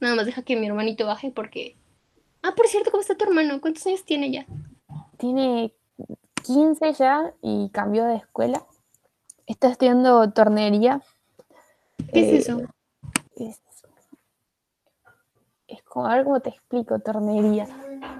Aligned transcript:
Nada 0.00 0.14
más 0.16 0.26
deja 0.26 0.42
que 0.42 0.56
mi 0.56 0.66
hermanito 0.66 1.06
baje 1.06 1.30
porque... 1.30 1.76
Ah, 2.42 2.54
por 2.56 2.66
cierto, 2.66 2.90
¿cómo 2.90 3.02
está 3.02 3.14
tu 3.14 3.24
hermano? 3.24 3.60
¿Cuántos 3.60 3.86
años 3.86 4.04
tiene 4.04 4.30
ya? 4.30 4.46
Tiene 5.18 5.74
15 6.42 6.92
ya 6.94 7.34
y 7.42 7.68
cambió 7.70 8.04
de 8.06 8.16
escuela. 8.16 8.64
Está 9.46 9.68
estudiando 9.68 10.30
tornería. 10.32 11.02
¿Qué 12.12 12.36
es 12.36 12.48
eso? 12.48 12.62
Es, 13.36 13.60
es 15.68 15.82
como, 15.82 16.06
a 16.06 16.14
ver 16.14 16.24
cómo 16.24 16.40
te 16.40 16.50
explico, 16.50 16.98
tornería. 17.00 17.68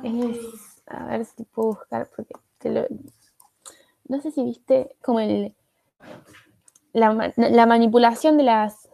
Es, 0.02 0.82
a 0.86 1.06
ver 1.06 1.24
si 1.24 1.44
puedo 1.44 1.68
buscar, 1.68 2.10
porque 2.14 2.34
te 2.58 2.70
lo, 2.70 2.86
no 4.08 4.20
sé 4.20 4.32
si 4.32 4.42
viste 4.42 4.96
como 5.00 5.20
el, 5.20 5.54
la, 6.92 7.32
la 7.36 7.66
manipulación 7.66 8.36
de 8.36 8.42
las, 8.42 8.88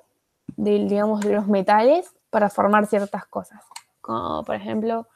de, 0.57 0.85
digamos, 0.85 1.21
de 1.23 1.33
los 1.33 1.49
metales 1.49 2.16
para 2.37 2.51
formar 2.51 2.85
ciertas 2.85 3.25
cosas. 3.25 3.63
Como 4.03 4.45
por 4.45 4.57
ejemplo 4.57 5.09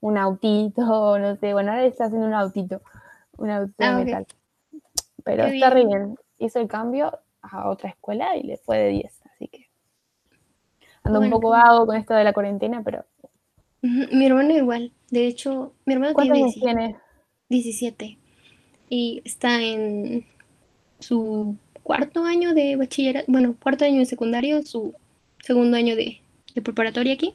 un 0.00 0.16
autito, 0.16 1.18
no 1.18 1.34
sé, 1.34 1.52
bueno, 1.52 1.72
ahora 1.72 1.84
está 1.84 2.04
haciendo 2.04 2.28
un 2.28 2.32
autito, 2.34 2.80
un 3.38 3.50
autito 3.50 3.74
Ah, 3.80 3.96
de 3.98 4.04
metal. 4.04 4.26
Pero 5.24 5.46
Qué 5.46 5.54
está 5.54 5.70
re 5.70 5.84
bien. 5.84 5.88
bien. 5.88 6.18
Hizo 6.38 6.60
el 6.60 6.68
cambio 6.68 7.18
a 7.42 7.68
otra 7.68 7.88
escuela 7.90 8.36
y 8.36 8.44
le 8.44 8.56
fue 8.56 8.78
de 8.78 8.88
10, 8.90 9.20
así 9.34 9.48
que 9.48 9.68
ando 11.02 11.18
un 11.18 11.28
poco 11.28 11.50
vago 11.50 11.86
con 11.86 11.96
esto 11.96 12.14
de 12.14 12.22
la 12.22 12.32
cuarentena, 12.32 12.82
pero 12.84 13.04
Mi 13.82 14.26
hermano 14.26 14.52
igual. 14.54 14.92
De 15.10 15.26
hecho, 15.26 15.72
mi 15.86 15.94
hermano 15.94 16.14
¿cuántos 16.14 16.34
tiene 16.34 16.44
años 16.44 16.54
10 16.54 16.64
tiene? 16.64 16.96
17 17.48 18.16
y 18.90 19.22
está 19.24 19.60
en 19.60 20.24
su 21.00 21.56
cuarto 21.82 22.22
año 22.22 22.54
de 22.54 22.76
bachillerato, 22.76 23.26
bueno, 23.28 23.56
cuarto 23.60 23.84
año 23.84 23.98
de 23.98 24.06
secundario, 24.06 24.62
su 24.62 24.94
segundo 25.42 25.76
año 25.76 25.96
de, 25.96 26.20
de 26.54 26.62
preparatoria 26.62 27.14
aquí. 27.14 27.34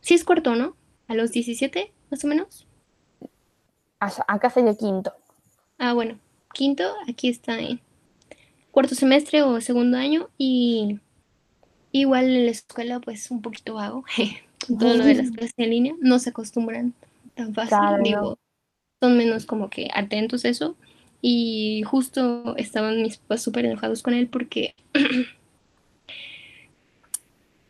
Sí 0.00 0.14
es 0.14 0.24
cuarto, 0.24 0.54
¿no? 0.54 0.76
A 1.08 1.14
los 1.14 1.32
17, 1.32 1.92
más 2.10 2.24
o 2.24 2.28
menos. 2.28 2.66
Acá 4.00 4.50
sería 4.50 4.74
quinto. 4.74 5.12
Ah, 5.78 5.92
bueno, 5.92 6.18
quinto, 6.52 6.84
aquí 7.08 7.28
está 7.28 7.58
en 7.60 7.80
cuarto 8.70 8.94
semestre 8.94 9.42
o 9.42 9.60
segundo 9.60 9.96
año 9.96 10.28
y 10.38 10.98
igual 11.92 12.24
en 12.24 12.46
la 12.46 12.50
escuela 12.50 13.00
pues 13.00 13.30
un 13.30 13.42
poquito 13.42 13.74
vago, 13.74 14.04
con 14.66 14.78
todo 14.78 14.94
lo 14.94 15.04
de 15.04 15.14
las 15.14 15.30
clases 15.32 15.54
en 15.56 15.70
línea, 15.70 15.94
no 16.00 16.18
se 16.18 16.30
acostumbran 16.30 16.94
tan 17.34 17.54
fácil, 17.54 17.78
Claro, 17.78 18.02
digo, 18.02 18.38
son 19.00 19.16
menos 19.16 19.46
como 19.46 19.70
que 19.70 19.88
atentos 19.94 20.44
a 20.44 20.48
eso 20.48 20.76
y 21.20 21.82
justo 21.84 22.56
estaban 22.56 23.02
mis 23.02 23.18
papás 23.18 23.42
súper 23.42 23.66
enojados 23.66 24.02
con 24.02 24.14
él 24.14 24.28
porque 24.28 24.74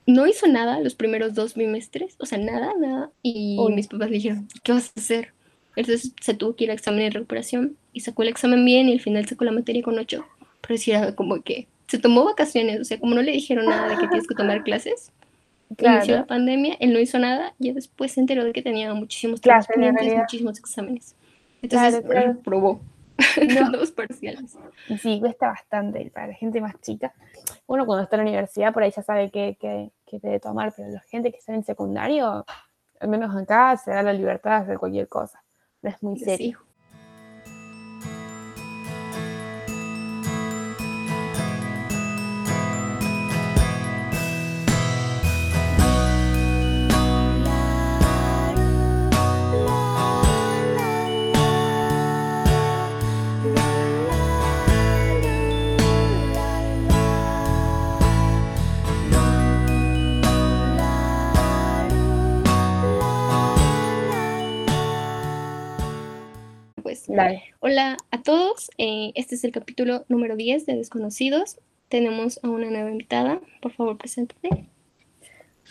no 0.07 0.27
hizo 0.27 0.47
nada 0.49 0.81
los 0.81 0.95
primeros 0.95 1.35
dos 1.35 1.55
bimestres, 1.55 2.17
o 2.19 2.27
sea, 2.27 2.39
nada, 2.39 2.73
nada, 2.79 3.11
y 3.23 3.57
Uy. 3.59 3.73
mis 3.75 3.89
papás 3.89 4.11
le 4.11 4.17
dijeron, 4.17 4.49
¿qué 4.63 4.73
vas 4.73 4.93
a 4.97 5.01
hacer? 5.01 5.33
Entonces 5.77 6.13
se 6.21 6.35
tuvo 6.35 6.55
que 6.57 6.65
ir 6.65 6.71
a 6.71 6.75
examen 6.75 7.01
de 7.05 7.11
recuperación 7.11 7.77
y 7.93 8.01
sacó 8.01 8.23
el 8.23 8.29
examen 8.29 8.65
bien 8.65 8.89
y 8.89 8.93
al 8.93 9.01
final 9.01 9.27
sacó 9.27 9.45
la 9.45 9.53
materia 9.53 9.83
con 9.83 9.99
ocho, 9.99 10.27
pero 10.61 10.77
sí 10.79 10.91
era 10.93 11.15
como 11.15 11.43
que 11.43 11.69
se 11.89 11.99
tomó 11.99 12.25
vacaciones, 12.25 12.81
o 12.81 12.85
sea, 12.85 12.99
como 12.99 13.15
no 13.15 13.23
le 13.23 13.33
dijeron 13.33 13.67
nada 13.67 13.89
de 13.89 13.97
que 13.99 14.09
tienes 14.09 14.27
que 14.27 14.35
tomar 14.35 14.63
clases, 14.65 15.13
inició 15.79 16.17
la 16.17 16.25
Claro, 16.25 16.27
pandemia, 16.27 16.77
él 16.81 16.93
no 16.93 17.01
hizo 17.01 17.19
nada 17.19 17.55
y 17.59 17.73
después 17.73 18.13
se 18.13 18.21
enteró 18.21 18.45
de 18.45 18.53
que 18.53 18.63
tenía 18.63 18.93
muchísimos 18.95 19.41
en 19.45 19.67
pendientes, 19.67 20.15
muchísimos 20.17 20.59
exámenes. 20.59 21.15
Entonces 21.63 22.03
Claro, 22.03 22.09
claro. 22.09 22.41
probó 22.45 22.81
No. 23.49 23.71
dos 23.79 23.91
parciales. 23.93 24.57
Sí, 25.01 25.21
cuesta 25.21 25.49
bastante 25.49 26.11
para 26.13 26.29
la 26.29 26.35
gente 26.35 26.61
más 26.61 26.81
chica. 26.81 27.13
Uno 27.67 27.87
cuando 27.87 28.05
está 28.05 28.17
en 28.17 28.25
la 28.25 28.31
universidad 28.31 28.73
por 28.73 28.83
ahí 28.83 28.91
ya 28.91 29.03
sabe 29.03 29.31
qué, 29.31 29.57
qué, 29.61 29.93
qué 30.05 30.19
debe 30.19 30.41
tomar, 30.41 30.73
pero 30.77 30.89
la 30.89 31.01
gente 31.01 31.31
que 31.31 31.39
está 31.39 31.55
en 31.55 31.65
secundario, 31.65 32.45
al 33.01 33.09
menos 33.09 33.35
acá, 33.35 33.77
se 33.77 33.91
da 33.91 34.03
la 34.03 34.13
libertad 34.13 34.59
de 34.59 34.65
hacer 34.65 34.79
cualquier 34.79 35.09
cosa. 35.09 35.43
No 35.81 35.91
es 35.91 36.03
muy 36.03 36.19
serio. 36.19 36.59
Sí. 36.61 36.72
Pues 66.93 67.07
Dale. 67.09 67.43
Hola 67.61 67.97
a 68.11 68.21
todos, 68.21 68.71
eh, 68.77 69.13
este 69.15 69.37
es 69.37 69.45
el 69.45 69.51
capítulo 69.51 70.05
número 70.11 70.37
10 70.37 70.67
de 70.67 70.77
Desconocidos. 70.77 71.59
Tenemos 71.89 72.39
a 72.45 72.51
una 72.51 72.69
nueva 72.69 72.91
invitada, 72.91 73.41
por 73.63 73.73
favor, 73.73 73.97
preséntate. 73.97 74.69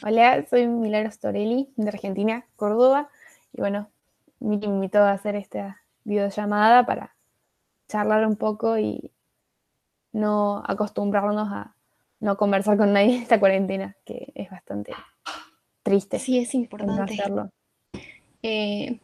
Hola, 0.03 0.43
soy 0.49 0.65
Milagros 0.65 1.19
Torelli, 1.19 1.69
de 1.75 1.89
Argentina, 1.89 2.47
Córdoba. 2.55 3.11
Y 3.53 3.61
bueno, 3.61 3.91
me 4.39 4.55
invitó 4.55 4.97
a 4.97 5.11
hacer 5.11 5.35
esta 5.35 5.83
videollamada 6.05 6.87
para 6.87 7.15
charlar 7.87 8.25
un 8.25 8.35
poco 8.35 8.79
y 8.79 9.11
no 10.13 10.63
acostumbrarnos 10.65 11.49
a 11.51 11.75
no 12.19 12.35
conversar 12.35 12.77
con 12.77 12.93
nadie 12.93 13.17
en 13.17 13.21
esta 13.21 13.39
cuarentena, 13.39 13.95
que 14.05 14.31
es 14.33 14.49
bastante 14.49 14.91
triste 15.83 16.17
Sí, 16.17 16.39
es 16.39 16.51
no 16.55 16.61
importante. 16.61 17.13
hacerlo. 17.13 17.51
Eh, 18.41 18.99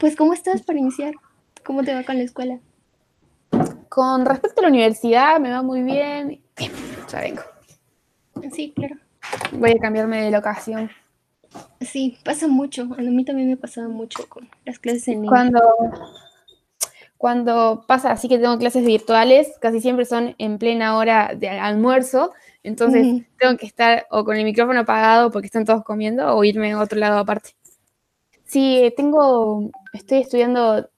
pues, 0.00 0.16
¿cómo 0.16 0.32
estás 0.32 0.62
para 0.62 0.78
iniciar? 0.78 1.14
¿Cómo 1.64 1.82
te 1.82 1.94
va 1.94 2.04
con 2.04 2.16
la 2.16 2.24
escuela? 2.24 2.58
Con 3.88 4.24
respecto 4.24 4.60
a 4.60 4.62
la 4.62 4.68
universidad, 4.68 5.40
me 5.40 5.50
va 5.50 5.62
muy 5.62 5.82
bien. 5.82 6.40
Ya 7.10 7.20
vengo. 7.20 7.42
Sí, 8.52 8.72
claro. 8.74 8.96
Voy 9.52 9.72
a 9.72 9.78
cambiarme 9.78 10.22
de 10.22 10.30
locación. 10.30 10.90
Sí, 11.80 12.18
pasa 12.24 12.46
mucho. 12.46 12.82
A 12.96 13.02
mí 13.02 13.24
también 13.24 13.48
me 13.48 13.56
pasaba 13.56 13.88
mucho 13.88 14.28
con 14.28 14.48
las 14.64 14.78
clases 14.78 15.08
en 15.08 15.22
línea. 15.22 15.30
Cuando, 15.30 15.60
cuando 17.16 17.84
pasa 17.86 18.12
así 18.12 18.28
que 18.28 18.38
tengo 18.38 18.58
clases 18.58 18.84
virtuales, 18.84 19.52
casi 19.60 19.80
siempre 19.80 20.04
son 20.04 20.34
en 20.38 20.58
plena 20.58 20.96
hora 20.96 21.32
de 21.34 21.48
almuerzo. 21.48 22.32
Entonces 22.62 23.24
tengo 23.38 23.56
que 23.56 23.66
estar 23.66 24.06
o 24.10 24.24
con 24.24 24.36
el 24.36 24.44
micrófono 24.44 24.80
apagado 24.80 25.30
porque 25.30 25.46
están 25.46 25.64
todos 25.64 25.84
comiendo 25.84 26.36
o 26.36 26.44
irme 26.44 26.72
a 26.72 26.80
otro 26.80 26.98
lado 26.98 27.18
aparte. 27.18 27.54
Sí, 28.44 28.92
tengo, 28.96 29.70
estoy 29.98 30.18
estudiando 30.18 30.88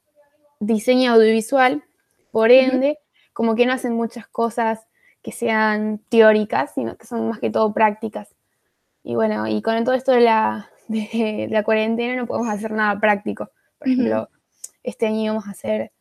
diseño 0.60 1.12
audiovisual, 1.12 1.82
por 2.30 2.50
ende, 2.50 2.98
como 3.32 3.54
que 3.54 3.66
no 3.66 3.72
hacen 3.72 3.94
muchas 3.94 4.26
cosas 4.28 4.86
que 5.22 5.32
sean 5.32 5.98
teóricas, 6.08 6.74
sino 6.74 6.96
que 6.96 7.06
son 7.06 7.28
más 7.28 7.38
que 7.40 7.50
todo 7.50 7.72
prácticas. 7.72 8.34
Y 9.02 9.14
bueno, 9.14 9.46
y 9.46 9.62
con 9.62 9.82
todo 9.84 9.94
esto 9.94 10.12
de 10.12 10.20
la, 10.20 10.70
de 10.88 11.48
la 11.50 11.62
cuarentena 11.64 12.16
no 12.16 12.26
podemos 12.26 12.48
hacer 12.48 12.72
nada 12.72 12.98
práctico. 13.00 13.50
Por 13.78 13.88
ejemplo, 13.88 14.28
este 14.82 15.06
año 15.06 15.22
íbamos 15.22 15.46
a 15.46 15.50
hacer 15.50 15.92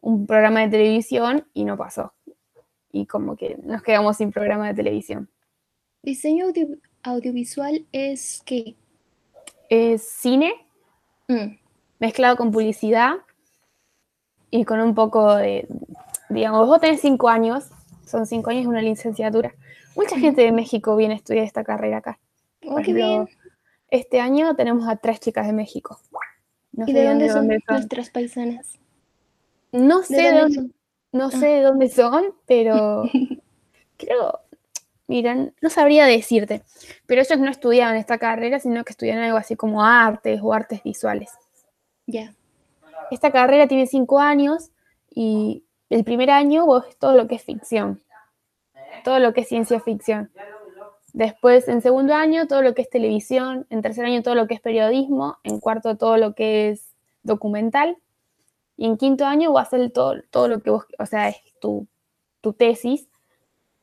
un 0.00 0.26
programa 0.26 0.60
de 0.60 0.68
televisión 0.68 1.46
y 1.54 1.64
no 1.64 1.76
pasó. 1.76 2.12
Y 2.90 3.06
como 3.06 3.36
que 3.36 3.56
nos 3.62 3.82
quedamos 3.82 4.18
sin 4.18 4.30
programa 4.32 4.68
de 4.68 4.74
televisión. 4.74 5.30
Diseño 6.02 6.46
audio- 6.46 6.78
audiovisual 7.02 7.86
es 7.92 8.42
que 8.44 8.74
Es 9.70 10.02
cine 10.02 10.52
mm, 11.28 11.56
mezclado 12.02 12.36
con 12.36 12.50
publicidad 12.50 13.14
y 14.50 14.64
con 14.64 14.80
un 14.80 14.92
poco 14.94 15.36
de, 15.36 15.68
digamos, 16.28 16.66
vos 16.66 16.80
tenés 16.80 17.00
cinco 17.00 17.28
años, 17.28 17.70
son 18.04 18.26
cinco 18.26 18.50
años 18.50 18.66
una 18.66 18.82
licenciatura. 18.82 19.54
Mucha 19.94 20.18
gente 20.18 20.42
de 20.42 20.50
México 20.52 20.96
viene 20.96 21.14
a 21.14 21.16
estudiar 21.18 21.44
esta 21.44 21.62
carrera 21.62 21.98
acá. 21.98 22.18
oh, 22.66 22.76
qué 22.84 22.92
bien. 22.92 23.28
Este 23.88 24.20
año 24.20 24.56
tenemos 24.56 24.88
a 24.88 24.96
tres 24.96 25.20
chicas 25.20 25.46
de 25.46 25.52
México. 25.52 26.00
No 26.72 26.86
¿Y 26.88 26.92
sé 26.92 26.98
de 26.98 27.06
dónde 27.08 27.28
son 27.28 27.46
son. 27.48 27.60
nuestras 27.68 28.10
paisanas? 28.10 28.78
No 29.70 30.00
¿De 30.00 30.06
sé 30.06 30.22
de 30.22 30.40
dónde 30.40 30.70
no 31.12 31.26
Ah. 31.26 31.30
sé 31.30 31.46
de 31.46 31.60
dónde 31.62 31.88
son, 31.88 32.34
pero 32.46 33.04
creo, 33.96 34.40
miran, 35.06 35.54
no 35.60 35.70
sabría 35.70 36.06
decirte. 36.06 36.62
Pero 37.06 37.20
ellos 37.20 37.38
no 37.38 37.50
estudiaban 37.50 37.94
esta 37.96 38.18
carrera, 38.18 38.58
sino 38.58 38.82
que 38.82 38.92
estudian 38.92 39.18
algo 39.18 39.36
así 39.36 39.54
como 39.54 39.84
artes 39.84 40.40
o 40.42 40.52
artes 40.52 40.82
visuales. 40.82 41.30
Ya. 42.06 42.34
Esta 43.10 43.30
carrera 43.30 43.68
tiene 43.68 43.86
cinco 43.86 44.20
años 44.20 44.70
y 45.10 45.64
el 45.90 46.04
primer 46.04 46.30
año 46.30 46.66
vos 46.66 46.84
ves 46.86 46.96
todo 46.96 47.12
lo 47.12 47.28
que 47.28 47.34
es 47.34 47.42
ficción, 47.42 48.00
todo 49.04 49.18
lo 49.18 49.34
que 49.34 49.42
es 49.42 49.48
ciencia 49.48 49.80
ficción. 49.80 50.30
Después, 51.12 51.68
en 51.68 51.82
segundo 51.82 52.14
año, 52.14 52.46
todo 52.46 52.62
lo 52.62 52.74
que 52.74 52.82
es 52.82 52.88
televisión. 52.88 53.66
En 53.68 53.82
tercer 53.82 54.06
año, 54.06 54.22
todo 54.22 54.34
lo 54.34 54.46
que 54.46 54.54
es 54.54 54.60
periodismo. 54.60 55.36
En 55.44 55.60
cuarto, 55.60 55.96
todo 55.96 56.16
lo 56.16 56.34
que 56.34 56.70
es 56.70 56.94
documental. 57.22 57.98
Y 58.78 58.86
en 58.86 58.96
quinto 58.96 59.26
año, 59.26 59.52
vas 59.52 59.74
a 59.74 59.88
todo, 59.90 60.14
todo 60.30 60.48
lo 60.48 60.62
que 60.62 60.70
vos, 60.70 60.86
o 60.98 61.06
sea, 61.06 61.28
es 61.28 61.36
tu, 61.60 61.86
tu 62.40 62.54
tesis. 62.54 63.08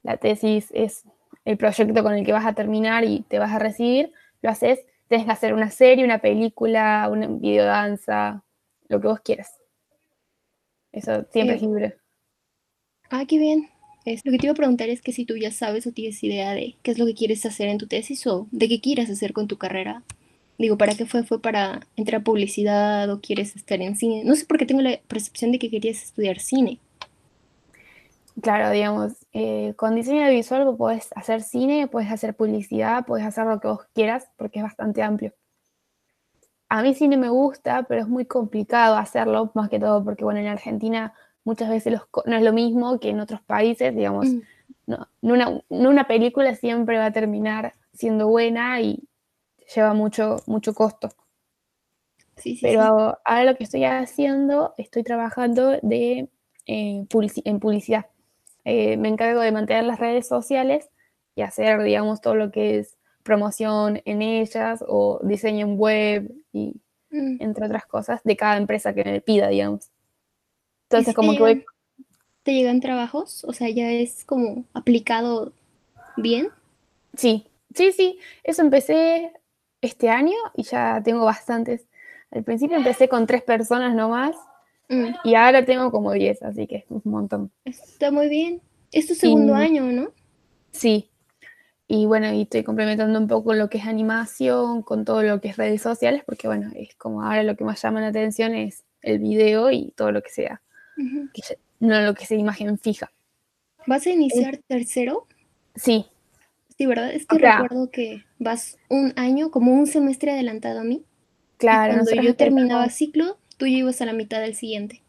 La 0.01 0.17
tesis 0.17 0.69
es 0.73 1.03
el 1.45 1.57
proyecto 1.57 2.03
con 2.03 2.13
el 2.13 2.25
que 2.25 2.33
vas 2.33 2.45
a 2.45 2.53
terminar 2.53 3.03
y 3.03 3.21
te 3.21 3.37
vas 3.37 3.51
a 3.51 3.59
recibir, 3.59 4.11
lo 4.41 4.49
haces, 4.49 4.79
tienes 5.09 5.25
que 5.25 5.31
hacer 5.33 5.53
una 5.53 5.71
serie, 5.71 6.05
una 6.05 6.19
película, 6.19 7.09
una 7.11 7.27
videodanza, 7.27 8.43
lo 8.87 9.01
que 9.01 9.07
vos 9.07 9.19
quieras. 9.19 9.59
Eso 10.91 11.25
siempre 11.31 11.57
es 11.57 11.61
libre. 11.61 11.97
Ah, 13.09 13.25
qué 13.27 13.37
bien. 13.37 13.69
Es, 14.05 14.25
lo 14.25 14.31
que 14.31 14.37
te 14.37 14.45
iba 14.45 14.53
a 14.53 14.55
preguntar 14.55 14.89
es 14.89 15.01
que 15.01 15.11
si 15.11 15.25
tú 15.25 15.35
ya 15.35 15.51
sabes 15.51 15.85
o 15.85 15.91
tienes 15.91 16.23
idea 16.23 16.53
de 16.53 16.75
qué 16.83 16.91
es 16.91 16.99
lo 16.99 17.05
que 17.05 17.15
quieres 17.15 17.45
hacer 17.45 17.67
en 17.67 17.77
tu 17.77 17.87
tesis 17.87 18.25
o 18.27 18.47
de 18.51 18.69
qué 18.69 18.79
quieres 18.79 19.09
hacer 19.09 19.33
con 19.33 19.47
tu 19.47 19.57
carrera. 19.57 20.03
Digo, 20.57 20.77
¿para 20.77 20.95
qué 20.95 21.05
fue? 21.05 21.23
¿Fue 21.23 21.41
para 21.41 21.87
entrar 21.95 22.21
a 22.21 22.23
publicidad 22.23 23.09
o 23.09 23.21
quieres 23.21 23.55
estar 23.55 23.81
en 23.81 23.95
cine? 23.95 24.23
No 24.25 24.35
sé 24.35 24.45
por 24.45 24.57
qué 24.57 24.65
tengo 24.65 24.81
la 24.81 24.99
percepción 25.07 25.51
de 25.51 25.59
que 25.59 25.69
querías 25.69 26.03
estudiar 26.03 26.39
cine. 26.39 26.79
Claro, 28.41 28.69
digamos, 28.71 29.13
eh, 29.33 29.73
con 29.75 29.95
diseño 29.95 30.29
visual 30.29 30.75
puedes 30.77 31.09
hacer 31.15 31.41
cine, 31.41 31.87
puedes 31.87 32.11
hacer 32.11 32.35
publicidad, 32.35 33.05
puedes 33.05 33.25
hacer 33.25 33.45
lo 33.45 33.59
que 33.59 33.67
vos 33.67 33.87
quieras 33.93 34.29
porque 34.37 34.59
es 34.59 34.63
bastante 34.63 35.01
amplio. 35.01 35.33
A 36.69 36.83
mí 36.83 36.93
cine 36.93 37.17
me 37.17 37.29
gusta, 37.29 37.83
pero 37.83 38.01
es 38.01 38.07
muy 38.07 38.25
complicado 38.25 38.95
hacerlo, 38.95 39.51
más 39.55 39.69
que 39.69 39.79
todo 39.79 40.03
porque, 40.03 40.23
bueno, 40.23 40.39
en 40.39 40.47
Argentina 40.47 41.13
muchas 41.43 41.69
veces 41.69 41.99
no 42.25 42.35
es 42.35 42.43
lo 42.43 42.53
mismo 42.53 42.99
que 42.99 43.09
en 43.09 43.19
otros 43.19 43.41
países, 43.41 43.95
digamos, 43.95 44.27
mm. 44.27 44.41
no, 44.85 45.07
una, 45.21 45.61
una, 45.69 46.07
película 46.07 46.53
siempre 46.53 46.99
va 46.99 47.07
a 47.07 47.11
terminar 47.11 47.73
siendo 47.93 48.27
buena 48.27 48.79
y 48.81 49.07
lleva 49.73 49.93
mucho, 49.93 50.37
mucho 50.45 50.73
costo. 50.75 51.09
Pero 52.61 53.17
ahora 53.25 53.43
lo 53.43 53.55
que 53.55 53.63
estoy 53.63 53.83
haciendo, 53.83 54.75
estoy 54.77 55.03
trabajando 55.03 55.79
de, 55.81 56.29
eh, 56.67 57.05
en 57.07 57.59
publicidad. 57.59 58.05
Eh, 58.65 58.97
me 58.97 59.07
encargo 59.07 59.41
de 59.41 59.51
mantener 59.51 59.83
las 59.83 59.99
redes 59.99 60.27
sociales 60.27 60.89
y 61.35 61.41
hacer, 61.41 61.81
digamos, 61.83 62.21
todo 62.21 62.35
lo 62.35 62.51
que 62.51 62.79
es 62.79 62.97
promoción 63.23 64.01
en 64.05 64.21
ellas 64.21 64.83
o 64.87 65.19
diseño 65.23 65.65
en 65.67 65.77
web 65.77 66.31
y 66.51 66.75
mm. 67.11 67.37
entre 67.41 67.65
otras 67.65 67.85
cosas 67.85 68.21
de 68.23 68.35
cada 68.35 68.57
empresa 68.57 68.93
que 68.93 69.03
me 69.03 69.21
pida, 69.21 69.47
digamos. 69.47 69.89
Entonces, 70.89 71.13
como 71.13 71.33
que 71.33 71.39
voy... 71.39 71.65
¿Te 72.43 72.53
llegan 72.53 72.79
trabajos? 72.79 73.43
O 73.45 73.53
sea, 73.53 73.69
ya 73.69 73.91
es 73.91 74.23
como 74.25 74.65
aplicado 74.73 75.53
bien. 76.17 76.49
Sí, 77.15 77.45
sí, 77.75 77.91
sí. 77.91 78.19
Eso 78.43 78.61
empecé 78.61 79.33
este 79.81 80.09
año 80.09 80.35
y 80.55 80.63
ya 80.63 81.01
tengo 81.03 81.25
bastantes. 81.25 81.85
Al 82.31 82.43
principio 82.43 82.77
empecé 82.77 83.07
con 83.07 83.27
tres 83.27 83.43
personas 83.43 83.93
nomás 83.93 84.35
mm. 84.89 85.15
y 85.23 85.35
ahora 85.35 85.65
tengo 85.65 85.91
como 85.91 86.11
diez, 86.11 86.41
así 86.43 86.67
que 86.67 86.77
es 86.77 86.85
un 86.89 87.01
montón. 87.05 87.51
Está 87.65 88.11
muy 88.11 88.27
bien. 88.29 88.61
Es 88.91 89.07
tu 89.07 89.15
segundo 89.15 89.55
año, 89.55 89.83
¿no? 89.83 90.11
Sí. 90.71 91.09
Y 91.87 92.05
bueno, 92.05 92.31
y 92.33 92.43
estoy 92.43 92.63
complementando 92.63 93.17
un 93.19 93.27
poco 93.27 93.53
lo 93.53 93.69
que 93.69 93.79
es 93.79 93.85
animación 93.85 94.83
con 94.83 95.05
todo 95.05 95.23
lo 95.23 95.41
que 95.41 95.49
es 95.49 95.57
redes 95.57 95.81
sociales, 95.81 96.23
porque 96.25 96.47
bueno, 96.47 96.71
es 96.75 96.95
como 96.95 97.23
ahora 97.23 97.43
lo 97.43 97.55
que 97.55 97.63
más 97.63 97.81
llama 97.81 98.01
la 98.01 98.07
atención 98.07 98.53
es 98.53 98.83
el 99.01 99.19
video 99.19 99.71
y 99.71 99.91
todo 99.95 100.11
lo 100.11 100.21
que 100.21 100.29
sea 100.29 100.61
no 101.79 102.01
lo 102.01 102.13
que 102.13 102.25
sea 102.25 102.37
imagen 102.37 102.77
fija. 102.77 103.11
¿Vas 103.87 104.05
a 104.05 104.11
iniciar 104.11 104.57
tercero? 104.67 105.27
Sí. 105.75 106.05
Sí, 106.77 106.85
¿verdad? 106.85 107.11
Es 107.13 107.25
que 107.25 107.37
recuerdo 107.37 107.89
que 107.89 108.23
vas 108.37 108.77
un 108.89 109.13
año, 109.15 109.51
como 109.51 109.73
un 109.73 109.87
semestre 109.87 110.31
adelantado 110.31 110.81
a 110.81 110.83
mí. 110.83 111.03
Claro. 111.57 111.93
cuando 111.93 112.21
yo 112.21 112.35
terminaba 112.35 112.89
ciclo, 112.89 113.37
tú 113.59 113.67
ya 113.67 113.77
ibas 113.77 114.01
a 114.01 114.05
la 114.05 114.13
mitad 114.13 114.39
del 114.39 114.55
siguiente. 114.55 115.03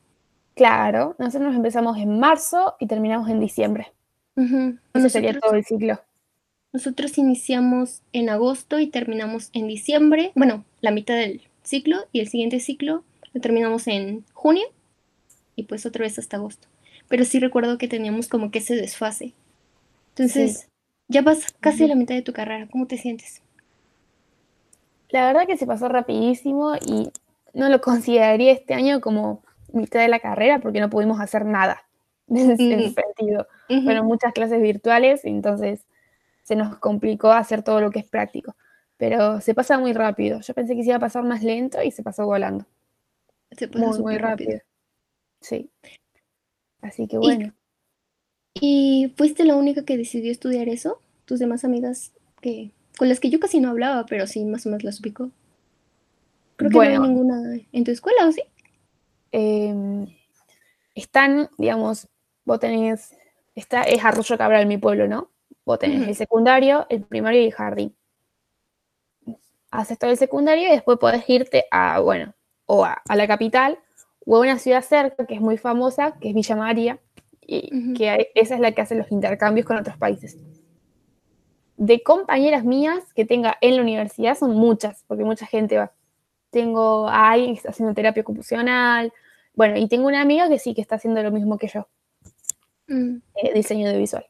Claro, 0.55 1.15
nosotros 1.19 1.55
empezamos 1.55 1.97
en 1.97 2.19
marzo 2.19 2.75
y 2.81 2.87
terminamos 2.87 3.31
en 3.31 3.41
diciembre. 3.41 3.93
Eso 4.93 5.09
sería 5.09 5.39
todo 5.39 5.55
el 5.55 5.65
ciclo. 5.65 6.01
Nosotros 6.73 7.17
iniciamos 7.17 8.03
en 8.13 8.29
agosto 8.29 8.79
y 8.79 8.89
terminamos 8.89 9.51
en 9.53 9.69
diciembre. 9.69 10.33
Bueno, 10.35 10.65
la 10.81 10.91
mitad 10.91 11.15
del 11.15 11.43
ciclo 11.63 11.99
y 12.13 12.21
el 12.21 12.29
siguiente 12.29 12.59
ciclo 12.61 13.05
lo 13.33 13.41
terminamos 13.41 13.87
en 13.87 14.25
junio 14.33 14.67
y 15.55 15.65
pues 15.65 15.87
otra 15.87 16.03
vez 16.03 16.19
hasta 16.19 16.37
agosto. 16.37 16.67
Pero 17.09 17.25
sí 17.25 17.39
recuerdo 17.39 17.79
que 17.79 17.89
teníamos 17.89 18.29
como 18.29 18.51
que 18.51 18.59
ese 18.59 18.75
desfase. 18.75 19.33
Entonces, 20.11 20.69
ya 21.09 21.23
vas 21.23 21.47
casi 21.61 21.85
a 21.85 21.89
la 21.89 21.95
mitad 21.95 22.15
de 22.15 22.23
tu 22.23 22.33
carrera. 22.33 22.69
¿Cómo 22.71 22.87
te 22.87 22.99
sientes? 22.99 23.43
La 25.11 25.27
verdad 25.27 25.47
que 25.47 25.57
se 25.57 25.67
pasó 25.67 25.89
rapidísimo 25.89 26.75
y 26.77 27.11
no 27.55 27.69
lo 27.69 27.81
consideraría 27.81 28.53
este 28.53 28.75
año 28.75 29.01
como 29.01 29.43
mitad 29.73 30.01
de 30.01 30.09
la 30.09 30.21
carrera 30.21 30.61
porque 30.61 30.81
no 30.81 30.91
pudimos 30.91 31.21
hacer 31.21 31.45
nada 31.45 31.83
en 32.29 32.51
ese 32.51 32.95
sentido. 32.95 33.47
Fueron 33.69 34.07
muchas 34.07 34.33
clases 34.33 34.61
virtuales, 34.61 35.25
entonces 35.25 35.87
se 36.43 36.57
nos 36.57 36.79
complicó 36.79 37.31
hacer 37.31 37.63
todo 37.63 37.81
lo 37.81 37.91
que 37.91 38.01
es 38.01 38.07
práctico. 38.07 38.57
Pero 38.97 39.41
se 39.41 39.55
pasa 39.55 39.79
muy 39.79 39.93
rápido. 39.93 40.41
Yo 40.41 40.53
pensé 40.53 40.77
que 40.77 40.83
se 40.83 40.89
iba 40.89 40.97
a 40.97 41.01
pasar 41.01 41.25
más 41.25 41.43
lento 41.43 41.83
y 41.83 41.91
se 41.91 42.03
pasó 42.03 42.27
volando. 42.27 42.67
Se 43.53 43.67
pasó 43.67 44.03
muy, 44.03 44.19
rápido. 44.19 44.61
Sí. 45.41 45.71
Así 46.83 47.07
que 47.07 47.17
bueno. 47.19 47.53
¿Y, 48.55 49.15
fuiste 49.17 49.45
la 49.45 49.55
única 49.55 49.85
que 49.85 49.97
decidió 49.97 50.31
estudiar 50.31 50.69
eso? 50.69 51.01
¿Tus 51.25 51.39
demás 51.39 51.65
amigas 51.65 52.13
que 52.41 52.73
con 52.99 53.09
las 53.09 53.21
que 53.21 53.31
yo 53.31 53.41
casi 53.41 53.61
no 53.61 53.71
hablaba, 53.71 54.05
pero 54.07 54.27
sí 54.27 54.45
más 54.45 54.67
o 54.67 54.69
menos 54.69 54.85
las 54.85 55.01
ubico? 55.01 55.31
Creo 56.69 56.71
que 56.71 56.95
no 56.95 57.03
hay 57.03 57.09
ninguna 57.09 57.59
en 57.73 57.85
tu 57.85 57.91
escuela, 57.91 58.27
¿o 58.27 58.33
sí? 58.33 58.43
Em, 59.33 60.07
están, 60.95 61.49
digamos, 61.59 62.09
vos 62.45 62.61
tenés, 62.61 63.17
está, 63.55 63.83
es 63.83 64.05
Arroyo 64.05 64.37
Cabral 64.37 64.67
mi 64.67 64.79
pueblo, 64.79 65.09
¿no? 65.09 65.31
Vos 65.65 65.79
tenés 65.79 66.09
el 66.09 66.15
secundario, 66.15 66.87
el 66.89 67.03
primario 67.03 67.41
y 67.41 67.47
el 67.47 67.53
jardín. 67.53 67.97
Haces 69.71 69.99
todo 69.99 70.11
el 70.11 70.17
secundario 70.17 70.69
y 70.69 70.73
después 70.73 70.99
podés 70.99 71.29
irte 71.29 71.65
a, 71.71 72.01
bueno, 72.01 72.35
o 72.67 72.85
a 72.85 73.03
la 73.15 73.27
capital 73.27 73.79
o 74.27 74.41
una 74.41 74.59
ciudad 74.59 74.83
cerca 74.83 75.27
que 75.27 75.35
es 75.35 75.41
muy 75.41 75.57
famosa, 75.57 76.13
que 76.21 76.29
es 76.29 76.35
Villa 76.35 76.57
María, 76.57 76.99
y 77.47 77.95
que 77.95 78.31
esa 78.35 78.55
es 78.55 78.61
la 78.61 78.73
que 78.73 78.83
hace 78.83 78.95
los 78.95 79.11
intercambios 79.11 79.67
con 79.67 79.77
otros 79.77 79.97
países. 79.97 80.39
De 81.77 82.03
compañeras 82.03 82.65
mías 82.65 83.13
que 83.15 83.25
tenga 83.25 83.57
en 83.61 83.77
la 83.77 83.83
universidad 83.83 84.37
son 84.37 84.55
muchas, 84.55 85.05
porque 85.09 85.25
mucha 85.25 85.47
gente 85.47 85.79
va. 85.79 85.93
Tengo 86.51 87.09
a 87.09 87.31
alguien 87.31 87.53
que 87.53 87.59
está 87.59 87.71
haciendo 87.71 87.95
terapia 87.95 88.23
ocupacional, 88.23 89.13
bueno, 89.55 89.77
y 89.79 89.89
tengo 89.89 90.07
una 90.07 90.21
amiga 90.21 90.49
que 90.49 90.59
sí 90.59 90.75
que 90.75 90.81
está 90.81 90.97
haciendo 90.97 91.23
lo 91.23 91.31
mismo 91.31 91.59
que 91.59 91.69
yo, 91.69 91.89
mm. 92.89 93.17
eh, 93.37 93.55
diseño 93.55 93.89
de 93.89 93.99
visual. 93.99 94.27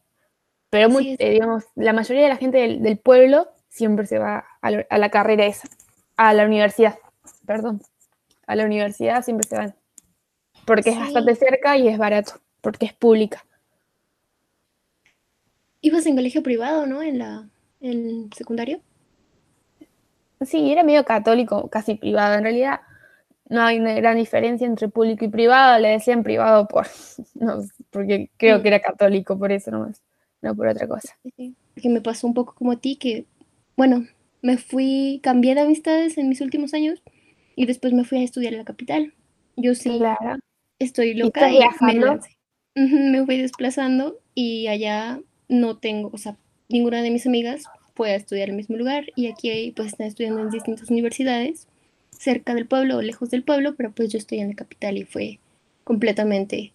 Pero 0.71 0.89
muy, 0.89 1.17
eh, 1.19 1.31
digamos, 1.31 1.65
la 1.75 1.93
mayoría 1.93 2.23
de 2.23 2.29
la 2.29 2.37
gente 2.37 2.59
del, 2.59 2.99
pueblo 2.99 3.49
siempre 3.69 4.07
se 4.07 4.19
va 4.19 4.45
a, 4.63 4.69
a, 4.69 4.99
la 4.99 5.11
carrera 5.11 5.47
esa, 5.47 5.69
a 6.17 6.33
la 6.35 6.45
universidad, 6.45 6.99
perdón, 7.47 7.83
a 8.47 8.55
la 8.55 8.65
universidad 8.65 9.25
siempre 9.25 9.47
se 9.49 9.57
van 9.57 9.75
porque 10.71 10.91
es 10.91 10.99
bastante 10.99 11.35
cerca 11.35 11.77
y 11.77 11.89
es 11.89 11.99
barato, 11.99 12.35
porque 12.61 12.87
es 12.87 12.93
pública. 12.93 13.45
¿Ibas 15.81 16.07
en 16.07 16.15
colegio 16.15 16.43
privado, 16.43 16.87
no? 16.87 17.03
En 17.03 17.19
la 17.19 17.49
en 17.81 18.31
secundario. 18.33 18.81
Sí, 20.41 20.73
era 20.73 20.83
medio 20.83 21.05
católico, 21.05 21.69
casi 21.69 21.95
privado. 21.95 22.35
En 22.35 22.43
realidad 22.43 22.81
no 23.49 23.63
hay 23.63 23.79
una 23.79 23.95
gran 23.95 24.17
diferencia 24.17 24.67
entre 24.67 24.89
público 24.89 25.25
y 25.25 25.29
privado. 25.29 25.79
Le 25.79 25.89
decían 25.89 26.23
privado 26.23 26.67
por, 26.67 26.87
no, 27.35 27.63
porque 27.91 28.31
creo 28.37 28.59
mm. 28.59 28.63
que 28.63 28.69
era 28.69 28.81
católico, 28.81 29.39
por 29.39 29.53
eso 29.53 29.71
nomás, 29.71 30.03
no 30.43 30.55
por 30.55 30.69
otra 30.69 30.89
cosa. 30.89 31.17
Que 31.37 31.89
me 31.89 32.01
pasó 32.01 32.27
un 32.27 32.35
poco 32.35 32.55
como 32.55 32.73
a 32.73 32.81
ti, 32.81 32.97
que, 32.97 33.27
bueno, 33.77 34.07
me 34.43 34.57
fui, 34.57 35.21
cambié 35.23 35.55
de 35.55 35.63
amistades 35.63 36.17
en 36.19 36.29
mis 36.29 36.41
últimos 36.41 36.75
años 36.75 37.03
y 37.57 37.67
después 37.67 37.93
me 37.93 38.05
fui 38.05 38.19
a 38.19 38.25
estudiar 38.25 38.53
en 38.53 38.61
la 38.61 38.65
capital. 38.65 39.15
Yo 39.57 39.75
sí 39.75 39.99
claro 39.99 40.39
estoy 40.81 41.15
loca 41.15 41.49
y, 41.53 41.61
me, 42.75 43.11
me 43.11 43.25
fui 43.25 43.37
desplazando 43.41 44.19
y 44.35 44.67
allá 44.67 45.21
no 45.49 45.79
tengo, 45.79 46.11
o 46.13 46.19
sea, 46.19 46.37
ninguna 46.69 47.03
de 47.03 47.11
mis 47.11 47.27
amigas 47.27 47.65
fue 48.01 48.13
a 48.13 48.17
estudiar 48.17 48.49
en 48.49 48.55
el 48.55 48.57
mismo 48.57 48.79
lugar 48.79 49.13
y 49.15 49.27
aquí 49.27 49.75
pues 49.77 49.89
están 49.89 50.07
estudiando 50.07 50.41
en 50.41 50.49
distintas 50.49 50.89
universidades, 50.89 51.69
cerca 52.11 52.55
del 52.55 52.67
pueblo 52.67 52.97
o 52.97 53.03
lejos 53.03 53.29
del 53.29 53.43
pueblo, 53.43 53.75
pero 53.77 53.93
pues 53.93 54.09
yo 54.09 54.17
estoy 54.17 54.39
en 54.39 54.49
la 54.49 54.55
capital 54.55 54.97
y 54.97 55.05
fue 55.05 55.39
completamente 55.85 56.73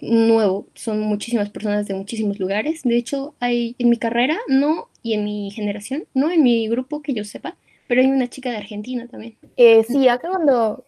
nuevo. 0.00 0.66
Son 0.74 0.98
muchísimas 0.98 1.48
personas 1.50 1.86
de 1.86 1.94
muchísimos 1.94 2.40
lugares. 2.40 2.82
De 2.82 2.96
hecho, 2.96 3.36
hay 3.38 3.76
en 3.78 3.88
mi 3.88 3.98
carrera, 3.98 4.36
no, 4.48 4.88
y 5.00 5.12
en 5.12 5.22
mi 5.22 5.52
generación, 5.52 6.06
no 6.12 6.28
en 6.28 6.42
mi 6.42 6.66
grupo 6.66 7.02
que 7.02 7.14
yo 7.14 7.22
sepa, 7.22 7.56
pero 7.86 8.00
hay 8.00 8.08
una 8.08 8.26
chica 8.26 8.50
de 8.50 8.56
Argentina 8.56 9.06
también. 9.06 9.36
Eh, 9.56 9.84
sí, 9.84 10.08
acá 10.08 10.28
cuando 10.28 10.82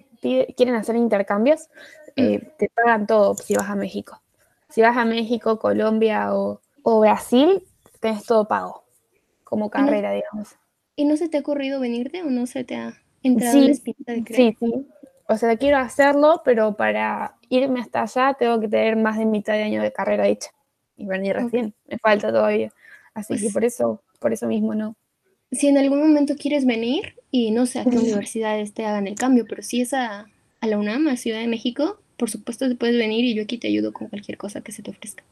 quieren 0.57 0.75
hacer 0.75 0.97
intercambios, 0.97 1.69
eh, 2.17 2.41
te 2.59 2.71
pagan 2.71 3.07
todo 3.07 3.37
si 3.37 3.55
vas 3.55 3.71
a 3.71 3.77
México. 3.77 4.21
Si 4.69 4.83
vas 4.83 4.97
a 4.97 5.05
México, 5.05 5.61
Colombia 5.61 6.35
o, 6.35 6.61
Brasil, 7.01 7.63
tenés 8.01 8.25
todo 8.25 8.49
pago, 8.49 8.84
como 9.55 9.71
carrera, 9.71 10.13
digamos. 10.13 10.57
¿Y 10.97 11.05
no 11.05 11.17
se 11.17 11.29
te 11.29 11.37
ha 11.37 11.41
ocurrido 11.41 11.79
venirte 11.79 12.23
o 12.23 12.27
no 12.27 12.47
se 12.47 12.65
te 12.65 12.75
ha 12.75 13.01
entrado 13.23 13.61
la 13.61 13.71
espinita 13.71 14.13
de 14.13 14.25
creer? 14.25 14.57
Sí, 14.59 14.67
sí. 14.67 14.87
O 15.29 15.37
sea, 15.37 15.57
quiero 15.57 15.79
hacerlo, 15.79 16.43
pero 16.45 16.77
para 16.77 17.37
irme 17.49 17.81
hasta 17.81 18.03
allá 18.03 18.35
tengo 18.37 18.61
que 18.61 18.67
tener 18.69 18.97
más 18.97 19.17
de 19.17 19.27
mitad 19.27 19.55
de 19.55 19.63
año 19.63 19.81
de 19.81 19.93
carrera 19.93 20.27
hecha. 20.27 20.51
Y 20.97 21.07
venir 21.07 21.37
recién, 21.37 21.73
me 21.87 21.99
falta 21.99 22.33
todavía. 22.33 22.73
Así 23.15 23.35
que 23.35 23.43
pues 23.43 23.53
por 23.53 23.65
eso, 23.65 24.03
por 24.19 24.33
eso 24.33 24.49
mismo 24.49 24.75
no. 24.75 24.97
Si 25.53 25.69
en 25.69 25.79
algún 25.79 26.01
momento 26.01 26.35
quieres 26.37 26.67
venir, 26.67 27.15
y 27.31 27.53
no 27.53 27.67
sé 27.67 27.79
a 27.79 27.85
qué 27.85 27.97
universidades 27.97 28.75
te 28.75 28.85
hagan 28.85 29.07
el 29.07 29.15
cambio, 29.15 29.47
pero 29.49 29.63
si 29.63 29.81
es 29.81 29.95
a, 29.95 30.27
a 30.61 30.67
la 30.67 30.79
UNAM, 30.79 31.07
a 31.07 31.17
Ciudad 31.17 31.39
de 31.39 31.47
México, 31.47 32.01
por 32.17 32.29
supuesto 32.29 32.69
te 32.69 32.75
puedes 32.75 32.97
venir 32.97 33.25
y 33.25 33.35
yo 33.35 33.45
aquí 33.45 33.59
te 33.59 33.69
ayudo 33.69 33.93
con 33.93 34.09
cualquier 34.09 34.37
cosa 34.37 34.63
que 34.63 34.73
se 34.73 34.83
te 34.83 34.91
ofrezca. 34.91 35.23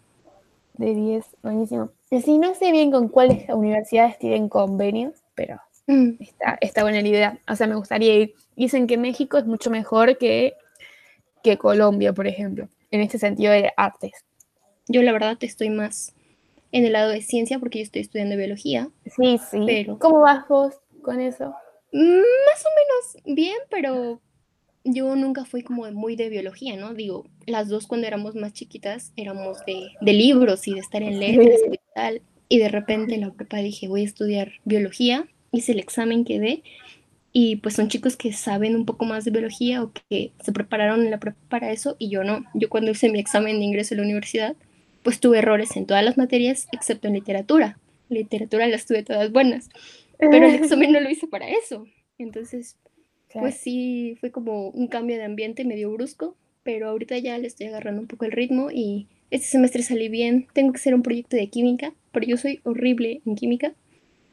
De 0.74 0.94
10, 0.94 1.24
buenísimo. 1.42 1.90
Sí, 2.10 2.38
no 2.38 2.54
sé 2.54 2.72
bien 2.72 2.90
con 2.90 3.08
cuáles 3.08 3.48
universidades 3.48 4.18
tienen 4.18 4.48
convenios, 4.48 5.14
pero 5.34 5.58
mm. 5.86 6.10
está, 6.20 6.58
está 6.60 6.82
buena 6.82 7.00
la 7.00 7.08
idea. 7.08 7.38
O 7.48 7.56
sea, 7.56 7.66
me 7.66 7.74
gustaría 7.74 8.14
ir. 8.14 8.34
Dicen 8.56 8.86
que 8.86 8.96
México 8.96 9.38
es 9.38 9.46
mucho 9.46 9.70
mejor 9.70 10.18
que, 10.18 10.54
que 11.42 11.58
Colombia, 11.58 12.12
por 12.12 12.26
ejemplo, 12.26 12.68
en 12.90 13.00
este 13.00 13.18
sentido 13.18 13.52
de 13.52 13.72
artes. 13.76 14.12
Yo 14.88 15.02
la 15.02 15.12
verdad 15.12 15.38
estoy 15.40 15.70
más 15.70 16.14
en 16.72 16.86
el 16.86 16.92
lado 16.92 17.10
de 17.10 17.22
ciencia 17.22 17.58
porque 17.58 17.78
yo 17.78 17.84
estoy 17.84 18.02
estudiando 18.02 18.36
biología. 18.36 18.88
Sí, 19.16 19.38
sí. 19.50 19.62
Pero... 19.66 19.98
¿Cómo 19.98 20.20
vas 20.20 20.48
vos 20.48 20.74
con 21.02 21.20
eso? 21.20 21.54
Mm, 21.92 22.18
más 22.18 22.64
o 22.64 22.70
menos 22.76 23.36
bien, 23.36 23.56
pero 23.70 24.20
yo 24.84 25.14
nunca 25.16 25.44
fui 25.44 25.62
como 25.62 25.90
muy 25.92 26.16
de 26.16 26.28
biología, 26.28 26.76
¿no? 26.76 26.94
Digo, 26.94 27.26
las 27.46 27.68
dos 27.68 27.86
cuando 27.86 28.06
éramos 28.06 28.34
más 28.34 28.52
chiquitas 28.52 29.12
éramos 29.16 29.58
de, 29.66 29.90
de 30.00 30.12
libros 30.12 30.66
y 30.66 30.74
de 30.74 30.80
estar 30.80 31.02
en 31.02 31.20
letras 31.20 31.60
y 31.70 31.78
tal. 31.94 32.22
Y 32.48 32.58
de 32.58 32.68
repente 32.68 33.14
en 33.14 33.22
la 33.22 33.32
prepa 33.32 33.58
dije, 33.58 33.88
voy 33.88 34.02
a 34.02 34.06
estudiar 34.06 34.52
biología. 34.64 35.26
Hice 35.52 35.72
el 35.72 35.78
examen, 35.78 36.24
quedé. 36.24 36.62
Y 37.32 37.56
pues 37.56 37.74
son 37.74 37.88
chicos 37.88 38.16
que 38.16 38.32
saben 38.32 38.76
un 38.76 38.84
poco 38.84 39.06
más 39.06 39.24
de 39.24 39.30
biología 39.30 39.82
o 39.82 39.92
que 40.10 40.32
se 40.42 40.52
prepararon 40.52 41.02
en 41.02 41.10
la 41.10 41.18
prepa 41.18 41.38
para 41.48 41.72
eso 41.72 41.96
y 41.98 42.10
yo 42.10 42.24
no. 42.24 42.44
Yo 42.52 42.68
cuando 42.68 42.90
hice 42.90 43.08
mi 43.08 43.20
examen 43.20 43.58
de 43.58 43.64
ingreso 43.64 43.94
a 43.94 43.98
la 43.98 44.02
universidad, 44.02 44.54
pues 45.02 45.18
tuve 45.18 45.38
errores 45.38 45.76
en 45.76 45.86
todas 45.86 46.04
las 46.04 46.18
materias 46.18 46.68
excepto 46.72 47.08
en 47.08 47.14
literatura. 47.14 47.78
Literatura 48.10 48.66
las 48.68 48.84
tuve 48.84 49.02
todas 49.02 49.32
buenas, 49.32 49.70
pero 50.18 50.46
el 50.46 50.54
examen 50.62 50.92
no 50.92 51.00
lo 51.00 51.08
hice 51.08 51.26
para 51.26 51.48
eso. 51.48 51.86
Entonces, 52.18 52.76
pues 53.32 53.56
sí, 53.56 54.16
fue 54.20 54.30
como 54.30 54.68
un 54.68 54.88
cambio 54.88 55.16
de 55.16 55.24
ambiente 55.24 55.64
medio 55.64 55.90
brusco, 55.92 56.36
pero 56.62 56.88
ahorita 56.88 57.18
ya 57.18 57.38
le 57.38 57.46
estoy 57.46 57.66
agarrando 57.66 58.00
un 58.00 58.06
poco 58.06 58.24
el 58.24 58.32
ritmo 58.32 58.70
y 58.70 59.08
este 59.30 59.46
semestre 59.46 59.82
salí 59.82 60.08
bien. 60.08 60.46
Tengo 60.52 60.72
que 60.72 60.78
hacer 60.78 60.94
un 60.94 61.02
proyecto 61.02 61.36
de 61.36 61.48
química, 61.48 61.94
pero 62.12 62.26
yo 62.26 62.36
soy 62.36 62.60
horrible 62.64 63.22
en 63.26 63.34
química. 63.34 63.74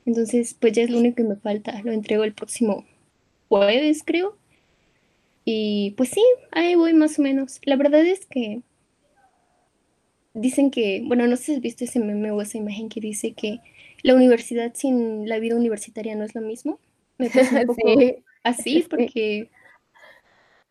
Entonces, 0.05 0.53
pues 0.53 0.73
ya 0.73 0.83
es 0.83 0.89
lo 0.89 0.99
único 0.99 1.17
que 1.17 1.23
me 1.23 1.35
falta. 1.35 1.81
Lo 1.83 1.91
entrego 1.91 2.23
el 2.23 2.33
próximo 2.33 2.85
jueves, 3.47 4.03
creo. 4.05 4.37
Y 5.45 5.91
pues 5.97 6.09
sí, 6.09 6.23
ahí 6.51 6.75
voy 6.75 6.93
más 6.93 7.17
o 7.19 7.21
menos. 7.21 7.59
La 7.63 7.75
verdad 7.75 8.05
es 8.05 8.25
que 8.25 8.61
dicen 10.33 10.71
que, 10.71 11.03
bueno, 11.05 11.27
no 11.27 11.35
sé 11.35 11.43
si 11.43 11.53
has 11.55 11.61
visto 11.61 11.83
ese 11.83 11.99
meme 11.99 12.31
o 12.31 12.41
esa 12.41 12.57
imagen 12.57 12.89
que 12.89 13.01
dice 13.01 13.33
que 13.33 13.59
la 14.03 14.15
universidad 14.15 14.73
sin 14.75 15.27
la 15.27 15.39
vida 15.39 15.55
universitaria 15.55 16.15
no 16.15 16.23
es 16.23 16.35
lo 16.35 16.41
mismo. 16.41 16.79
Me 17.17 17.29
parece 17.29 17.55
un 17.55 17.65
poco 17.67 17.81
así 18.43 18.85
porque 18.89 19.49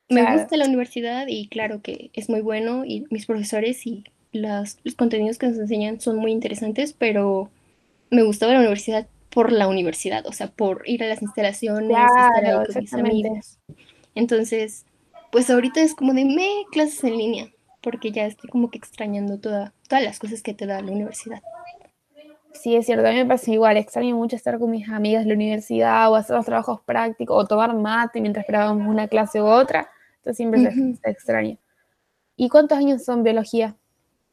me 0.09 0.35
gusta 0.35 0.57
la 0.57 0.67
universidad 0.67 1.27
y 1.29 1.49
claro 1.49 1.83
que 1.83 2.11
es 2.15 2.29
muy 2.29 2.41
bueno 2.41 2.85
y 2.85 3.07
mis 3.11 3.27
profesores 3.27 3.87
y 3.87 4.05
las, 4.33 4.79
los 4.85 4.95
contenidos 4.95 5.39
que 5.39 5.49
nos 5.49 5.59
enseñan 5.59 6.01
son 6.01 6.17
muy 6.17 6.33
interesantes, 6.33 6.93
pero 6.93 7.51
me 8.11 8.23
gustaba 8.23 8.53
la 8.53 8.61
universidad 8.61 9.07
por 9.31 9.53
la 9.53 9.69
universidad, 9.69 10.27
o 10.27 10.33
sea, 10.33 10.49
por 10.49 10.83
ir 10.87 11.05
a 11.05 11.09
las 11.09 11.23
instalaciones, 11.23 11.97
estar 11.97 12.45
ahí 12.45 12.67
con 12.67 12.83
mis 12.83 12.95
amigos. 12.95 13.59
Entonces, 14.15 14.87
pues 15.31 15.51
ahorita 15.51 15.81
es 15.81 15.95
como 15.95 16.15
de 16.15 16.25
me 16.25 16.49
clases 16.73 17.05
en 17.05 17.19
línea, 17.19 17.49
porque 17.83 18.11
ya 18.11 18.27
estoy 18.27 18.49
como 18.49 18.71
que 18.71 18.79
extrañando 18.79 19.39
toda, 19.39 19.75
todas 19.89 20.05
las 20.05 20.19
cosas 20.19 20.43
que 20.43 20.55
te 20.55 20.67
da 20.67 20.81
la 20.81 20.91
universidad. 20.91 21.43
Sí, 22.59 22.75
es 22.75 22.87
cierto, 22.87 23.07
a 23.07 23.11
mí 23.11 23.17
me 23.17 23.27
pasa 23.27 23.53
igual, 23.53 23.77
extraño 23.77 24.17
mucho 24.17 24.35
estar 24.35 24.59
con 24.59 24.71
mis 24.71 24.89
amigas 24.89 25.23
de 25.23 25.29
la 25.29 25.35
universidad 25.35 26.11
o 26.11 26.17
hacer 26.17 26.35
los 26.35 26.45
trabajos 26.45 26.81
prácticos 26.81 27.37
o 27.37 27.47
tomar 27.47 27.73
mate 27.73 28.21
mientras 28.21 28.43
esperábamos 28.43 28.89
una 28.89 29.07
clase 29.07 29.41
u 29.41 29.47
otra, 29.47 29.89
entonces 30.17 30.37
siempre 30.37 30.73
se, 30.73 31.11
extraña. 31.11 31.57
¿Y 32.37 32.49
cuántos 32.49 32.77
años 32.77 33.05
son 33.05 33.23
biología? 33.23 33.77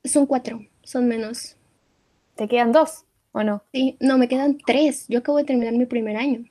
Son 0.03 0.25
cuatro, 0.25 0.59
son 0.81 1.07
menos. 1.07 1.55
¿Te 2.35 2.47
quedan 2.47 2.71
dos 2.71 3.05
o 3.31 3.43
no? 3.43 3.61
Sí, 3.71 3.95
no, 3.99 4.17
me 4.17 4.27
quedan 4.27 4.57
tres, 4.57 5.07
yo 5.07 5.19
acabo 5.19 5.37
de 5.37 5.43
terminar 5.43 5.73
mi 5.73 5.85
primer 5.85 6.17
año. 6.17 6.45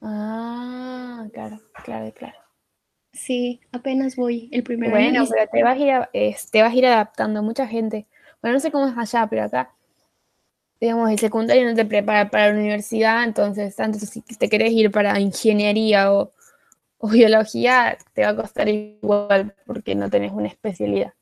Ah, 0.00 1.26
claro, 1.32 1.60
claro, 1.84 2.12
claro. 2.14 2.38
Sí, 3.12 3.60
apenas 3.72 4.14
voy 4.14 4.48
el 4.52 4.62
primer 4.62 4.94
año. 4.94 5.10
Bueno, 5.10 5.28
pero 5.28 5.50
te 5.52 5.62
vas, 5.64 5.76
a 5.76 6.08
ir, 6.12 6.36
te 6.50 6.62
vas 6.62 6.72
a 6.72 6.76
ir 6.76 6.86
adaptando, 6.86 7.42
mucha 7.42 7.66
gente. 7.66 8.06
Bueno, 8.40 8.54
no 8.54 8.60
sé 8.60 8.70
cómo 8.70 8.86
es 8.86 8.96
allá, 8.96 9.26
pero 9.28 9.44
acá, 9.44 9.74
digamos, 10.82 11.12
el 11.12 11.18
secundario 11.20 11.64
no 11.64 11.76
te 11.76 11.84
prepara 11.84 12.28
para 12.28 12.48
la 12.48 12.58
universidad, 12.58 13.22
entonces, 13.22 13.76
tanto 13.76 14.00
si 14.00 14.20
te 14.20 14.48
querés 14.48 14.72
ir 14.72 14.90
para 14.90 15.20
ingeniería 15.20 16.12
o, 16.12 16.32
o 16.98 17.08
biología, 17.08 17.96
te 18.14 18.22
va 18.22 18.30
a 18.30 18.36
costar 18.36 18.68
igual 18.68 19.54
porque 19.64 19.94
no 19.94 20.10
tenés 20.10 20.32
una 20.32 20.48
especialidad. 20.48 21.14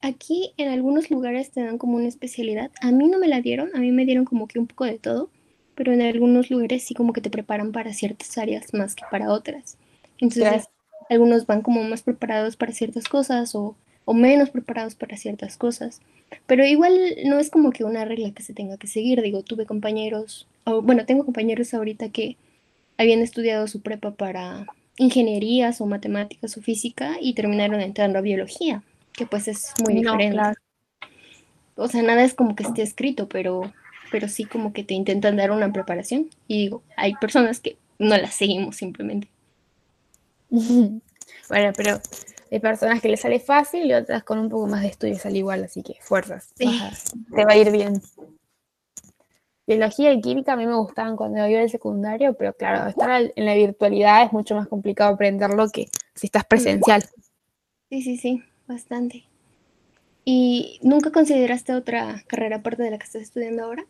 Aquí 0.00 0.54
en 0.56 0.70
algunos 0.70 1.10
lugares 1.10 1.50
te 1.50 1.62
dan 1.62 1.76
como 1.76 1.96
una 1.96 2.08
especialidad. 2.08 2.70
A 2.80 2.90
mí 2.90 3.06
no 3.08 3.18
me 3.18 3.28
la 3.28 3.42
dieron, 3.42 3.68
a 3.76 3.80
mí 3.80 3.92
me 3.92 4.06
dieron 4.06 4.24
como 4.24 4.48
que 4.48 4.58
un 4.58 4.66
poco 4.66 4.86
de 4.86 4.98
todo, 4.98 5.28
pero 5.74 5.92
en 5.92 6.00
algunos 6.00 6.50
lugares 6.50 6.82
sí 6.82 6.94
como 6.94 7.12
que 7.12 7.20
te 7.20 7.28
preparan 7.28 7.70
para 7.70 7.92
ciertas 7.92 8.38
áreas 8.38 8.72
más 8.72 8.94
que 8.94 9.04
para 9.10 9.30
otras. 9.30 9.76
Entonces, 10.20 10.70
algunos 11.10 11.46
van 11.46 11.60
como 11.60 11.84
más 11.84 12.00
preparados 12.00 12.56
para 12.56 12.72
ciertas 12.72 13.08
cosas 13.10 13.54
o, 13.54 13.76
menos 14.06 14.50
preparados 14.50 14.94
para 14.94 15.16
ciertas 15.16 15.56
cosas. 15.56 16.00
Pero 16.46 16.64
igual 16.64 16.92
no 17.24 17.38
es 17.38 17.50
como 17.50 17.70
que 17.70 17.84
una 17.84 18.04
regla 18.04 18.32
que 18.32 18.42
se 18.42 18.54
tenga 18.54 18.76
que 18.76 18.86
seguir. 18.86 19.22
Digo, 19.22 19.42
tuve 19.42 19.66
compañeros, 19.66 20.46
o 20.64 20.82
bueno, 20.82 21.06
tengo 21.06 21.24
compañeros 21.24 21.74
ahorita 21.74 22.08
que 22.10 22.36
habían 22.98 23.20
estudiado 23.20 23.66
su 23.68 23.80
prepa 23.80 24.12
para 24.12 24.66
ingenierías 24.98 25.80
o 25.80 25.86
matemáticas 25.86 26.56
o 26.56 26.62
física 26.62 27.16
y 27.20 27.34
terminaron 27.34 27.80
entrando 27.80 28.18
a 28.18 28.22
biología, 28.22 28.82
que 29.12 29.26
pues 29.26 29.48
es 29.48 29.72
muy 29.82 29.94
diferente. 29.94 30.40
O 31.74 31.88
sea, 31.88 32.02
nada 32.02 32.22
es 32.22 32.34
como 32.34 32.54
que 32.54 32.64
esté 32.64 32.82
escrito, 32.82 33.28
pero, 33.28 33.72
pero 34.10 34.28
sí 34.28 34.44
como 34.44 34.72
que 34.72 34.84
te 34.84 34.94
intentan 34.94 35.36
dar 35.36 35.50
una 35.50 35.72
preparación. 35.72 36.28
Y 36.46 36.58
digo, 36.58 36.82
hay 36.96 37.14
personas 37.14 37.60
que 37.60 37.76
no 37.98 38.16
la 38.16 38.30
seguimos 38.30 38.76
simplemente. 38.76 39.28
bueno, 40.50 41.72
pero 41.76 42.00
hay 42.52 42.60
personas 42.60 43.00
que 43.00 43.08
les 43.08 43.20
sale 43.20 43.40
fácil 43.40 43.86
y 43.86 43.94
otras 43.94 44.24
con 44.24 44.38
un 44.38 44.50
poco 44.50 44.66
más 44.66 44.82
de 44.82 44.88
estudio 44.88 45.18
sale 45.18 45.38
igual, 45.38 45.64
así 45.64 45.82
que 45.82 45.96
fuerzas. 46.02 46.52
te 46.54 47.44
va 47.46 47.52
a 47.52 47.56
ir 47.56 47.72
bien. 47.72 48.02
Biología 49.66 50.12
y 50.12 50.20
química 50.20 50.52
a 50.52 50.56
mí 50.56 50.66
me 50.66 50.74
gustaban 50.74 51.16
cuando 51.16 51.46
iba 51.48 51.60
al 51.60 51.70
secundario, 51.70 52.34
pero 52.34 52.52
claro, 52.52 52.90
estar 52.90 53.32
en 53.34 53.46
la 53.46 53.54
virtualidad 53.54 54.26
es 54.26 54.34
mucho 54.34 54.54
más 54.54 54.68
complicado 54.68 55.14
aprenderlo 55.14 55.70
que 55.70 55.88
si 56.14 56.26
estás 56.26 56.44
presencial. 56.44 57.02
Sí, 57.88 58.02
sí, 58.02 58.18
sí, 58.18 58.42
bastante. 58.68 59.24
¿Y 60.26 60.78
nunca 60.82 61.10
consideraste 61.10 61.74
otra 61.74 62.22
carrera 62.26 62.56
aparte 62.56 62.82
de 62.82 62.90
la 62.90 62.98
que 62.98 63.04
estás 63.04 63.22
estudiando 63.22 63.64
ahora? 63.64 63.86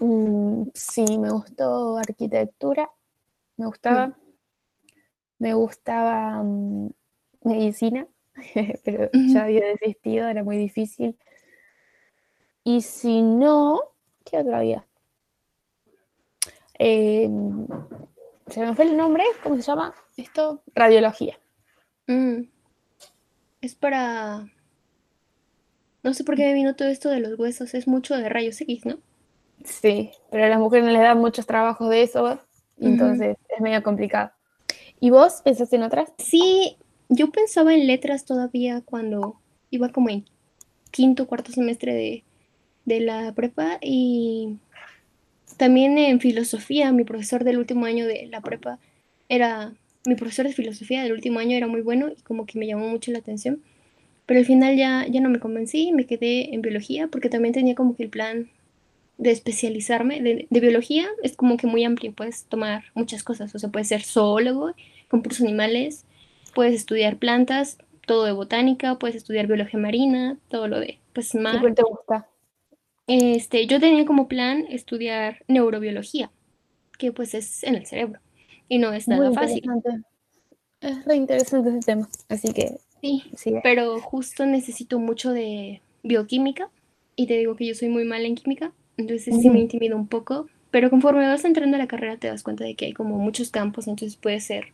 Mm, 0.00 0.64
sí, 0.74 1.16
me 1.16 1.30
gustó 1.30 1.96
arquitectura, 1.98 2.90
me 3.56 3.66
gustaba. 3.66 4.08
Mm 4.08 4.14
me 5.42 5.54
gustaba 5.54 6.40
mm, 6.44 6.90
medicina, 7.44 8.06
pero 8.84 9.10
ya 9.12 9.44
había 9.44 9.66
desistido, 9.66 10.28
era 10.28 10.42
muy 10.44 10.56
difícil. 10.56 11.16
Y 12.64 12.82
si 12.82 13.22
no, 13.22 13.80
¿qué 14.24 14.38
otra 14.38 14.58
había? 14.58 14.86
Em, 16.74 17.66
se 18.48 18.60
me 18.60 18.74
fue 18.74 18.86
el 18.86 18.96
nombre, 18.96 19.24
¿cómo 19.42 19.56
se 19.56 19.62
llama 19.62 19.94
esto? 20.16 20.62
Radiología. 20.74 21.38
Mm. 22.06 22.42
Es 23.60 23.74
para... 23.74 24.48
No 26.02 26.14
sé 26.14 26.24
por 26.24 26.34
qué 26.34 26.46
me 26.46 26.54
vino 26.54 26.74
todo 26.74 26.88
esto 26.88 27.08
de 27.08 27.20
los 27.20 27.38
huesos, 27.38 27.74
es 27.74 27.86
mucho 27.86 28.16
de 28.16 28.28
rayos 28.28 28.60
X, 28.60 28.84
¿no? 28.84 28.98
Sí, 29.64 30.10
pero 30.30 30.44
a 30.44 30.48
las 30.48 30.58
mujeres 30.58 30.84
no 30.84 30.90
les 30.90 31.00
dan 31.00 31.18
muchos 31.18 31.46
trabajos 31.46 31.88
de 31.88 32.02
eso, 32.02 32.40
entonces 32.78 33.36
es 33.48 33.60
medio 33.60 33.82
complicado. 33.84 34.32
¿Y 34.98 35.10
vos 35.10 35.42
pensaste 35.42 35.76
en 35.76 35.84
otras? 35.84 36.12
Sí, 36.18 36.76
yo 37.12 37.30
pensaba 37.30 37.74
en 37.74 37.86
letras 37.86 38.24
todavía 38.24 38.80
cuando 38.84 39.36
iba 39.70 39.90
como 39.90 40.10
en 40.10 40.24
quinto, 40.90 41.26
cuarto 41.26 41.52
semestre 41.52 41.94
de, 41.94 42.24
de 42.84 43.00
la 43.00 43.32
prepa 43.34 43.78
y 43.80 44.56
también 45.56 45.98
en 45.98 46.20
filosofía, 46.20 46.92
mi 46.92 47.04
profesor 47.04 47.44
del 47.44 47.58
último 47.58 47.86
año 47.86 48.06
de 48.06 48.26
la 48.26 48.40
prepa 48.40 48.78
era, 49.28 49.72
mi 50.06 50.14
profesor 50.14 50.46
de 50.46 50.52
filosofía 50.52 51.02
del 51.02 51.12
último 51.12 51.38
año 51.38 51.56
era 51.56 51.66
muy 51.66 51.82
bueno 51.82 52.08
y 52.08 52.20
como 52.22 52.46
que 52.46 52.58
me 52.58 52.66
llamó 52.66 52.88
mucho 52.88 53.12
la 53.12 53.18
atención, 53.18 53.62
pero 54.26 54.40
al 54.40 54.46
final 54.46 54.76
ya, 54.76 55.06
ya 55.08 55.20
no 55.20 55.30
me 55.30 55.40
convencí, 55.40 55.92
me 55.92 56.06
quedé 56.06 56.54
en 56.54 56.62
biología 56.62 57.08
porque 57.08 57.28
también 57.28 57.54
tenía 57.54 57.74
como 57.74 57.96
que 57.96 58.02
el 58.02 58.10
plan 58.10 58.48
de 59.18 59.30
especializarme 59.30 60.20
de, 60.20 60.60
biología. 60.60 61.06
Es 61.22 61.36
como 61.36 61.56
que 61.56 61.66
muy 61.66 61.84
amplio, 61.84 62.12
puedes 62.12 62.44
tomar 62.44 62.84
muchas 62.94 63.22
cosas, 63.22 63.54
o 63.54 63.58
sea, 63.58 63.70
puedes 63.70 63.88
ser 63.88 64.02
zoólogo, 64.02 64.72
con 65.08 65.22
puros 65.22 65.40
animales, 65.40 66.04
puedes 66.54 66.74
estudiar 66.74 67.16
plantas, 67.16 67.78
todo 68.06 68.24
de 68.24 68.32
botánica, 68.32 68.98
puedes 68.98 69.16
estudiar 69.16 69.46
biología 69.46 69.78
marina, 69.78 70.38
todo 70.48 70.68
lo 70.68 70.80
de, 70.80 70.98
pues, 71.12 71.34
mar. 71.34 71.60
¿Qué 71.60 71.72
te 71.72 71.82
gusta? 71.82 72.28
Este, 73.06 73.66
yo 73.66 73.80
tenía 73.80 74.06
como 74.06 74.28
plan 74.28 74.64
estudiar 74.68 75.44
neurobiología, 75.48 76.30
que 76.98 77.12
pues 77.12 77.34
es 77.34 77.64
en 77.64 77.74
el 77.74 77.86
cerebro 77.86 78.20
y 78.68 78.78
no 78.78 78.92
es 78.92 79.08
nada 79.08 79.32
fácil. 79.32 79.62
Es 80.80 81.04
re 81.04 81.16
interesante 81.16 81.70
ese 81.70 81.80
tema, 81.80 82.08
así 82.28 82.52
que 82.52 82.78
sí, 83.00 83.24
sí, 83.36 83.54
pero 83.62 84.00
justo 84.00 84.46
necesito 84.46 84.98
mucho 84.98 85.32
de 85.32 85.80
bioquímica 86.02 86.70
y 87.14 87.26
te 87.26 87.36
digo 87.36 87.54
que 87.56 87.66
yo 87.66 87.74
soy 87.74 87.88
muy 87.88 88.04
mala 88.04 88.26
en 88.26 88.34
química, 88.34 88.72
entonces 88.96 89.36
sí 89.40 89.50
me 89.50 89.60
intimida 89.60 89.94
un 89.94 90.08
poco, 90.08 90.46
pero 90.70 90.88
conforme 90.88 91.26
vas 91.26 91.44
entrando 91.44 91.76
a 91.76 91.78
la 91.78 91.86
carrera 91.86 92.16
te 92.16 92.28
das 92.28 92.42
cuenta 92.42 92.64
de 92.64 92.74
que 92.74 92.86
hay 92.86 92.92
como 92.92 93.18
muchos 93.18 93.50
campos, 93.50 93.88
entonces 93.88 94.16
puede 94.16 94.40
ser 94.40 94.72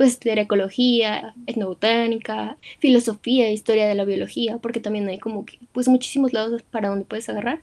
pues 0.00 0.12
estudiar 0.12 0.38
ecología, 0.38 1.34
etnobotánica, 1.46 2.56
filosofía, 2.78 3.50
historia 3.50 3.86
de 3.86 3.94
la 3.94 4.06
biología, 4.06 4.56
porque 4.56 4.80
también 4.80 5.06
hay 5.10 5.18
como 5.18 5.44
que 5.44 5.58
pues 5.72 5.88
muchísimos 5.88 6.32
lados 6.32 6.62
para 6.62 6.88
donde 6.88 7.04
puedes 7.04 7.28
agarrar 7.28 7.60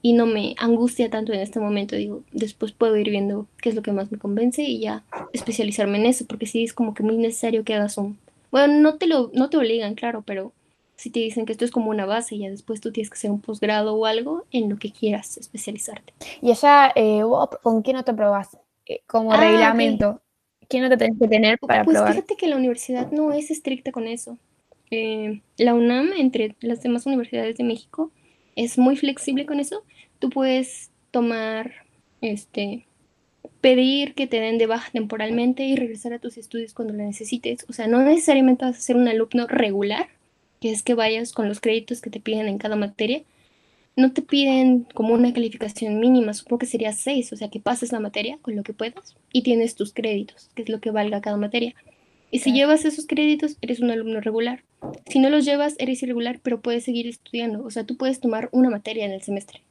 y 0.00 0.12
no 0.12 0.24
me 0.24 0.54
angustia 0.56 1.10
tanto 1.10 1.32
en 1.32 1.40
este 1.40 1.58
momento, 1.58 1.96
digo, 1.96 2.22
después 2.30 2.70
puedo 2.70 2.96
ir 2.96 3.10
viendo 3.10 3.48
qué 3.60 3.70
es 3.70 3.74
lo 3.74 3.82
que 3.82 3.90
más 3.90 4.12
me 4.12 4.18
convence 4.18 4.62
y 4.62 4.78
ya 4.78 5.02
especializarme 5.32 5.98
en 5.98 6.06
eso, 6.06 6.24
porque 6.28 6.46
sí 6.46 6.62
es 6.62 6.72
como 6.72 6.94
que 6.94 7.02
muy 7.02 7.16
necesario 7.16 7.64
que 7.64 7.74
hagas 7.74 7.98
un, 7.98 8.18
bueno, 8.52 8.80
no 8.80 8.94
te 8.94 9.08
lo 9.08 9.32
no 9.34 9.50
te 9.50 9.56
obligan, 9.56 9.96
claro, 9.96 10.22
pero 10.24 10.52
si 10.94 11.10
te 11.10 11.18
dicen 11.18 11.44
que 11.44 11.50
esto 11.50 11.64
es 11.64 11.72
como 11.72 11.90
una 11.90 12.06
base 12.06 12.36
y 12.36 12.42
ya 12.42 12.50
después 12.50 12.80
tú 12.80 12.92
tienes 12.92 13.10
que 13.10 13.14
hacer 13.14 13.32
un 13.32 13.40
posgrado 13.40 13.96
o 13.96 14.06
algo 14.06 14.44
en 14.52 14.70
lo 14.70 14.76
que 14.76 14.92
quieras 14.92 15.38
especializarte. 15.38 16.12
Y 16.40 16.52
allá, 16.52 16.92
eh, 16.94 17.22
¿con 17.64 17.82
qué 17.82 17.92
no 17.92 18.04
te 18.04 18.14
probás? 18.14 18.56
Eh, 18.86 19.00
como 19.08 19.32
ah, 19.32 19.38
reglamento. 19.38 20.20
¿Qué 20.68 20.80
no 20.80 20.88
te 20.88 20.96
tenés 20.96 21.18
que 21.18 21.28
tener 21.28 21.58
para 21.58 21.84
pues 21.84 21.96
probar? 21.96 22.14
fíjate 22.14 22.36
que 22.36 22.48
la 22.48 22.56
universidad 22.56 23.10
no 23.10 23.32
es 23.32 23.50
estricta 23.50 23.92
con 23.92 24.06
eso. 24.06 24.38
Eh, 24.90 25.40
la 25.56 25.74
UNAM, 25.74 26.12
entre 26.16 26.54
las 26.60 26.82
demás 26.82 27.06
universidades 27.06 27.56
de 27.56 27.64
México, 27.64 28.12
es 28.56 28.78
muy 28.78 28.96
flexible 28.96 29.46
con 29.46 29.60
eso. 29.60 29.84
Tú 30.18 30.30
puedes 30.30 30.90
tomar, 31.10 31.72
este, 32.20 32.86
pedir 33.60 34.14
que 34.14 34.26
te 34.26 34.40
den 34.40 34.58
de 34.58 34.66
baja 34.66 34.90
temporalmente 34.92 35.64
y 35.64 35.76
regresar 35.76 36.12
a 36.12 36.18
tus 36.18 36.36
estudios 36.38 36.74
cuando 36.74 36.94
lo 36.94 37.02
necesites. 37.02 37.64
O 37.68 37.72
sea, 37.72 37.86
no 37.86 38.02
necesariamente 38.02 38.64
vas 38.64 38.78
a 38.78 38.80
ser 38.80 38.96
un 38.96 39.08
alumno 39.08 39.46
regular, 39.46 40.08
que 40.60 40.70
es 40.70 40.82
que 40.82 40.94
vayas 40.94 41.32
con 41.32 41.48
los 41.48 41.60
créditos 41.60 42.00
que 42.00 42.10
te 42.10 42.20
piden 42.20 42.48
en 42.48 42.58
cada 42.58 42.76
materia. 42.76 43.22
No 43.96 44.12
te 44.12 44.22
piden 44.22 44.86
como 44.92 45.14
una 45.14 45.32
calificación 45.32 46.00
mínima, 46.00 46.34
supongo 46.34 46.58
que 46.58 46.66
sería 46.66 46.92
6, 46.92 47.32
o 47.32 47.36
sea 47.36 47.48
que 47.48 47.60
pases 47.60 47.92
la 47.92 48.00
materia 48.00 48.38
con 48.42 48.56
lo 48.56 48.62
que 48.62 48.72
puedas 48.72 49.14
y 49.32 49.42
tienes 49.42 49.76
tus 49.76 49.92
créditos, 49.92 50.50
que 50.54 50.62
es 50.62 50.68
lo 50.68 50.80
que 50.80 50.90
valga 50.90 51.20
cada 51.20 51.36
materia. 51.36 51.74
Y 52.30 52.40
si 52.40 52.52
llevas 52.52 52.84
esos 52.84 53.06
créditos, 53.06 53.56
eres 53.60 53.78
un 53.78 53.92
alumno 53.92 54.20
regular. 54.20 54.64
Si 55.06 55.20
no 55.20 55.30
los 55.30 55.44
llevas, 55.44 55.76
eres 55.78 56.02
irregular, 56.02 56.40
pero 56.42 56.60
puedes 56.60 56.84
seguir 56.84 57.06
estudiando. 57.06 57.64
O 57.64 57.70
sea, 57.70 57.84
tú 57.84 57.96
puedes 57.96 58.18
tomar 58.18 58.48
una 58.50 58.70
materia 58.70 59.04
en 59.04 59.12
el 59.12 59.22
semestre 59.22 59.62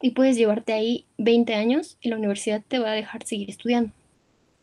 y 0.00 0.10
puedes 0.10 0.36
llevarte 0.36 0.72
ahí 0.72 1.06
20 1.18 1.54
años 1.54 1.96
y 2.00 2.08
la 2.08 2.16
universidad 2.16 2.62
te 2.66 2.78
va 2.78 2.90
a 2.90 2.94
dejar 2.94 3.24
seguir 3.24 3.50
estudiando. 3.50 3.92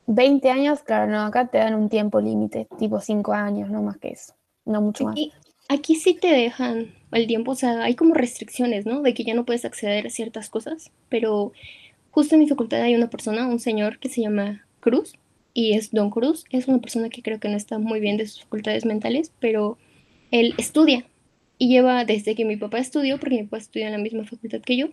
20 0.07 0.49
años, 0.49 0.81
claro, 0.83 1.09
no, 1.09 1.21
acá 1.21 1.47
te 1.47 1.57
dan 1.57 1.75
un 1.75 1.89
tiempo 1.89 2.19
límite, 2.19 2.67
tipo 2.77 2.99
5 2.99 3.33
años, 3.33 3.69
no 3.69 3.81
más 3.81 3.97
que 3.97 4.09
eso, 4.09 4.33
no 4.65 4.81
mucho 4.81 5.05
más. 5.05 5.15
Aquí 5.73 5.95
sí 5.95 6.13
te 6.13 6.27
dejan 6.27 6.93
el 7.11 7.25
tiempo, 7.25 7.51
o 7.51 7.55
sea, 7.55 7.83
hay 7.83 7.95
como 7.95 8.13
restricciones, 8.13 8.85
¿no? 8.85 9.01
De 9.01 9.15
que 9.15 9.23
ya 9.23 9.33
no 9.33 9.43
puedes 9.43 9.65
acceder 9.65 10.05
a 10.05 10.11
ciertas 10.11 10.47
cosas, 10.47 10.91
pero 11.09 11.51
justo 12.11 12.35
en 12.35 12.41
mi 12.41 12.47
facultad 12.47 12.83
hay 12.83 12.93
una 12.93 13.09
persona, 13.09 13.47
un 13.47 13.59
señor 13.59 13.97
que 13.97 14.07
se 14.07 14.21
llama 14.21 14.67
Cruz, 14.81 15.15
y 15.51 15.73
es 15.73 15.89
Don 15.89 16.11
Cruz, 16.11 16.45
es 16.51 16.67
una 16.67 16.77
persona 16.77 17.09
que 17.09 17.23
creo 17.23 17.39
que 17.39 17.49
no 17.49 17.57
está 17.57 17.79
muy 17.79 17.99
bien 17.99 18.17
de 18.17 18.27
sus 18.27 18.43
facultades 18.43 18.85
mentales, 18.85 19.31
pero 19.39 19.79
él 20.29 20.53
estudia 20.59 21.07
y 21.57 21.69
lleva 21.69 22.05
desde 22.05 22.35
que 22.35 22.45
mi 22.45 22.55
papá 22.55 22.77
estudió, 22.77 23.19
porque 23.19 23.37
mi 23.37 23.43
papá 23.45 23.57
estudió 23.57 23.87
en 23.87 23.93
la 23.93 23.97
misma 23.97 24.25
facultad 24.25 24.61
que 24.61 24.77
yo, 24.77 24.89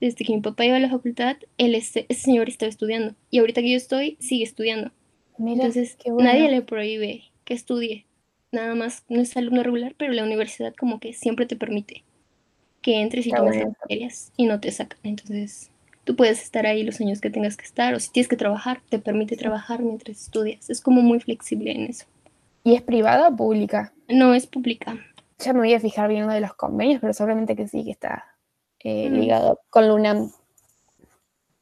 desde 0.00 0.24
que 0.24 0.34
mi 0.34 0.40
papá 0.40 0.64
iba 0.64 0.76
a 0.76 0.80
la 0.80 0.88
facultad, 0.88 1.36
él 1.58 1.74
ese 1.74 2.06
señor 2.08 2.48
estaba 2.48 2.70
estudiando 2.70 3.14
y 3.30 3.40
ahorita 3.40 3.60
que 3.60 3.72
yo 3.72 3.76
estoy, 3.76 4.16
sigue 4.18 4.44
estudiando. 4.44 4.92
Entonces, 5.38 5.98
nadie 6.06 6.48
le 6.48 6.62
prohíbe 6.62 7.24
que 7.44 7.52
estudie 7.52 8.06
nada 8.52 8.74
más 8.74 9.04
no 9.08 9.20
es 9.20 9.36
alumno 9.36 9.62
regular, 9.62 9.94
pero 9.96 10.12
la 10.12 10.22
universidad 10.22 10.74
como 10.74 11.00
que 11.00 11.12
siempre 11.14 11.46
te 11.46 11.56
permite 11.56 12.04
que 12.82 13.00
entres 13.00 13.26
y 13.26 13.30
tomes 13.30 13.56
las 13.56 13.66
materias 13.66 14.32
y 14.36 14.44
no 14.44 14.60
te 14.60 14.70
sacan. 14.70 14.98
Entonces, 15.04 15.70
tú 16.04 16.16
puedes 16.16 16.42
estar 16.42 16.66
ahí 16.66 16.82
los 16.82 17.00
años 17.00 17.20
que 17.20 17.30
tengas 17.30 17.56
que 17.56 17.64
estar, 17.64 17.94
o 17.94 18.00
si 18.00 18.10
tienes 18.10 18.28
que 18.28 18.36
trabajar, 18.36 18.82
te 18.88 18.98
permite 18.98 19.36
trabajar 19.36 19.82
mientras 19.82 20.20
estudias. 20.20 20.68
Es 20.68 20.80
como 20.80 21.00
muy 21.00 21.20
flexible 21.20 21.72
en 21.72 21.86
eso. 21.86 22.06
¿Y 22.64 22.74
es 22.74 22.82
privada 22.82 23.28
o 23.28 23.36
pública? 23.36 23.92
No, 24.08 24.34
es 24.34 24.46
pública. 24.46 24.98
Ya 25.38 25.52
me 25.52 25.60
voy 25.60 25.74
a 25.74 25.80
fijar 25.80 26.08
bien 26.08 26.24
uno 26.24 26.34
de 26.34 26.40
los 26.40 26.54
convenios, 26.54 27.00
pero 27.00 27.12
seguramente 27.12 27.56
que 27.56 27.66
sí, 27.66 27.84
que 27.84 27.92
está 27.92 28.24
eh, 28.80 29.08
mm. 29.08 29.14
ligado 29.14 29.60
con 29.70 30.02
la 30.02 30.28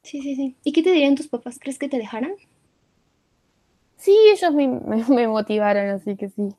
Sí, 0.03 0.21
sí, 0.21 0.35
sí. 0.35 0.55
¿Y 0.63 0.73
qué 0.73 0.81
te 0.81 0.91
dirían 0.91 1.15
tus 1.15 1.27
papás? 1.27 1.59
¿Crees 1.59 1.77
que 1.77 1.87
te 1.87 1.97
dejaran? 1.97 2.33
Sí, 3.97 4.15
ellos 4.33 4.53
me 4.53 5.27
motivaron, 5.27 5.89
así 5.89 6.15
que 6.15 6.29
sí. 6.29 6.55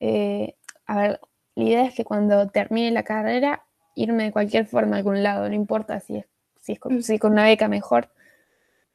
Eh, 0.00 0.54
a 0.86 0.96
ver, 0.96 1.20
la 1.54 1.64
idea 1.64 1.84
es 1.84 1.94
que 1.94 2.04
cuando 2.04 2.48
termine 2.48 2.90
la 2.90 3.02
carrera, 3.02 3.64
irme 3.94 4.24
de 4.24 4.32
cualquier 4.32 4.66
forma 4.66 4.96
a 4.96 4.98
algún 4.98 5.22
lado, 5.22 5.48
no 5.48 5.54
importa 5.54 6.00
si 6.00 6.16
es, 6.16 6.26
si 6.60 6.72
es 6.72 6.80
con, 6.80 6.96
mm. 6.96 7.18
con 7.18 7.32
una 7.32 7.44
beca 7.44 7.68
mejor, 7.68 8.10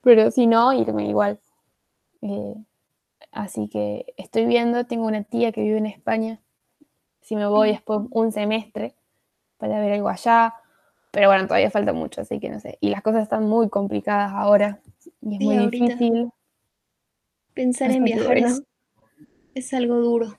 pero 0.01 0.31
si 0.31 0.47
no, 0.47 0.73
irme 0.73 1.07
igual. 1.07 1.39
Eh, 2.21 2.55
así 3.31 3.69
que 3.69 4.13
estoy 4.17 4.45
viendo, 4.45 4.85
tengo 4.85 5.05
una 5.05 5.23
tía 5.23 5.51
que 5.51 5.61
vive 5.61 5.77
en 5.77 5.85
España, 5.85 6.39
si 7.21 7.35
me 7.35 7.47
voy 7.47 7.69
mm. 7.69 7.71
después 7.71 7.99
un 8.09 8.31
semestre 8.31 8.95
para 9.57 9.79
ver 9.79 9.93
algo 9.93 10.09
allá, 10.09 10.55
pero 11.11 11.29
bueno, 11.29 11.47
todavía 11.47 11.71
falta 11.71 11.93
mucho, 11.93 12.21
así 12.21 12.39
que 12.39 12.49
no 12.49 12.59
sé. 12.59 12.77
Y 12.81 12.89
las 12.89 13.01
cosas 13.01 13.23
están 13.23 13.47
muy 13.47 13.69
complicadas 13.69 14.31
ahora 14.33 14.81
y 15.21 15.35
es 15.35 15.41
muy 15.41 15.69
difícil. 15.69 16.29
Pensar 17.53 17.91
en 17.91 18.03
viajar 18.03 18.37
es 19.53 19.73
algo 19.73 19.95
duro. 19.95 20.37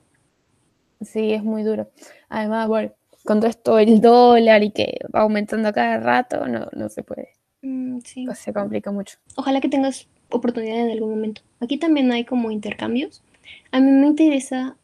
Sí, 1.01 1.33
es 1.33 1.43
muy 1.43 1.63
duro. 1.63 1.89
Además, 2.29 2.67
bueno, 2.67 2.91
con 3.25 3.39
todo 3.39 3.49
esto 3.49 3.77
el 3.77 4.01
dólar 4.01 4.63
y 4.63 4.71
que 4.71 4.99
va 5.13 5.21
aumentando 5.21 5.71
cada 5.73 5.99
rato, 5.99 6.47
no, 6.47 6.67
no 6.73 6.89
se 6.89 7.03
puede. 7.03 7.29
Mm, 7.61 7.99
sí. 8.03 8.25
Pues 8.25 8.39
se 8.39 8.53
complica 8.53 8.91
mucho. 8.91 9.17
Ojalá 9.35 9.61
que 9.61 9.69
tengas 9.69 10.07
oportunidad 10.29 10.79
en 10.79 10.91
algún 10.91 11.11
momento. 11.11 11.41
Aquí 11.59 11.77
también 11.77 12.11
hay 12.11 12.25
como 12.25 12.51
intercambios. 12.51 13.23
A 13.71 13.79
mí 13.79 13.91
me 13.91 14.07
interesa, 14.07 14.75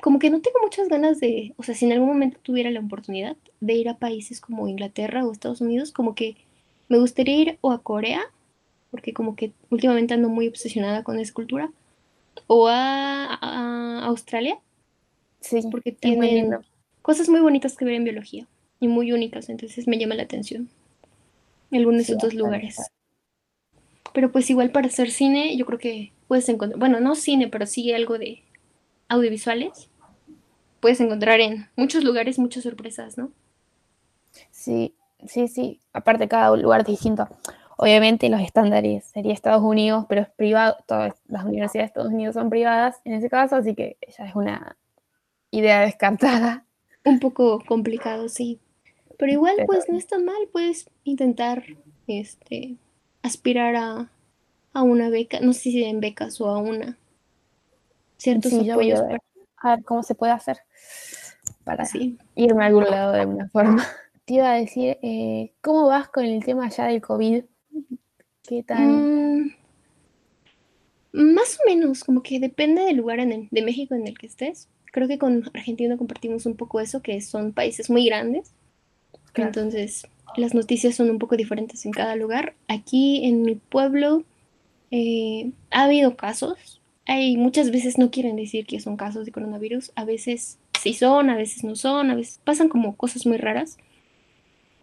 como 0.00 0.18
que 0.18 0.30
no 0.30 0.40
tengo 0.40 0.58
muchas 0.62 0.88
ganas 0.88 1.20
de, 1.20 1.54
o 1.56 1.62
sea, 1.62 1.74
si 1.74 1.86
en 1.86 1.92
algún 1.92 2.08
momento 2.08 2.38
tuviera 2.42 2.70
la 2.70 2.80
oportunidad 2.80 3.36
de 3.60 3.74
ir 3.74 3.88
a 3.88 3.98
países 3.98 4.40
como 4.40 4.68
Inglaterra 4.68 5.24
o 5.24 5.32
Estados 5.32 5.60
Unidos, 5.60 5.92
como 5.92 6.14
que 6.14 6.36
me 6.88 6.98
gustaría 6.98 7.36
ir 7.36 7.58
o 7.60 7.70
a 7.70 7.82
Corea, 7.82 8.22
porque 8.90 9.12
como 9.12 9.36
que 9.36 9.52
últimamente 9.70 10.14
ando 10.14 10.28
muy 10.28 10.48
obsesionada 10.48 11.02
con 11.02 11.18
esa 11.18 11.32
cultura, 11.32 11.70
o 12.46 12.66
a 12.68 14.00
Australia, 14.04 14.58
Sí, 15.42 15.60
porque 15.70 15.92
tienen 15.92 16.56
cosas 17.02 17.28
muy 17.28 17.40
bonitas 17.40 17.76
que 17.76 17.84
ver 17.84 17.94
en 17.94 18.04
biología 18.04 18.46
y 18.80 18.88
muy 18.88 19.12
únicas, 19.12 19.48
entonces 19.48 19.86
me 19.86 19.98
llama 19.98 20.14
la 20.14 20.22
atención. 20.22 20.70
Algunos 21.70 22.06
de 22.06 22.14
esos 22.14 22.34
lugares. 22.34 22.78
Pero 24.12 24.30
pues 24.30 24.48
igual 24.50 24.70
para 24.70 24.86
hacer 24.86 25.10
cine, 25.10 25.56
yo 25.56 25.66
creo 25.66 25.78
que 25.78 26.12
puedes 26.28 26.48
encontrar, 26.48 26.78
bueno, 26.78 27.00
no 27.00 27.14
cine, 27.14 27.48
pero 27.48 27.66
sí 27.66 27.92
algo 27.92 28.18
de 28.18 28.42
audiovisuales. 29.08 29.88
Puedes 30.80 31.00
encontrar 31.00 31.40
en 31.40 31.68
muchos 31.76 32.04
lugares 32.04 32.38
muchas 32.38 32.64
sorpresas, 32.64 33.16
¿no? 33.16 33.30
Sí, 34.50 34.94
sí, 35.26 35.48
sí. 35.48 35.80
Aparte 35.92 36.28
cada 36.28 36.54
lugar 36.56 36.80
es 36.80 36.86
distinto. 36.86 37.28
Obviamente 37.76 38.28
los 38.28 38.40
estándares 38.40 39.04
sería 39.06 39.32
Estados 39.32 39.62
Unidos, 39.62 40.06
pero 40.08 40.22
es 40.22 40.28
privado. 40.30 40.76
Todas 40.86 41.14
las 41.28 41.44
universidades 41.44 41.88
de 41.88 41.90
Estados 41.92 42.12
Unidos 42.12 42.34
son 42.34 42.50
privadas 42.50 43.00
en 43.04 43.14
ese 43.14 43.30
caso, 43.30 43.56
así 43.56 43.74
que 43.74 43.96
ya 44.16 44.26
es 44.26 44.34
una 44.34 44.76
idea 45.52 45.82
descartada. 45.82 46.64
Un 47.04 47.20
poco 47.20 47.62
complicado, 47.64 48.28
sí. 48.28 48.58
Pero 49.18 49.30
igual, 49.30 49.54
pues 49.66 49.88
no 49.88 49.96
está 49.96 50.18
mal, 50.18 50.48
puedes 50.50 50.90
intentar 51.04 51.62
este, 52.08 52.76
aspirar 53.22 53.76
a, 53.76 54.10
una 54.74 55.10
beca, 55.10 55.38
no 55.40 55.52
sé 55.52 55.60
si 55.64 55.84
en 55.84 56.00
becas 56.00 56.40
o 56.40 56.48
a 56.48 56.58
una. 56.58 56.98
Ciertos 58.16 58.52
apoyos. 58.52 59.00
a, 59.58 59.76
ver, 59.76 59.84
cómo 59.84 60.02
se 60.02 60.14
puede 60.14 60.32
hacer 60.32 60.58
para 61.64 61.84
irme 62.34 62.64
a 62.64 62.66
algún 62.66 62.84
lado 62.84 63.12
de 63.12 63.20
alguna 63.20 63.48
forma. 63.48 63.86
Te 64.24 64.34
iba 64.34 64.52
a 64.52 64.54
decir, 64.54 64.98
eh, 65.02 65.52
¿cómo 65.60 65.86
vas 65.86 66.08
con 66.08 66.24
el 66.24 66.44
tema 66.44 66.68
ya 66.68 66.86
del 66.86 67.02
COVID? 67.02 67.44
¿Qué 68.42 68.62
tal? 68.62 68.88
Mm, 68.88 69.50
más 71.12 71.58
o 71.60 71.68
menos, 71.68 72.04
como 72.04 72.22
que 72.22 72.40
depende 72.40 72.82
del 72.82 72.96
lugar 72.96 73.20
en 73.20 73.32
el, 73.32 73.48
de 73.50 73.62
México 73.62 73.94
en 73.94 74.06
el 74.06 74.16
que 74.16 74.26
estés 74.26 74.68
creo 74.92 75.08
que 75.08 75.18
con 75.18 75.50
Argentina 75.54 75.96
compartimos 75.96 76.46
un 76.46 76.54
poco 76.54 76.78
eso, 76.78 77.02
que 77.02 77.20
son 77.20 77.52
países 77.52 77.90
muy 77.90 78.06
grandes. 78.06 78.52
Entonces, 79.34 80.06
las 80.36 80.54
noticias 80.54 80.94
son 80.94 81.10
un 81.10 81.18
poco 81.18 81.36
diferentes 81.36 81.84
en 81.86 81.92
cada 81.92 82.14
lugar. 82.14 82.54
Aquí 82.68 83.24
en 83.24 83.42
mi 83.42 83.56
pueblo 83.56 84.22
eh, 84.90 85.50
ha 85.70 85.84
habido 85.84 86.16
casos. 86.16 86.80
Hay 87.06 87.36
muchas 87.36 87.70
veces 87.70 87.98
no 87.98 88.10
quieren 88.10 88.36
decir 88.36 88.66
que 88.66 88.78
son 88.78 88.96
casos 88.96 89.24
de 89.24 89.32
coronavirus. 89.32 89.92
A 89.96 90.04
veces 90.04 90.58
sí 90.80 90.92
son, 90.92 91.30
a 91.30 91.36
veces 91.36 91.64
no 91.64 91.74
son, 91.74 92.10
a 92.10 92.14
veces 92.14 92.40
pasan 92.44 92.68
como 92.68 92.94
cosas 92.96 93.26
muy 93.26 93.38
raras. 93.38 93.78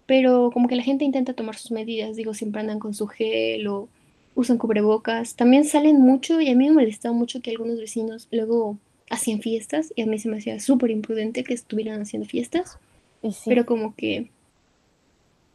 pero 0.08 0.50
como 0.52 0.68
que 0.68 0.76
la 0.76 0.82
gente 0.84 1.06
intenta 1.06 1.34
tomar 1.34 1.56
sus 1.56 1.70
medidas, 1.70 2.16
digo, 2.16 2.34
siempre 2.34 2.62
andan 2.62 2.80
con 2.80 2.96
su 2.96 3.06
gel 3.06 3.68
o 3.68 3.88
usan 4.34 4.58
cubrebocas. 4.58 5.36
También 5.36 5.66
salen 5.66 6.02
mucho 6.02 6.42
y 6.42 6.50
a 6.50 6.56
mí 6.56 6.68
me 6.68 6.74
molestaba 6.74 7.14
mucho 7.14 7.42
que 7.42 7.52
algunos 7.52 7.80
vecinos 7.80 8.28
luego 8.32 8.80
hacían 9.10 9.42
fiestas 9.42 9.92
y 9.96 10.04
a 10.04 10.06
mí 10.06 10.20
se 10.20 10.30
me 10.30 10.38
hacía 10.38 10.60
súper 10.60 10.92
imprudente 10.92 11.44
que 11.44 11.54
estuvieran 11.54 12.02
haciendo 12.02 12.28
fiestas. 12.28 12.78
Pero 13.46 13.66
como 13.66 13.96
que 13.96 14.30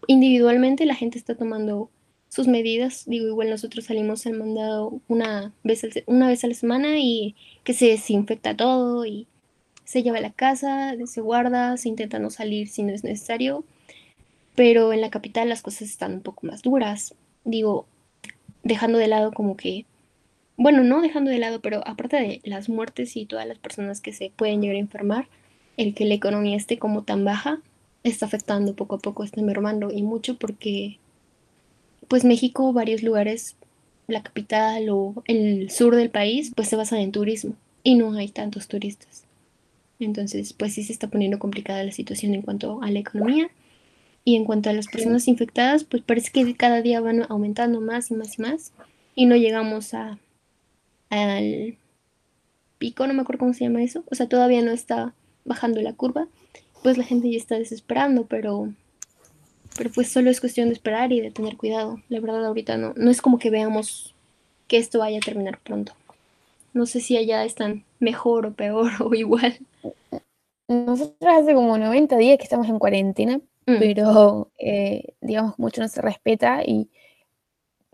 individualmente 0.06 0.84
la 0.84 0.94
gente 0.94 1.18
está 1.18 1.34
tomando 1.34 1.90
sus 2.28 2.48
medidas. 2.48 3.04
Digo, 3.06 3.26
igual 3.28 3.48
nosotros 3.48 3.86
salimos 3.86 4.26
al 4.26 4.34
mandado 4.34 5.00
una 5.08 5.52
vez, 5.62 5.86
una 6.06 6.28
vez 6.28 6.44
a 6.44 6.48
la 6.48 6.54
semana 6.54 6.98
y 6.98 7.36
que 7.62 7.74
se 7.74 7.86
desinfecta 7.86 8.56
todo 8.56 9.06
y 9.06 9.26
se 9.84 10.02
lleva 10.02 10.18
a 10.18 10.22
la 10.22 10.32
casa, 10.32 10.94
se 11.06 11.20
guarda, 11.20 11.76
se 11.76 11.88
intenta 11.88 12.18
no 12.18 12.30
salir 12.30 12.68
si 12.68 12.82
no 12.82 12.92
es 12.92 13.04
necesario. 13.04 13.64
Pero 14.56 14.92
en 14.92 15.00
la 15.00 15.10
capital 15.10 15.48
las 15.48 15.62
cosas 15.62 15.82
están 15.82 16.14
un 16.14 16.20
poco 16.20 16.46
más 16.46 16.62
duras. 16.62 17.14
Digo, 17.44 17.86
dejando 18.62 18.98
de 18.98 19.08
lado 19.08 19.32
como 19.32 19.56
que, 19.56 19.86
bueno, 20.56 20.84
no 20.84 21.00
dejando 21.00 21.30
de 21.30 21.38
lado, 21.38 21.60
pero 21.60 21.86
aparte 21.86 22.16
de 22.16 22.40
las 22.44 22.68
muertes 22.68 23.16
y 23.16 23.26
todas 23.26 23.46
las 23.46 23.58
personas 23.58 24.00
que 24.00 24.12
se 24.12 24.30
pueden 24.34 24.60
llegar 24.60 24.76
a 24.76 24.80
enfermar, 24.80 25.28
el 25.76 25.94
que 25.94 26.04
la 26.04 26.14
economía 26.14 26.56
esté 26.56 26.78
como 26.78 27.02
tan 27.02 27.24
baja 27.24 27.60
está 28.04 28.26
afectando 28.26 28.74
poco 28.74 28.96
a 28.96 28.98
poco, 28.98 29.24
está 29.24 29.42
mermando 29.42 29.90
y 29.90 30.02
mucho 30.02 30.36
porque 30.36 30.98
pues 32.06 32.24
México, 32.24 32.72
varios 32.72 33.02
lugares, 33.02 33.56
la 34.06 34.22
capital 34.22 34.88
o 34.90 35.22
el 35.26 35.70
sur 35.70 35.96
del 35.96 36.10
país, 36.10 36.52
pues 36.54 36.68
se 36.68 36.76
basan 36.76 37.00
en 37.00 37.12
turismo 37.12 37.54
y 37.82 37.94
no 37.94 38.12
hay 38.12 38.28
tantos 38.28 38.68
turistas. 38.68 39.24
Entonces, 39.98 40.52
pues 40.52 40.74
sí 40.74 40.84
se 40.84 40.92
está 40.92 41.08
poniendo 41.08 41.38
complicada 41.38 41.82
la 41.82 41.92
situación 41.92 42.34
en 42.34 42.42
cuanto 42.42 42.82
a 42.82 42.90
la 42.90 42.98
economía 42.98 43.48
y 44.24 44.36
en 44.36 44.44
cuanto 44.44 44.70
a 44.70 44.72
las 44.72 44.88
personas 44.88 45.28
infectadas, 45.28 45.84
pues 45.84 46.02
parece 46.02 46.30
que 46.30 46.54
cada 46.54 46.82
día 46.82 47.00
van 47.00 47.24
aumentando 47.28 47.80
más 47.80 48.10
y 48.10 48.14
más 48.14 48.38
y 48.38 48.42
más 48.42 48.72
y 49.14 49.26
no 49.26 49.36
llegamos 49.36 49.94
a 49.94 50.18
al 51.14 51.78
pico, 52.78 53.06
no 53.06 53.14
me 53.14 53.22
acuerdo 53.22 53.40
cómo 53.40 53.54
se 53.54 53.64
llama 53.64 53.82
eso, 53.82 54.04
o 54.10 54.14
sea, 54.14 54.28
todavía 54.28 54.62
no 54.62 54.70
está 54.70 55.14
bajando 55.44 55.80
la 55.80 55.92
curva, 55.92 56.28
pues 56.82 56.98
la 56.98 57.04
gente 57.04 57.30
ya 57.30 57.38
está 57.38 57.58
desesperando, 57.58 58.26
pero, 58.26 58.72
pero 59.76 59.90
pues 59.90 60.10
solo 60.10 60.30
es 60.30 60.40
cuestión 60.40 60.68
de 60.68 60.74
esperar 60.74 61.12
y 61.12 61.20
de 61.20 61.30
tener 61.30 61.56
cuidado. 61.56 62.00
La 62.08 62.20
verdad 62.20 62.44
ahorita 62.44 62.76
no, 62.76 62.92
no 62.94 63.10
es 63.10 63.22
como 63.22 63.38
que 63.38 63.50
veamos 63.50 64.14
que 64.68 64.76
esto 64.76 64.98
vaya 64.98 65.18
a 65.18 65.24
terminar 65.24 65.58
pronto. 65.60 65.94
No 66.74 66.86
sé 66.86 67.00
si 67.00 67.16
allá 67.16 67.44
están 67.44 67.84
mejor 68.00 68.46
o 68.46 68.52
peor 68.52 68.90
o 69.00 69.14
igual. 69.14 69.58
Nosotros 70.68 71.16
hace 71.22 71.54
como 71.54 71.78
90 71.78 72.16
días 72.16 72.38
que 72.38 72.44
estamos 72.44 72.68
en 72.68 72.78
cuarentena, 72.78 73.38
mm. 73.66 73.78
pero 73.78 74.50
eh, 74.58 75.14
digamos 75.20 75.58
mucho 75.58 75.80
no 75.80 75.88
se 75.88 76.02
respeta 76.02 76.62
y 76.64 76.90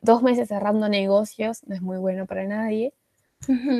dos 0.02 0.22
meses 0.22 0.48
cerrando 0.48 0.88
negocios 0.88 1.62
no 1.66 1.74
es 1.74 1.82
muy 1.82 1.98
bueno 1.98 2.26
para 2.26 2.44
nadie. 2.44 2.92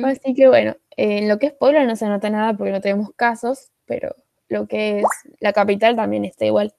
Así 0.05 0.33
que 0.33 0.47
bueno, 0.47 0.75
en 0.97 1.27
lo 1.27 1.39
que 1.39 1.47
es 1.47 1.53
Puebla 1.53 1.85
no 1.85 1.95
se 1.95 2.07
nota 2.07 2.29
nada 2.29 2.55
porque 2.55 2.71
no 2.71 2.81
tenemos 2.81 3.11
casos, 3.15 3.69
pero 3.85 4.15
lo 4.49 4.67
que 4.67 4.99
es 4.99 5.05
la 5.39 5.53
capital 5.53 5.95
también 5.95 6.25
está 6.25 6.45
igual, 6.45 6.73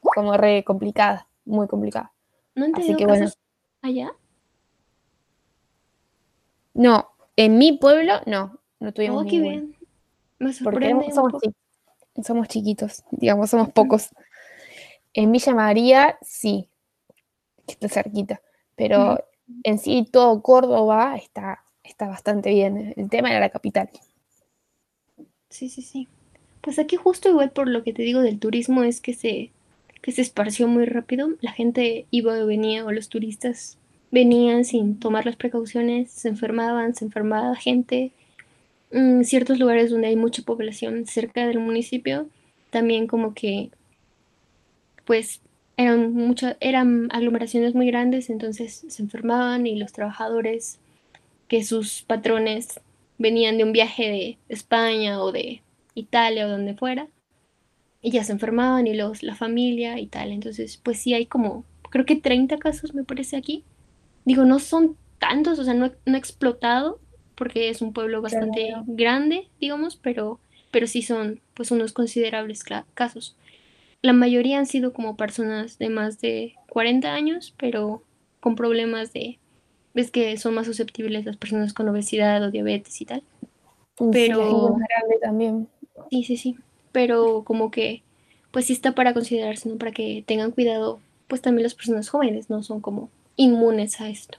como 0.00 0.36
re 0.36 0.64
complicada, 0.64 1.28
muy 1.44 1.66
complicada. 1.66 2.12
¿No 2.54 2.64
han 2.64 2.74
Así 2.76 2.96
que 2.96 3.06
bueno. 3.06 3.28
allá? 3.82 4.12
No, 6.74 7.10
en 7.36 7.58
mi 7.58 7.76
pueblo 7.76 8.20
no, 8.26 8.60
no 8.78 8.92
tuvimos 8.92 9.24
oh, 9.24 9.28
qué 9.28 9.40
bien. 9.40 9.76
Me 10.38 10.52
sorprende 10.52 11.12
somos, 12.22 12.48
chiquitos, 12.48 13.04
digamos, 13.10 13.50
somos 13.50 13.70
pocos. 13.70 14.10
En 15.12 15.32
Villa 15.32 15.54
María 15.54 16.18
sí, 16.22 16.68
que 17.66 17.72
está 17.72 17.88
cerquita, 17.88 18.40
pero 18.76 19.18
en 19.64 19.78
sí 19.78 20.06
todo 20.10 20.42
Córdoba 20.42 21.16
está 21.16 21.64
está 21.90 22.08
bastante 22.08 22.50
bien. 22.50 22.94
El 22.96 23.10
tema 23.10 23.30
era 23.30 23.40
la 23.40 23.50
capital. 23.50 23.90
Sí, 25.48 25.68
sí, 25.68 25.82
sí. 25.82 26.08
Pues 26.60 26.78
aquí 26.78 26.96
justo 26.96 27.28
igual 27.28 27.50
por 27.50 27.68
lo 27.68 27.82
que 27.82 27.92
te 27.92 28.02
digo 28.02 28.20
del 28.20 28.38
turismo 28.38 28.82
es 28.82 29.00
que 29.00 29.14
se, 29.14 29.50
que 30.02 30.12
se 30.12 30.22
esparció 30.22 30.68
muy 30.68 30.84
rápido. 30.84 31.30
La 31.40 31.52
gente 31.52 32.06
iba 32.10 32.34
o 32.34 32.46
venía 32.46 32.84
o 32.84 32.92
los 32.92 33.08
turistas 33.08 33.78
venían 34.10 34.64
sin 34.64 34.98
tomar 34.98 35.26
las 35.26 35.36
precauciones, 35.36 36.10
se 36.10 36.28
enfermaban, 36.28 36.94
se 36.94 37.04
enfermaba 37.04 37.54
gente. 37.56 38.12
En 38.90 39.24
ciertos 39.24 39.58
lugares 39.58 39.90
donde 39.90 40.08
hay 40.08 40.16
mucha 40.16 40.42
población 40.42 41.06
cerca 41.06 41.46
del 41.46 41.60
municipio, 41.60 42.28
también 42.70 43.06
como 43.06 43.34
que 43.34 43.70
pues 45.04 45.40
eran 45.76 46.12
muchas 46.12 46.56
eran 46.60 47.08
aglomeraciones 47.12 47.74
muy 47.74 47.86
grandes, 47.86 48.30
entonces 48.30 48.84
se 48.88 49.02
enfermaban 49.02 49.66
y 49.66 49.76
los 49.76 49.92
trabajadores 49.92 50.78
que 51.50 51.64
sus 51.64 52.02
patrones 52.02 52.80
venían 53.18 53.58
de 53.58 53.64
un 53.64 53.72
viaje 53.72 54.04
de 54.04 54.38
España 54.48 55.20
o 55.20 55.32
de 55.32 55.62
Italia 55.96 56.46
o 56.46 56.48
donde 56.48 56.74
fuera, 56.76 57.08
y 58.00 58.12
ya 58.12 58.22
se 58.22 58.30
enfermaban 58.30 58.86
y 58.86 58.94
los, 58.94 59.24
la 59.24 59.34
familia 59.34 59.98
y 59.98 60.06
tal. 60.06 60.30
Entonces, 60.30 60.76
pues 60.76 61.00
sí 61.00 61.12
hay 61.12 61.26
como, 61.26 61.64
creo 61.90 62.06
que 62.06 62.14
30 62.14 62.56
casos 62.58 62.94
me 62.94 63.02
parece 63.02 63.36
aquí. 63.36 63.64
Digo, 64.24 64.44
no 64.44 64.60
son 64.60 64.96
tantos, 65.18 65.58
o 65.58 65.64
sea, 65.64 65.74
no, 65.74 65.90
no 66.06 66.16
explotado, 66.16 67.00
porque 67.34 67.68
es 67.68 67.82
un 67.82 67.92
pueblo 67.92 68.22
bastante 68.22 68.72
grande, 68.86 69.48
digamos, 69.60 69.96
pero, 69.96 70.38
pero 70.70 70.86
sí 70.86 71.02
son 71.02 71.40
pues 71.54 71.72
unos 71.72 71.92
considerables 71.92 72.62
casos. 72.94 73.36
La 74.02 74.12
mayoría 74.12 74.60
han 74.60 74.66
sido 74.66 74.92
como 74.92 75.16
personas 75.16 75.78
de 75.78 75.88
más 75.88 76.20
de 76.20 76.54
40 76.68 77.12
años, 77.12 77.52
pero 77.58 78.04
con 78.38 78.54
problemas 78.54 79.12
de 79.12 79.39
ves 79.94 80.10
que 80.10 80.36
son 80.36 80.54
más 80.54 80.66
susceptibles 80.66 81.24
las 81.24 81.36
personas 81.36 81.72
con 81.72 81.88
obesidad 81.88 82.42
o 82.42 82.50
diabetes 82.50 83.00
y 83.00 83.04
tal. 83.04 83.22
Pero 84.12 84.74
grande 84.74 85.18
también. 85.20 85.68
Sí, 86.10 86.24
sí, 86.24 86.36
sí. 86.36 86.56
Pero 86.92 87.42
como 87.44 87.70
que 87.70 88.02
pues 88.50 88.66
sí 88.66 88.72
está 88.72 88.92
para 88.92 89.14
considerarse, 89.14 89.68
¿no? 89.68 89.76
Para 89.76 89.92
que 89.92 90.24
tengan 90.26 90.50
cuidado, 90.50 91.00
pues 91.28 91.40
también 91.40 91.62
las 91.64 91.74
personas 91.74 92.08
jóvenes 92.08 92.50
no 92.50 92.62
son 92.62 92.80
como 92.80 93.10
inmunes 93.36 94.00
a 94.00 94.08
esto. 94.08 94.38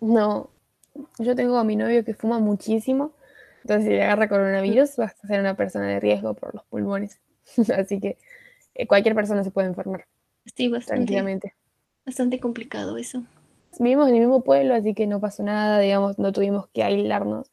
No, 0.00 0.50
yo 1.18 1.36
tengo 1.36 1.58
a 1.58 1.64
mi 1.64 1.76
novio 1.76 2.04
que 2.04 2.14
fuma 2.14 2.40
muchísimo, 2.40 3.12
entonces 3.62 3.84
si 3.84 3.90
le 3.90 4.02
agarra 4.02 4.28
coronavirus 4.28 4.96
vas 4.96 5.14
a 5.22 5.28
ser 5.28 5.38
una 5.38 5.54
persona 5.54 5.86
de 5.86 6.00
riesgo 6.00 6.34
por 6.34 6.54
los 6.54 6.64
pulmones. 6.64 7.20
Así 7.76 8.00
que 8.00 8.16
eh, 8.74 8.86
cualquier 8.88 9.14
persona 9.14 9.44
se 9.44 9.52
puede 9.52 9.68
enfermar. 9.68 10.06
Sí, 10.56 10.66
bastante. 10.66 11.54
Bastante 12.04 12.40
complicado 12.40 12.96
eso 12.96 13.22
vivimos 13.78 14.08
en 14.08 14.14
el 14.14 14.20
mismo 14.20 14.42
pueblo, 14.42 14.74
así 14.74 14.94
que 14.94 15.06
no 15.06 15.20
pasó 15.20 15.42
nada, 15.42 15.78
digamos, 15.78 16.18
no 16.18 16.32
tuvimos 16.32 16.68
que 16.68 16.82
aislarnos 16.82 17.50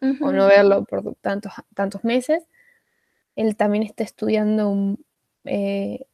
o 0.00 0.32
no 0.32 0.46
verlo 0.46 0.84
por 0.84 1.14
tantos, 1.16 1.52
tantos 1.74 2.04
meses. 2.04 2.44
Él 3.34 3.56
también 3.56 3.82
está 3.82 4.04
estudiando 4.04 4.68
un, 4.68 5.04
eh, 5.44 6.06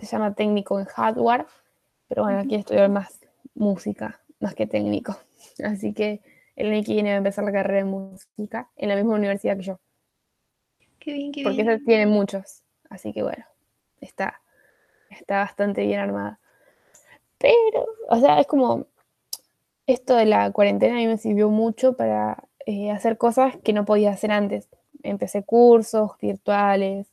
se 0.00 0.06
llama 0.06 0.34
técnico 0.34 0.78
en 0.78 0.86
hardware, 0.86 1.46
pero 2.08 2.24
bueno, 2.24 2.42
quiere 2.42 2.60
estudiar 2.60 2.88
más 2.88 3.20
música, 3.54 4.20
más 4.40 4.54
que 4.54 4.66
técnico. 4.66 5.16
Así 5.64 5.92
que 5.92 6.20
el 6.56 6.84
que 6.84 6.92
viene 6.92 7.12
a 7.12 7.16
empezar 7.16 7.44
la 7.44 7.52
carrera 7.52 7.78
de 7.78 7.84
música 7.84 8.68
en 8.76 8.88
la 8.88 8.96
misma 8.96 9.14
universidad 9.14 9.56
que 9.56 9.62
yo. 9.62 9.80
Qué 10.98 11.12
bien, 11.12 11.32
qué 11.32 11.42
Porque 11.44 11.62
bien. 11.62 11.84
tiene 11.84 12.06
muchos. 12.06 12.62
Así 12.90 13.12
que 13.12 13.22
bueno, 13.22 13.44
está, 14.00 14.40
está 15.10 15.38
bastante 15.38 15.84
bien 15.86 16.00
armada. 16.00 16.40
Pero, 17.38 17.86
o 18.08 18.16
sea, 18.18 18.40
es 18.40 18.46
como, 18.46 18.86
esto 19.86 20.16
de 20.16 20.26
la 20.26 20.50
cuarentena 20.52 20.94
a 20.94 20.98
mí 20.98 21.06
me 21.06 21.18
sirvió 21.18 21.48
mucho 21.50 21.94
para 21.94 22.44
eh, 22.66 22.90
hacer 22.90 23.16
cosas 23.16 23.56
que 23.64 23.72
no 23.72 23.84
podía 23.84 24.10
hacer 24.10 24.30
antes. 24.30 24.68
Empecé 25.02 25.44
cursos 25.44 26.12
virtuales 26.20 27.06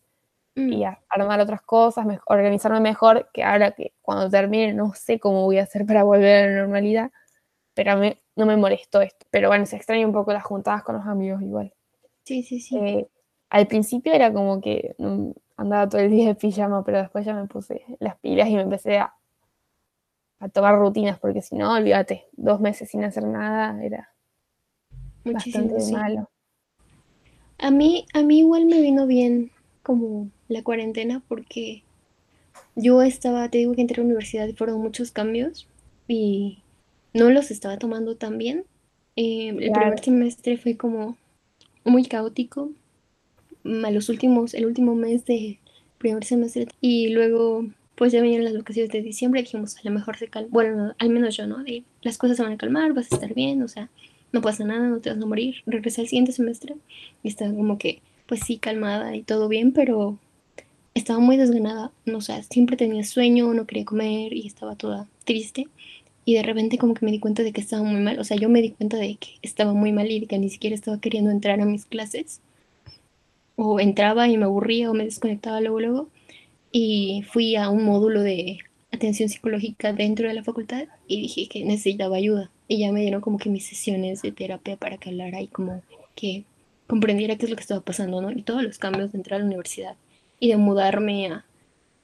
y 0.55 0.83
mm. 0.83 0.83
a 0.83 0.99
armar 1.09 1.39
otras 1.39 1.61
cosas, 1.61 2.05
organizarme 2.25 2.79
mejor, 2.79 3.29
que 3.33 3.43
ahora 3.43 3.71
que 3.71 3.93
cuando 4.01 4.29
termine 4.29 4.73
no 4.73 4.93
sé 4.93 5.19
cómo 5.19 5.43
voy 5.43 5.59
a 5.59 5.63
hacer 5.63 5.85
para 5.85 6.03
volver 6.03 6.45
a 6.45 6.51
la 6.51 6.61
normalidad, 6.61 7.11
pero 7.73 7.97
mí 7.97 8.17
no 8.35 8.45
me 8.45 8.57
molestó 8.57 9.01
esto. 9.01 9.25
Pero 9.29 9.49
bueno, 9.49 9.65
se 9.65 9.75
extraña 9.75 10.05
un 10.05 10.13
poco 10.13 10.33
las 10.33 10.43
juntadas 10.43 10.83
con 10.83 10.95
los 10.97 11.05
amigos 11.05 11.41
igual. 11.41 11.73
Sí, 12.23 12.43
sí, 12.43 12.59
sí. 12.59 12.77
Eh, 12.77 13.07
al 13.49 13.67
principio 13.67 14.13
era 14.13 14.33
como 14.33 14.59
que 14.59 14.95
mm, 14.97 15.31
andaba 15.57 15.87
todo 15.87 16.01
el 16.01 16.09
día 16.09 16.27
de 16.27 16.35
pijama, 16.35 16.83
pero 16.83 16.99
después 16.99 17.25
ya 17.25 17.33
me 17.33 17.47
puse 17.47 17.85
las 17.99 18.17
pilas 18.17 18.49
y 18.49 18.55
me 18.55 18.61
empecé 18.61 18.97
a 18.97 19.13
a 20.45 20.49
tomar 20.49 20.77
rutinas, 20.77 21.19
porque 21.19 21.41
si 21.41 21.55
no, 21.55 21.73
olvídate, 21.73 22.25
dos 22.33 22.59
meses 22.59 22.89
sin 22.89 23.03
hacer 23.03 23.23
nada 23.23 23.83
era 23.83 24.09
bastante 25.23 25.91
malo. 25.91 26.29
A 27.57 27.71
mí, 27.71 28.05
a 28.13 28.21
mí 28.21 28.39
igual 28.39 28.65
me 28.65 28.81
vino 28.81 29.07
bien 29.07 29.51
como 29.81 30.29
la 30.47 30.63
cuarentena 30.63 31.23
porque 31.27 31.83
yo 32.75 33.01
estaba, 33.01 33.49
te 33.49 33.59
digo 33.59 33.73
que 33.73 33.81
entré 33.81 33.95
a 33.95 34.03
la 34.03 34.05
universidad 34.05 34.47
y 34.47 34.53
fueron 34.53 34.81
muchos 34.81 35.11
cambios 35.11 35.67
y 36.07 36.59
no 37.13 37.29
los 37.29 37.49
estaba 37.51 37.77
tomando 37.77 38.15
tan 38.15 38.37
bien. 38.37 38.65
Eh, 39.15 39.49
el 39.49 39.71
primer 39.71 39.99
semestre 40.03 40.57
fue 40.57 40.75
como 40.75 41.17
muy 41.83 42.05
caótico. 42.05 42.71
A 43.63 43.89
los 43.89 44.09
últimos, 44.09 44.53
el 44.53 44.65
último 44.65 44.93
mes 44.95 45.25
de 45.25 45.59
primer 45.97 46.23
semestre. 46.23 46.67
Y 46.81 47.09
luego, 47.09 47.65
pues 47.95 48.11
ya 48.11 48.21
venían 48.21 48.43
las 48.43 48.53
vacaciones 48.53 48.91
de 48.91 49.01
diciembre, 49.01 49.41
dijimos, 49.41 49.77
a 49.77 49.81
lo 49.83 49.91
mejor 49.91 50.17
se 50.17 50.27
calma, 50.27 50.49
bueno, 50.51 50.93
al 50.97 51.09
menos 51.09 51.35
yo, 51.37 51.47
¿no? 51.47 51.63
De, 51.63 51.83
las 52.01 52.17
cosas 52.17 52.37
se 52.37 52.43
van 52.43 52.53
a 52.53 52.57
calmar, 52.57 52.93
vas 52.93 53.11
a 53.11 53.15
estar 53.15 53.33
bien, 53.33 53.63
o 53.63 53.67
sea, 53.67 53.89
no 54.31 54.41
pasa 54.41 54.65
nada, 54.65 54.87
no 54.87 54.99
te 54.99 55.09
vas 55.09 55.21
a 55.21 55.25
morir. 55.25 55.55
Regresé 55.65 56.01
al 56.01 56.07
siguiente 56.07 56.33
semestre 56.33 56.75
y 57.23 57.29
estaba 57.29 57.53
como 57.53 57.77
que, 57.77 58.01
pues 58.25 58.41
sí, 58.41 58.57
calmada 58.57 59.15
y 59.15 59.23
todo 59.23 59.47
bien, 59.47 59.71
pero 59.71 60.19
estaba 60.93 61.19
muy 61.19 61.37
desganada, 61.37 61.91
no, 62.05 62.17
o 62.17 62.21
sea, 62.21 62.41
siempre 62.43 62.77
tenía 62.77 63.03
sueño, 63.03 63.53
no 63.53 63.65
quería 63.65 63.85
comer 63.85 64.33
y 64.33 64.47
estaba 64.47 64.75
toda 64.75 65.07
triste. 65.23 65.67
Y 66.25 66.33
de 66.33 66.43
repente 66.43 66.77
como 66.77 66.95
que 66.95 67.05
me 67.05 67.11
di 67.11 67.19
cuenta 67.19 67.43
de 67.43 67.53
que 67.53 67.61
estaba 67.61 67.83
muy 67.83 68.01
mal, 68.01 68.19
o 68.19 68.23
sea, 68.23 68.37
yo 68.37 68.49
me 68.49 68.61
di 68.61 68.71
cuenta 68.71 68.97
de 68.97 69.15
que 69.17 69.29
estaba 69.41 69.73
muy 69.73 69.91
mal 69.91 70.09
y 70.09 70.25
que 70.25 70.39
ni 70.39 70.49
siquiera 70.49 70.75
estaba 70.75 70.99
queriendo 70.99 71.31
entrar 71.31 71.61
a 71.61 71.65
mis 71.65 71.85
clases. 71.85 72.41
O 73.55 73.79
entraba 73.79 74.27
y 74.27 74.37
me 74.37 74.45
aburría 74.45 74.89
o 74.89 74.93
me 74.93 75.05
desconectaba 75.05 75.61
luego, 75.61 75.79
luego. 75.79 76.09
Y 76.77 77.23
fui 77.31 77.55
a 77.55 77.69
un 77.69 77.85
módulo 77.85 78.21
de 78.21 78.59
atención 78.91 79.29
psicológica 79.29 79.93
dentro 79.93 80.27
de 80.27 80.33
la 80.33 80.43
facultad 80.43 80.89
y 81.07 81.21
dije 81.21 81.47
que 81.47 81.63
necesitaba 81.63 82.17
ayuda. 82.17 82.51
Y 82.67 82.79
ya 82.79 82.91
me 82.91 82.99
dieron 82.99 83.21
como 83.21 83.37
que 83.37 83.49
mis 83.49 83.65
sesiones 83.65 84.21
de 84.21 84.33
terapia 84.33 84.75
para 84.75 84.97
que 84.97 85.09
hablara 85.09 85.39
y 85.39 85.47
como 85.47 85.81
que 86.15 86.43
comprendiera 86.85 87.37
qué 87.37 87.45
es 87.45 87.49
lo 87.49 87.55
que 87.55 87.61
estaba 87.61 87.79
pasando, 87.79 88.21
¿no? 88.21 88.29
Y 88.29 88.41
todos 88.41 88.61
los 88.61 88.77
cambios 88.77 89.13
de 89.13 89.19
entrar 89.19 89.37
a 89.37 89.39
la 89.39 89.45
universidad 89.45 89.95
y 90.37 90.49
de 90.49 90.57
mudarme 90.57 91.27
a 91.27 91.45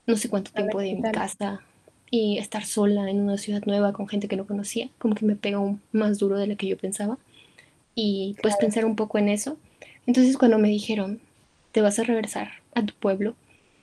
no 0.07 0.15
sé 0.15 0.29
cuánto 0.29 0.53
tiempo 0.53 0.79
de 0.79 0.95
mi 0.95 1.01
casa 1.01 1.60
y 2.10 2.38
estar 2.38 2.63
sola 2.63 3.10
en 3.10 3.19
una 3.19 3.38
ciudad 3.38 3.63
nueva 3.65 3.91
con 3.91 4.07
gente 4.07 4.29
que 4.29 4.38
no 4.38 4.47
conocía, 4.47 4.89
como 4.99 5.15
que 5.15 5.25
me 5.25 5.36
pegó 5.36 5.79
más 5.91 6.17
duro 6.17 6.39
de 6.39 6.47
lo 6.47 6.55
que 6.55 6.67
yo 6.67 6.77
pensaba. 6.77 7.17
Y 7.93 8.38
pues 8.41 8.55
pensar 8.55 8.86
un 8.86 8.95
poco 8.95 9.17
en 9.17 9.27
eso. 9.27 9.57
Entonces 10.07 10.38
cuando 10.38 10.60
me 10.60 10.69
dijeron, 10.69 11.19
te 11.73 11.81
vas 11.81 11.99
a 11.99 12.03
regresar 12.03 12.51
a 12.73 12.86
tu 12.86 12.93
pueblo, 12.93 13.36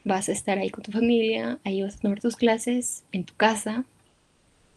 vas 0.08 0.28
a 0.28 0.32
estar 0.32 0.58
ahí 0.58 0.70
con 0.70 0.82
tu 0.82 0.90
familia, 0.90 1.58
ahí 1.64 1.82
vas 1.82 1.96
a 1.96 2.00
tomar 2.00 2.20
tus 2.20 2.36
clases 2.36 3.04
en 3.12 3.24
tu 3.24 3.34
casa, 3.34 3.84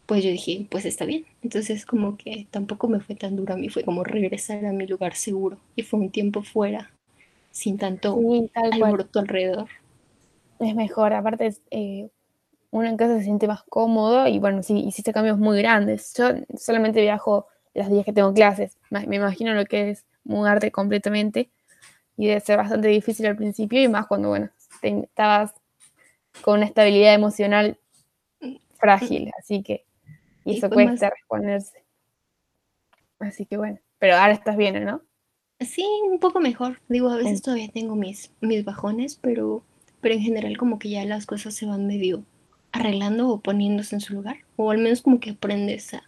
pues 0.06 0.24
yo 0.24 0.30
dije, 0.30 0.68
pues 0.70 0.86
está 0.86 1.06
bien. 1.06 1.26
Entonces 1.42 1.86
como 1.86 2.18
que 2.18 2.48
tampoco 2.52 2.88
me 2.88 3.00
fue 3.00 3.16
tan 3.16 3.36
duro 3.36 3.54
a 3.54 3.58
mí, 3.58 3.70
fue 3.70 3.84
como 3.84 4.04
regresar 4.04 4.64
a 4.66 4.74
mi 4.74 4.86
lugar 4.86 5.16
seguro 5.16 5.58
y 5.76 5.84
fue 5.84 6.00
un 6.00 6.12
tiempo 6.12 6.44
fuera, 6.44 6.92
sin 7.50 7.78
tanto 7.78 8.20
sí, 8.20 8.52
alboroto 8.54 9.20
alrededor. 9.20 9.70
Es 10.60 10.76
mejor, 10.76 11.14
aparte 11.14 11.56
eh, 11.72 12.10
uno 12.70 12.88
en 12.88 12.98
casa 12.98 13.18
se 13.18 13.24
siente 13.24 13.48
más 13.48 13.64
cómodo 13.64 14.28
y 14.28 14.38
bueno, 14.38 14.62
sí, 14.62 14.78
hiciste 14.80 15.14
cambios 15.14 15.40
muy 15.40 15.58
grandes. 15.60 16.14
Yo 16.16 16.26
solamente 16.58 17.02
viajo 17.02 17.48
los 17.74 17.90
días 17.90 18.06
que 18.06 18.14
tengo 18.14 18.34
clases, 18.34 18.78
me 18.90 19.16
imagino 19.16 19.54
lo 19.54 19.66
que 19.66 19.92
es 19.92 20.06
mudarte 20.24 20.72
completamente 20.72 21.50
y 22.18 22.28
debe 22.28 22.42
ser 22.42 22.58
bastante 22.58 22.90
difícil 22.90 23.26
al 23.26 23.38
principio 23.38 23.82
y 23.82 23.88
más 23.88 24.08
cuando, 24.08 24.30
bueno, 24.30 24.50
estabas 24.82 25.54
con 26.42 26.58
una 26.58 26.66
estabilidad 26.66 27.14
emocional 27.14 27.80
frágil, 28.78 29.32
así 29.38 29.64
que 29.64 29.86
y 30.44 30.58
eso 30.58 30.70
cuesta 30.70 31.10
responderse. 31.10 31.84
Así 33.20 33.46
que 33.46 33.58
bueno, 33.58 33.80
pero 34.00 34.16
ahora 34.16 34.34
estás 34.34 34.58
bien, 34.58 34.84
¿no? 34.84 35.02
Sí, 35.60 35.86
un 36.10 36.20
poco 36.20 36.40
mejor. 36.40 36.82
Digo, 36.90 37.10
a 37.10 37.18
veces 37.18 37.44
todavía 37.44 37.70
tengo 37.72 37.96
mis, 37.96 38.32
mis 38.42 38.66
bajones, 38.66 39.20
pero, 39.22 39.64
pero 40.02 40.16
en 40.16 40.22
general 40.22 40.58
como 40.58 40.80
que 40.80 40.90
ya 40.90 41.06
las 41.06 41.28
cosas 41.28 41.54
se 41.54 41.68
van 41.68 41.86
medio 41.86 42.24
arreglando 42.72 43.30
o 43.30 43.42
poniéndose 43.42 43.96
en 43.96 44.02
su 44.02 44.14
lugar. 44.16 44.38
O 44.56 44.72
al 44.72 44.80
menos 44.80 45.04
como 45.04 45.20
que 45.20 45.32
aprendes 45.32 45.94
a, 45.94 46.04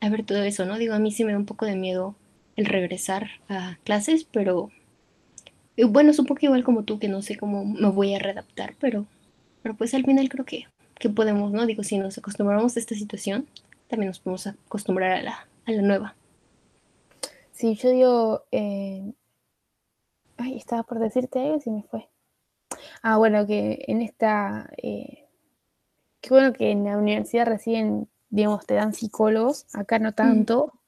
a 0.00 0.08
ver 0.08 0.24
todo 0.24 0.42
eso, 0.42 0.64
¿no? 0.64 0.78
Digo, 0.78 0.94
a 0.94 0.98
mí 0.98 1.12
sí 1.12 1.24
me 1.24 1.32
da 1.32 1.38
un 1.38 1.44
poco 1.44 1.66
de 1.66 1.76
miedo 1.76 2.16
el 2.56 2.64
regresar 2.64 3.28
a 3.50 3.76
clases, 3.84 4.24
pero 4.24 4.70
bueno, 5.88 6.12
supongo 6.12 6.38
que 6.38 6.46
igual 6.46 6.64
como 6.64 6.84
tú, 6.84 6.98
que 6.98 7.08
no 7.08 7.22
sé 7.22 7.36
cómo 7.36 7.64
me 7.64 7.88
voy 7.90 8.14
a 8.14 8.18
readaptar, 8.18 8.74
pero, 8.78 9.06
pero 9.62 9.74
pues 9.74 9.94
al 9.94 10.04
final 10.04 10.28
creo 10.28 10.44
que 10.44 10.66
que 10.98 11.10
podemos, 11.10 11.52
¿no? 11.52 11.66
Digo, 11.66 11.82
si 11.82 11.98
nos 11.98 12.18
acostumbramos 12.18 12.76
a 12.76 12.80
esta 12.80 12.94
situación, 12.94 13.48
también 13.88 14.08
nos 14.08 14.20
podemos 14.20 14.46
acostumbrar 14.46 15.12
a 15.12 15.22
la, 15.22 15.48
a 15.66 15.72
la 15.72 15.82
nueva. 15.82 16.16
Sí, 17.52 17.74
yo 17.74 17.90
digo, 17.90 18.44
eh... 18.50 19.12
ay, 20.36 20.56
estaba 20.56 20.82
por 20.82 20.98
decirte 20.98 21.40
algo 21.40 21.60
y 21.64 21.70
me 21.70 21.82
fue. 21.82 22.08
Ah, 23.02 23.16
bueno, 23.18 23.46
que 23.46 23.84
en 23.86 24.02
esta, 24.02 24.70
eh... 24.76 25.26
qué 26.20 26.28
bueno 26.30 26.52
que 26.52 26.70
en 26.70 26.84
la 26.84 26.96
universidad 26.96 27.46
recién, 27.46 28.08
digamos, 28.30 28.66
te 28.66 28.74
dan 28.74 28.94
psicólogos, 28.94 29.66
acá 29.74 29.98
no 29.98 30.12
tanto, 30.12 30.80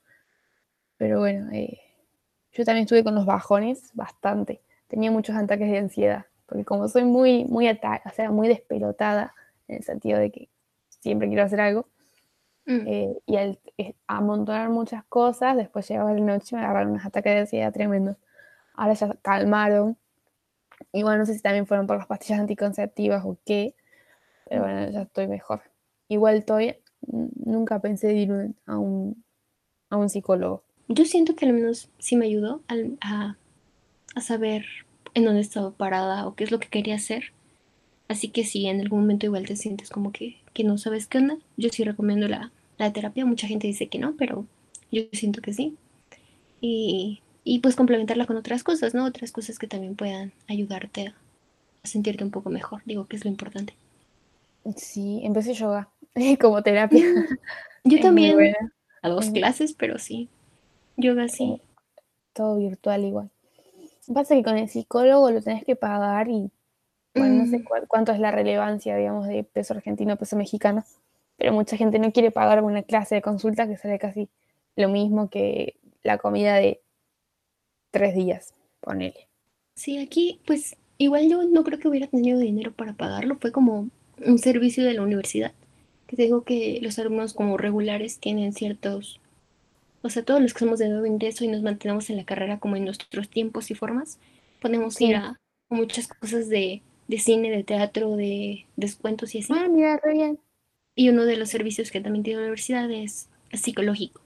pero 0.97 1.21
bueno, 1.21 1.51
eh... 1.53 1.81
yo 2.53 2.65
también 2.65 2.85
estuve 2.85 3.05
con 3.05 3.15
los 3.15 3.27
bajones 3.27 3.91
bastante, 3.95 4.63
tenía 4.89 5.11
muchos 5.11 5.37
ataques 5.37 5.71
de 5.71 5.79
ansiedad, 5.79 6.27
porque 6.47 6.65
como 6.65 6.89
soy 6.89 7.05
muy, 7.05 7.45
muy, 7.45 7.69
o 7.69 8.11
sea, 8.15 8.31
muy 8.31 8.49
despelotada, 8.49 9.35
en 9.69 9.77
el 9.77 9.83
sentido 9.83 10.19
de 10.19 10.31
que 10.31 10.49
siempre 10.89 11.29
quiero 11.29 11.45
hacer 11.45 11.61
algo. 11.61 11.89
Mm. 12.67 12.87
Eh, 12.87 13.19
y 13.27 13.37
al 13.37 13.61
eh, 13.79 13.95
amontonar 14.07 14.71
muchas 14.71 15.05
cosas, 15.05 15.57
después 15.57 15.89
llegaba 15.89 16.13
la 16.13 16.21
noche 16.21 16.57
me 16.57 16.63
agarraron 16.63 16.93
unos 16.93 17.07
ataques 17.07 17.33
de 17.33 17.41
ansiedad 17.41 17.73
tremendos. 17.73 18.17
Ahora 18.75 18.95
ya 18.95 19.15
calmaron. 19.23 19.97
Y 20.93 21.03
bueno, 21.03 21.19
no 21.19 21.27
sé 21.27 21.35
si 21.35 21.41
también 21.41 21.67
fueron 21.67 21.87
por 21.87 21.97
las 21.97 22.07
pastillas 22.07 22.41
anticonceptivas 22.41 23.25
o 23.25 23.39
qué, 23.47 23.75
pero 24.49 24.63
bueno, 24.63 24.91
ya 24.91 25.03
estoy 25.03 25.27
mejor. 25.27 25.63
Igual 26.09 26.37
estoy, 26.37 26.77
nunca 27.07 27.81
pensé 27.81 28.13
ir 28.13 28.55
a 28.67 28.79
un, 28.79 29.25
a 29.91 29.97
un 29.97 30.09
psicólogo. 30.09 30.63
Yo 30.89 31.05
siento 31.05 31.35
que 31.35 31.47
al 31.47 31.53
menos 31.53 31.91
sí 31.99 32.17
me 32.17 32.27
ayudó 32.27 32.63
a, 33.01 33.37
a 34.17 34.23
saber 34.23 34.67
en 35.15 35.25
dónde 35.25 35.43
estaba 35.43 35.71
parada 35.71 36.27
o 36.27 36.35
qué 36.35 36.43
es 36.43 36.51
lo 36.51 36.59
que 36.59 36.69
quería 36.69 36.97
hacer. 36.97 37.33
Así 38.09 38.29
que 38.29 38.45
si 38.45 38.67
en 38.67 38.81
algún 38.81 39.01
momento 39.01 39.27
igual 39.27 39.47
te 39.47 39.57
sientes 39.57 39.91
como 39.91 40.11
que, 40.11 40.39
no 40.65 40.79
sabes 40.79 41.07
qué 41.07 41.19
onda, 41.19 41.37
yo 41.57 41.69
sí 41.69 41.85
recomiendo 41.85 42.27
la, 42.27 42.51
terapia. 42.93 43.27
Mucha 43.27 43.47
gente 43.47 43.67
dice 43.67 43.89
que 43.89 43.99
no, 43.99 44.17
pero 44.17 44.47
yo 44.91 45.03
siento 45.13 45.43
que 45.43 45.53
sí. 45.53 45.77
Y, 46.61 47.21
y 47.45 47.59
pues 47.59 47.77
complementarla 47.77 48.27
con 48.27 48.37
otras 48.37 48.65
cosas, 48.65 48.95
¿no? 48.95 49.05
Otras 49.05 49.33
cosas 49.33 49.59
que 49.59 49.67
también 49.67 49.97
puedan 49.97 50.33
ayudarte 50.49 51.09
a, 51.09 51.15
sentirte 51.85 52.25
un 52.25 52.31
poco 52.31 52.49
mejor. 52.49 52.81
Digo 52.87 53.05
que 53.05 53.17
es 53.17 53.25
lo 53.25 53.31
importante. 53.31 53.75
Sí, 54.77 55.21
empecé 55.25 55.53
yoga 55.53 55.91
como 56.41 56.63
terapia. 56.63 57.05
Yo 57.85 58.01
también. 58.01 58.55
A 59.03 59.09
dos 59.11 59.31
clases, 59.31 59.75
pero 59.75 59.99
sí. 59.99 60.29
Yoga 60.97 61.29
sí. 61.29 61.61
Todo 62.33 62.57
virtual 62.57 63.05
igual. 63.05 63.31
Pasa 64.13 64.35
que 64.35 64.43
con 64.43 64.57
el 64.57 64.69
psicólogo 64.69 65.31
lo 65.31 65.43
tenés 65.43 65.65
que 65.65 65.77
pagar 65.77 66.29
y 66.29 66.51
bueno, 67.15 67.45
no 67.45 67.51
sé 67.51 67.59
mm. 67.59 67.65
cuánto 67.89 68.13
es 68.13 68.21
la 68.21 68.31
relevancia, 68.31 68.97
digamos, 68.97 69.27
de 69.27 69.43
peso 69.43 69.75
argentino, 69.75 70.17
peso 70.17 70.37
mexicano, 70.37 70.85
pero 71.37 71.53
mucha 71.53 71.77
gente 71.77 71.99
no 71.99 72.13
quiere 72.13 72.31
pagar 72.31 72.63
una 72.63 72.83
clase 72.83 73.17
de 73.17 73.23
consulta 73.23 73.67
que 73.67 73.77
sale 73.77 73.99
casi 73.99 74.29
lo 74.77 74.89
mismo 74.89 75.31
que 75.31 75.77
la 76.03 76.19
comida 76.19 76.55
de 76.57 76.81
tres 77.91 78.15
días, 78.15 78.55
ponele. 78.81 79.29
Sí, 79.75 79.99
aquí, 79.99 80.41
pues, 80.47 80.77
igual 80.99 81.29
yo 81.29 81.43
no 81.45 81.65
creo 81.65 81.79
que 81.79 81.89
hubiera 81.89 82.07
tenido 82.07 82.39
dinero 82.39 82.73
para 82.73 82.93
pagarlo, 82.93 83.37
fue 83.37 83.53
como 83.53 83.89
un 84.25 84.39
servicio 84.39 84.85
de 84.85 84.95
la 84.95 85.03
universidad, 85.03 85.53
que 86.07 86.17
digo 86.17 86.43
que 86.45 86.79
los 86.83 86.99
alumnos 86.99 87.35
como 87.35 87.57
regulares 87.57 88.19
tienen 88.19 88.53
ciertos, 88.53 89.21
o 90.07 90.11
sea, 90.11 90.25
todos 90.25 90.41
los 90.41 90.55
que 90.55 90.61
somos 90.61 90.79
de 90.79 90.89
nuevo 90.89 91.07
ingreso 91.07 91.45
y 91.45 91.49
nos 91.49 91.63
mantenemos 91.63 92.09
en 92.11 92.17
la 92.17 92.25
carrera 92.25 92.59
como 92.59 92.77
en 92.77 92.85
nuestros 92.85 93.29
tiempos 93.29 93.71
y 93.71 93.75
formas, 93.75 94.19
podemos 94.61 95.01
ir 95.01 95.17
a 95.17 95.39
muchas 95.69 96.09
cosas 96.09 96.49
de 96.49 96.83
de 97.09 97.19
cine, 97.19 97.51
de 97.51 97.65
teatro, 97.65 98.17
de 98.17 98.67
descuentos 98.77 99.35
y 99.35 99.39
así. 99.39 99.53
Ah, 99.55 99.69
mira, 99.69 99.99
re 100.03 100.15
bien. 100.15 100.39
Y 100.95 101.09
uno 101.09 101.25
de 101.25 101.37
los 101.37 101.51
servicios 101.51 101.91
que 101.91 102.01
también 102.01 102.25
tiene 102.25 102.41
la 102.41 102.47
universidad 102.47 102.91
es, 102.91 103.29
psicológico. 103.53 104.21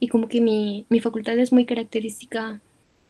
Y 0.00 0.08
como 0.08 0.28
que 0.28 0.40
mi, 0.40 0.86
mi, 0.88 1.00
facultad 1.00 1.38
es 1.38 1.52
muy 1.52 1.64
característica 1.66 2.60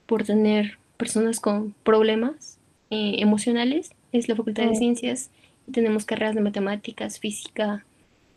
por 0.06 0.24
tener 0.24 0.78
personas 0.96 1.40
con 1.40 1.74
problemas 1.84 2.58
eh, 2.90 3.16
emocionales. 3.18 3.92
Es 4.12 4.28
la 4.28 4.36
facultad 4.36 4.64
de 4.64 4.70
oh. 4.70 4.74
ciencias. 4.74 5.30
Y 5.66 5.72
tenemos 5.72 6.04
carreras 6.04 6.34
de 6.34 6.40
matemáticas, 6.40 7.18
física, 7.18 7.84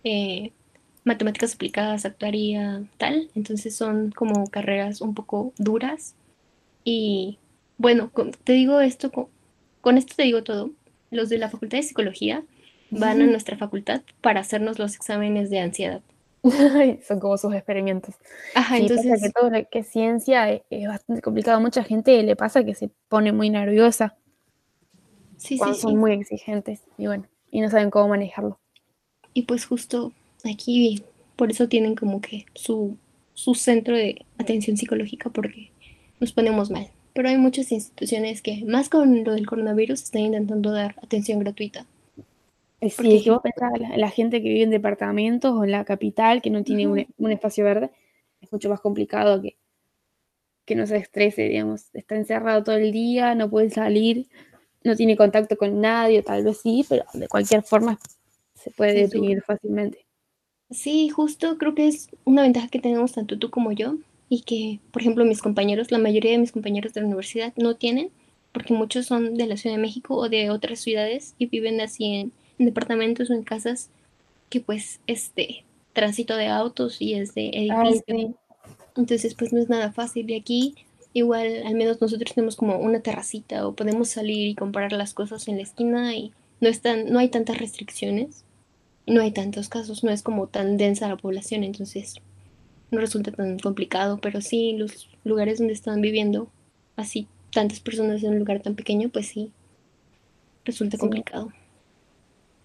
eh, 0.04 0.52
matemáticas 1.08 1.56
aplicadas, 1.56 2.06
actuaría, 2.06 2.84
tal. 2.98 3.30
Entonces 3.34 3.76
son 3.76 4.12
como 4.12 4.48
carreras 4.48 5.02
un 5.02 5.16
poco 5.16 5.54
duras. 5.58 6.16
Y 6.84 7.40
bueno, 7.78 8.12
te 8.44 8.54
digo 8.54 8.80
esto 8.80 9.12
con 9.82 9.98
esto 9.98 10.16
te 10.18 10.24
digo 10.24 10.44
todo. 10.44 10.72
Los 11.12 11.30
de 11.30 11.38
la 11.38 11.50
Facultad 11.50 11.78
de 11.78 11.84
Psicología 11.84 12.44
van 12.90 13.22
a 13.22 13.26
nuestra 13.26 13.58
facultad 13.58 14.02
para 14.22 14.42
hacernos 14.42 14.80
los 14.80 14.96
exámenes 14.96 15.50
de 15.50 15.60
ansiedad. 15.60 16.02
Son 17.08 17.20
como 17.20 17.38
sus 17.38 17.54
experimentos. 17.54 18.16
Ajá, 18.54 18.78
entonces. 18.78 19.22
que 19.22 19.30
todo 19.30 19.50
lo 19.50 19.66
que 19.70 19.80
es 19.80 19.88
ciencia 19.88 20.52
es, 20.52 20.88
bastante 20.88 21.22
complicado. 21.22 21.60
Mucha 21.62 21.84
gente 21.84 22.22
le 22.24 22.36
pasa 22.36 22.64
que 22.64 22.76
se 22.76 22.90
pone 23.08 23.32
muy 23.32 23.50
nerviosa. 23.50 24.18
Sí, 25.38 25.58
cuando 25.58 25.78
son 25.78 25.98
muy 25.98 26.12
exigentes. 26.12 26.84
Y 26.98 27.08
bueno, 27.08 27.26
y 27.50 27.62
no 27.62 27.70
saben 27.70 27.90
cómo 27.90 28.10
manejarlo. 28.10 28.60
Y 29.34 29.44
pues 29.44 29.66
justo 29.66 30.12
aquí, 30.46 31.04
por 31.36 31.52
eso 31.52 31.68
tienen 31.68 31.96
como 31.96 32.22
que 32.22 32.46
su, 32.54 32.98
su 33.34 33.56
centro 33.56 33.96
de 33.96 34.26
atención 34.38 34.78
psicológica, 34.78 35.30
porque 35.30 35.72
nos 36.20 36.32
ponemos 36.32 36.70
mal 36.70 36.90
pero 37.18 37.30
hay 37.30 37.38
muchas 37.40 37.72
instituciones 37.72 38.44
que, 38.44 38.64
más 38.64 38.90
con 38.90 39.24
lo 39.24 39.34
del 39.34 39.48
coronavirus, 39.48 40.04
están 40.04 40.22
intentando 40.22 40.72
dar 40.72 40.94
atención 41.02 41.40
gratuita. 41.40 41.88
Sí, 42.80 43.16
es 43.16 43.24
que 43.24 43.32
vos 43.32 43.42
pensás, 43.42 43.72
la, 43.98 44.10
gente 44.12 44.40
que 44.40 44.50
vive 44.50 44.62
en 44.62 44.70
departamentos 44.70 45.52
o 45.52 45.64
en 45.64 45.72
la 45.72 45.84
capital, 45.84 46.44
que 46.44 46.52
no 46.52 46.64
tiene 46.64 46.86
un, 46.86 47.32
espacio 47.32 47.66
verde, 47.66 47.90
es 48.40 48.54
mucho 48.54 48.70
más 48.70 48.82
complicado 48.82 49.42
que, 49.42 49.58
que 50.64 50.76
no 50.76 50.86
se 50.86 50.98
estrese, 50.98 51.50
digamos. 51.50 51.86
Está 51.94 52.16
encerrado 52.16 52.64
todo 52.64 52.76
el 52.76 52.92
día, 52.92 53.34
no 53.34 53.50
puede 53.50 53.72
salir, 53.72 54.28
no 54.84 54.96
tiene 54.96 55.18
contacto 55.18 55.58
con 55.58 55.82
nadie, 55.82 56.22
tal 56.22 56.44
vez 56.44 56.60
sí, 56.62 56.86
pero 56.88 57.04
de 57.16 57.28
cualquier 57.28 57.64
forma 57.64 57.98
se 58.54 58.70
puede 58.70 58.94
deprimir 58.94 59.42
fácilmente. 59.42 60.06
Sí, 60.70 61.10
justo 61.10 61.58
creo 61.58 61.76
que 61.76 61.88
es 61.88 62.10
una 62.26 62.42
ventaja 62.42 62.68
que 62.68 62.80
tenemos 62.80 63.14
tanto 63.14 63.38
tú 63.38 63.50
como 63.50 63.72
yo 63.72 63.96
y 64.30 64.42
que, 64.42 64.80
por 64.92 65.02
ejemplo, 65.02 65.24
mis 65.24 65.42
compañeros, 65.42 65.92
la 65.92 65.98
mayoría 65.98 66.32
de 66.32 66.38
mis 66.40 66.52
compañeros 66.52 66.94
de 66.94 67.02
la 67.02 67.08
universidad 67.08 67.54
no 67.56 67.76
tienen, 67.76 68.12
porque 68.52 68.74
muchos 68.74 69.06
son 69.06 69.36
de 69.36 69.48
la 69.48 69.56
Ciudad 69.56 69.76
de 69.76 69.82
México 69.82 70.16
o 70.16 70.30
de 70.30 70.50
otras 70.50 70.80
ciudades 70.80 71.36
y 71.38 71.46
viven 71.46 71.80
así 71.80 72.06
en, 72.16 72.32
departamentos 72.58 73.30
o 73.30 73.34
en 73.34 73.44
casas 73.44 73.92
que 74.50 74.62
pues 74.62 75.00
este 75.06 75.64
tránsito 75.94 76.36
de 76.36 76.48
autos 76.48 77.00
y 77.02 77.14
es 77.14 77.36
de 77.36 77.50
edificio. 77.50 78.36
Entonces 78.96 79.36
pues 79.36 79.54
no 79.54 79.60
es 79.60 79.70
nada 79.70 79.92
fácil. 79.92 80.30
Y 80.32 80.36
aquí 80.36 80.76
igual 81.14 81.64
al 81.66 81.76
menos 81.76 82.02
nosotros 82.02 82.34
tenemos 82.34 82.56
como 82.56 82.78
una 82.78 83.00
terracita 83.00 83.68
o 83.68 83.76
podemos 83.76 84.10
salir 84.10 84.48
y 84.48 84.56
comprar 84.56 84.92
las 84.92 85.14
cosas 85.14 85.48
en 85.48 85.58
la 85.58 85.64
esquina 85.64 86.16
y 86.16 86.32
no 86.60 86.70
están, 86.70 87.12
no 87.12 87.20
hay 87.20 87.30
tantas 87.30 87.58
restricciones, 87.58 88.44
no 89.08 89.22
hay 89.22 89.32
tantos 89.32 89.70
casos, 89.70 90.04
no 90.04 90.12
es 90.12 90.22
como 90.22 90.48
tan 90.48 90.78
densa 90.78 91.08
la 91.08 91.18
población, 91.18 91.64
entonces 91.64 92.16
no 92.92 93.00
resulta 93.00 93.32
tan 93.32 93.58
complicado, 93.58 94.20
pero 94.22 94.42
sí 94.42 94.74
los 94.78 95.10
lugares 95.24 95.58
donde 95.58 95.74
están 95.74 96.02
viviendo 96.02 96.50
así 96.96 97.28
tantas 97.52 97.80
personas 97.80 98.22
en 98.24 98.32
un 98.32 98.40
lugar 98.40 98.62
tan 98.62 98.76
pequeño, 98.76 99.10
pues 99.10 99.28
sí, 99.28 99.52
resulta 100.66 100.98
complicado. 100.98 101.52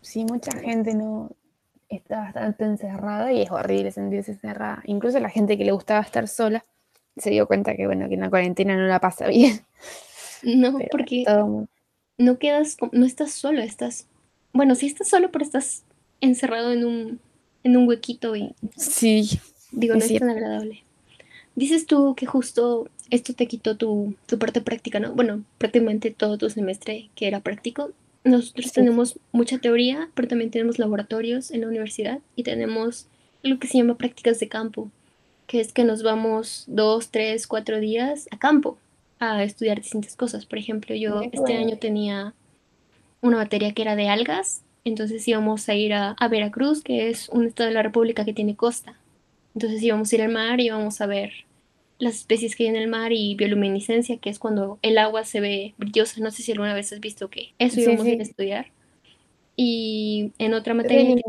Sí, 0.00 0.24
mucha 0.24 0.58
gente 0.58 0.94
no 0.94 1.30
está 1.88 2.18
bastante 2.20 2.64
encerrada 2.64 3.32
y 3.32 3.42
es 3.42 3.50
horrible 3.50 3.92
sentirse 3.92 4.32
encerrada. 4.32 4.82
Incluso 4.86 5.20
la 5.20 5.30
gente 5.30 5.56
que 5.56 5.64
le 5.64 5.72
gustaba 5.72 6.00
estar 6.00 6.26
sola 6.26 6.64
se 7.16 7.30
dio 7.30 7.46
cuenta 7.46 7.76
que 7.76 7.86
bueno, 7.86 8.08
que 8.08 8.14
en 8.14 8.20
la 8.20 8.30
cuarentena 8.30 8.76
no 8.76 8.86
la 8.86 9.00
pasa 9.00 9.28
bien. 9.28 9.60
No, 10.42 10.76
porque 10.90 11.24
no 12.18 12.38
quedas, 12.38 12.76
no 12.90 13.06
estás 13.06 13.30
solo, 13.30 13.62
estás, 13.62 14.08
bueno, 14.52 14.74
sí 14.74 14.86
estás 14.86 15.08
solo, 15.08 15.30
pero 15.30 15.44
estás 15.44 15.84
encerrado 16.22 16.72
en 16.72 16.86
un, 16.86 17.20
en 17.64 17.76
un 17.76 17.86
huequito 17.86 18.34
y... 18.34 18.54
Sí. 18.76 19.28
Digo, 19.70 19.94
no 19.94 20.04
es 20.04 20.18
tan 20.18 20.30
agradable. 20.30 20.82
Dices 21.54 21.86
tú 21.86 22.14
que 22.14 22.24
justo 22.24 22.88
esto 23.10 23.34
te 23.34 23.46
quitó 23.46 23.76
tu, 23.76 24.14
tu, 24.26 24.38
parte 24.38 24.62
práctica, 24.62 25.00
¿no? 25.00 25.12
Bueno, 25.12 25.44
prácticamente 25.58 26.10
todo 26.10 26.38
tu 26.38 26.48
semestre 26.48 27.10
que 27.14 27.26
era 27.26 27.40
práctico. 27.40 27.90
Nosotros 28.24 28.72
tenemos 28.72 29.18
mucha 29.32 29.58
teoría, 29.58 30.08
pero 30.14 30.28
también 30.28 30.50
tenemos 30.50 30.78
laboratorios 30.78 31.50
en 31.50 31.62
la 31.62 31.66
universidad 31.66 32.20
y 32.36 32.44
tenemos 32.44 33.06
lo 33.42 33.58
que 33.58 33.66
se 33.66 33.78
llama 33.78 33.98
prácticas 33.98 34.38
de 34.40 34.48
campo, 34.48 34.90
que 35.46 35.60
es 35.60 35.72
que 35.72 35.84
nos 35.84 36.02
vamos 36.02 36.64
dos, 36.68 37.10
tres, 37.10 37.46
cuatro 37.46 37.80
días 37.80 38.28
a 38.30 38.38
campo 38.38 38.78
a 39.18 39.42
estudiar 39.42 39.80
distintas 39.80 40.16
cosas. 40.16 40.46
Por 40.46 40.58
ejemplo, 40.58 40.94
yo 40.94 41.22
este 41.32 41.56
año 41.56 41.76
tenía 41.78 42.34
una 43.20 43.36
materia 43.36 43.72
que 43.72 43.82
era 43.82 43.96
de 43.96 44.08
algas, 44.08 44.62
entonces 44.84 45.26
íbamos 45.26 45.68
a 45.68 45.74
ir 45.74 45.94
a, 45.94 46.10
a, 46.18 46.28
Veracruz, 46.28 46.82
que 46.82 47.08
es 47.08 47.28
un 47.28 47.46
estado 47.46 47.68
de 47.68 47.74
la 47.74 47.82
República 47.82 48.24
que 48.24 48.32
tiene 48.32 48.56
costa. 48.56 48.98
Entonces 49.54 49.82
íbamos 49.82 50.12
a 50.12 50.16
ir 50.16 50.22
al 50.22 50.32
mar 50.32 50.60
y 50.60 50.66
íbamos 50.66 51.00
a 51.00 51.06
ver 51.06 51.32
las 51.98 52.16
especies 52.16 52.56
que 52.56 52.64
hay 52.64 52.70
en 52.70 52.76
el 52.76 52.88
mar 52.88 53.12
y 53.12 53.36
bioluminiscencia, 53.36 54.16
que 54.16 54.28
es 54.28 54.40
cuando 54.40 54.78
el 54.82 54.98
agua 54.98 55.24
se 55.24 55.40
ve 55.40 55.74
brillosa. 55.78 56.20
No 56.20 56.32
sé 56.32 56.42
si 56.42 56.50
alguna 56.50 56.74
vez 56.74 56.92
has 56.92 57.00
visto 57.00 57.30
que 57.30 57.54
eso 57.58 57.80
íbamos 57.80 58.04
a 58.04 58.08
ir 58.08 58.18
a 58.18 58.24
estudiar. 58.24 58.66
Y 59.56 60.32
en 60.38 60.54
otra 60.54 60.74
materia... 60.74 61.22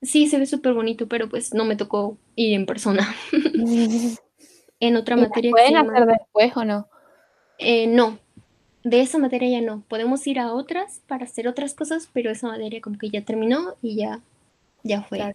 Sí, 0.00 0.26
se 0.26 0.38
ve 0.38 0.46
súper 0.46 0.72
bonito, 0.72 1.06
pero 1.06 1.28
pues 1.28 1.54
no 1.54 1.64
me 1.64 1.76
tocó 1.76 2.18
ir 2.34 2.54
en 2.54 2.66
persona. 2.66 3.14
en 4.80 4.96
otra 4.96 5.16
materia... 5.16 5.52
¿Pueden 5.52 5.76
hacer 5.76 6.06
después 6.06 6.56
o 6.56 6.64
no? 6.64 6.88
Eh, 7.58 7.86
no, 7.86 8.18
de 8.84 9.00
esa 9.00 9.18
materia 9.18 9.48
ya 9.48 9.60
no. 9.60 9.82
Podemos 9.88 10.26
ir 10.26 10.38
a 10.38 10.52
otras 10.52 11.00
para 11.06 11.24
hacer 11.24 11.48
otras 11.48 11.74
cosas, 11.74 12.08
pero 12.12 12.30
esa 12.30 12.48
materia 12.48 12.80
como 12.80 12.98
que 12.98 13.10
ya 13.10 13.22
terminó 13.22 13.74
y 13.82 13.96
ya, 13.96 14.20
ya 14.82 15.02
fue. 15.02 15.34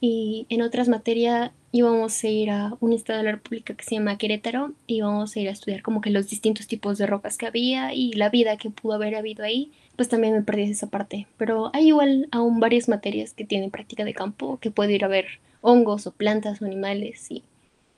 Y 0.00 0.46
en 0.48 0.62
otras 0.62 0.88
materias 0.88 1.50
íbamos 1.72 2.22
a 2.22 2.28
ir 2.28 2.50
a 2.50 2.76
un 2.80 2.92
estado 2.92 3.18
de 3.18 3.24
la 3.24 3.32
República 3.32 3.74
que 3.74 3.84
se 3.84 3.96
llama 3.96 4.16
Querétaro 4.16 4.72
y 4.86 4.98
íbamos 4.98 5.34
a 5.34 5.40
ir 5.40 5.48
a 5.48 5.52
estudiar 5.52 5.82
como 5.82 6.00
que 6.00 6.10
los 6.10 6.28
distintos 6.28 6.68
tipos 6.68 6.98
de 6.98 7.06
rocas 7.06 7.36
que 7.36 7.46
había 7.46 7.92
y 7.92 8.12
la 8.12 8.28
vida 8.30 8.56
que 8.56 8.70
pudo 8.70 8.94
haber 8.94 9.16
habido 9.16 9.44
ahí. 9.44 9.72
Pues 9.96 10.08
también 10.08 10.34
me 10.34 10.42
perdí 10.42 10.62
esa 10.62 10.86
parte. 10.86 11.26
Pero 11.36 11.70
hay 11.74 11.88
igual 11.88 12.28
aún 12.30 12.60
varias 12.60 12.88
materias 12.88 13.34
que 13.34 13.44
tienen 13.44 13.72
práctica 13.72 14.04
de 14.04 14.14
campo, 14.14 14.58
que 14.58 14.70
puedo 14.70 14.90
ir 14.90 15.04
a 15.04 15.08
ver 15.08 15.26
hongos 15.60 16.06
o 16.06 16.12
plantas 16.12 16.62
o 16.62 16.64
animales 16.64 17.28
y 17.30 17.42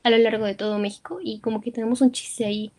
a 0.02 0.10
lo 0.10 0.16
largo 0.16 0.46
de 0.46 0.54
todo 0.54 0.78
México 0.78 1.18
y 1.22 1.40
como 1.40 1.60
que 1.60 1.72
tenemos 1.72 2.00
un 2.00 2.12
chiste 2.12 2.46
ahí 2.46 2.72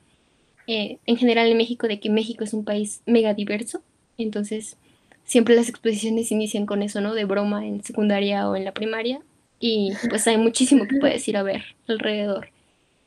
eh, 0.68 0.98
en 1.06 1.18
general 1.18 1.48
en 1.48 1.58
México 1.58 1.88
de 1.88 2.00
que 2.00 2.10
México 2.10 2.44
es 2.44 2.54
un 2.54 2.64
país 2.64 3.02
mega 3.06 3.34
diverso, 3.34 3.82
entonces 4.18 4.78
siempre 5.24 5.56
las 5.56 5.70
exposiciones 5.70 6.32
inician 6.32 6.66
con 6.66 6.82
eso, 6.82 7.02
¿no? 7.02 7.14
De 7.14 7.26
broma 7.26 7.66
en 7.66 7.84
secundaria 7.84 8.50
o 8.50 8.56
en 8.56 8.66
la 8.66 8.74
primaria 8.74 9.22
y 9.60 9.94
pues 10.10 10.28
hay 10.28 10.38
muchísimo 10.38 10.88
que 10.88 10.98
puedes 10.98 11.28
ir 11.28 11.38
a 11.38 11.44
ver 11.44 11.64
alrededor 11.88 12.50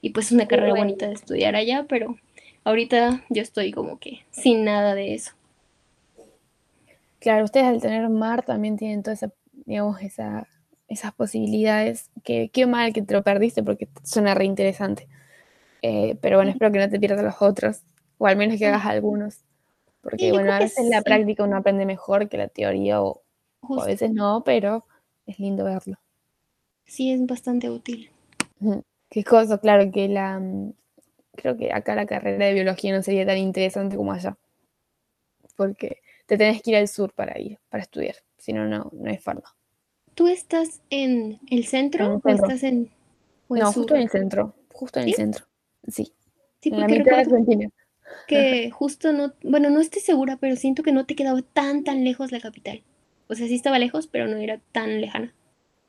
y 0.05 0.11
pues 0.11 0.27
es 0.27 0.33
una 0.33 0.47
carrera 0.47 0.75
bonita 0.75 1.07
de 1.07 1.15
estudiar 1.15 1.57
allá, 1.57 1.87
pero 1.89 2.19
ahorita 2.65 3.25
yo 3.31 3.41
estoy 3.41 3.73
como 3.73 3.99
que 3.99 4.21
sin 4.31 4.63
nada 4.63 4.95
de 4.95 5.15
eso. 5.15 5.33
Claro, 7.21 7.45
ustedes 7.45 7.65
al 7.65 7.81
tener 7.81 8.07
mar 8.11 8.45
también 8.45 8.77
tienen 8.77 9.03
toda 9.03 9.15
esa, 9.15 9.33
digamos, 9.65 10.03
esa, 10.03 10.47
esas 10.89 11.15
posibilidades. 11.15 12.11
Que 12.23 12.51
qué 12.53 12.67
mal 12.67 12.93
que 12.93 13.01
te 13.01 13.15
lo 13.15 13.23
perdiste 13.23 13.63
porque 13.63 13.89
suena 14.03 14.35
re 14.35 14.45
interesante. 14.45 15.09
Eh, 15.87 16.17
pero 16.23 16.39
bueno, 16.39 16.51
espero 16.51 16.73
que 16.73 16.79
no 16.79 16.89
te 16.89 16.99
pierdas 16.99 17.23
los 17.23 17.43
otros, 17.43 17.83
o 18.17 18.27
al 18.27 18.39
menos 18.39 18.59
que 18.59 18.67
hagas 18.67 18.87
algunos. 18.87 19.45
Porque 20.01 20.33
bueno, 20.33 20.51
a 20.51 20.59
veces 20.59 20.89
la 20.89 21.03
práctica 21.03 21.45
uno 21.45 21.59
aprende 21.59 21.85
mejor 21.85 22.31
que 22.31 22.39
la 22.39 22.49
teoría, 22.49 23.03
o, 23.03 23.23
a 23.79 23.85
veces 23.85 24.11
no, 24.11 24.45
pero 24.47 24.87
es 25.27 25.39
lindo 25.39 25.65
verlo. 25.65 25.99
Sí, 26.87 27.13
es 27.13 27.27
bastante 27.27 27.69
útil. 27.69 28.11
Qué 29.11 29.25
cosa, 29.25 29.59
claro, 29.59 29.93
que 29.93 30.09
la. 30.09 30.41
Mm, 30.41 30.73
creo 31.33 31.55
que 31.59 31.71
acá 31.71 31.95
la 31.95 32.07
carrera 32.07 32.47
de 32.47 32.55
biología 32.55 32.97
no 32.97 33.03
sería 33.03 33.27
tan 33.27 33.37
interesante 33.37 33.97
como 33.97 34.13
allá. 34.13 34.39
Porque 35.55 36.01
te 36.25 36.39
tenés 36.39 36.63
que 36.63 36.71
ir 36.71 36.77
al 36.79 36.89
sur 36.89 37.13
para 37.13 37.39
ir, 37.39 37.59
para 37.69 37.83
estudiar. 37.83 38.17
Si 38.39 38.55
no, 38.55 38.67
no, 38.67 38.91
no 38.91 39.11
hay 39.11 39.19
forma. 39.19 39.55
¿Tú 40.15 40.29
estás 40.29 40.81
en 40.89 41.41
el 41.51 41.67
centro, 41.67 42.23
o 42.25 42.29
estás 42.31 42.63
en.? 42.63 42.91
no, 43.51 43.71
justo 43.71 43.95
en 43.95 44.01
el 44.01 44.09
centro. 44.09 44.55
Justo 44.73 45.01
en 45.01 45.09
el 45.09 45.15
centro. 45.15 45.45
Sí. 45.89 46.13
Sí, 46.61 46.71
porque 46.71 46.99
la 46.99 47.71
Que 48.27 48.71
justo 48.71 49.13
no, 49.13 49.35
bueno, 49.43 49.71
no 49.71 49.81
estoy 49.81 50.01
segura, 50.01 50.37
pero 50.39 50.57
siento 50.57 50.83
que 50.83 50.93
no 50.93 51.05
te 51.05 51.15
quedaba 51.15 51.43
tan, 51.43 51.85
tan 51.85 52.05
lejos 52.05 52.33
la 52.33 52.41
capital. 52.41 52.83
O 53.29 53.35
sea, 53.35 53.47
sí 53.47 53.55
estaba 53.55 53.79
lejos, 53.79 54.07
pero 54.07 54.27
no 54.29 54.37
era 54.37 54.61
tan 54.73 55.01
lejana. 55.01 55.35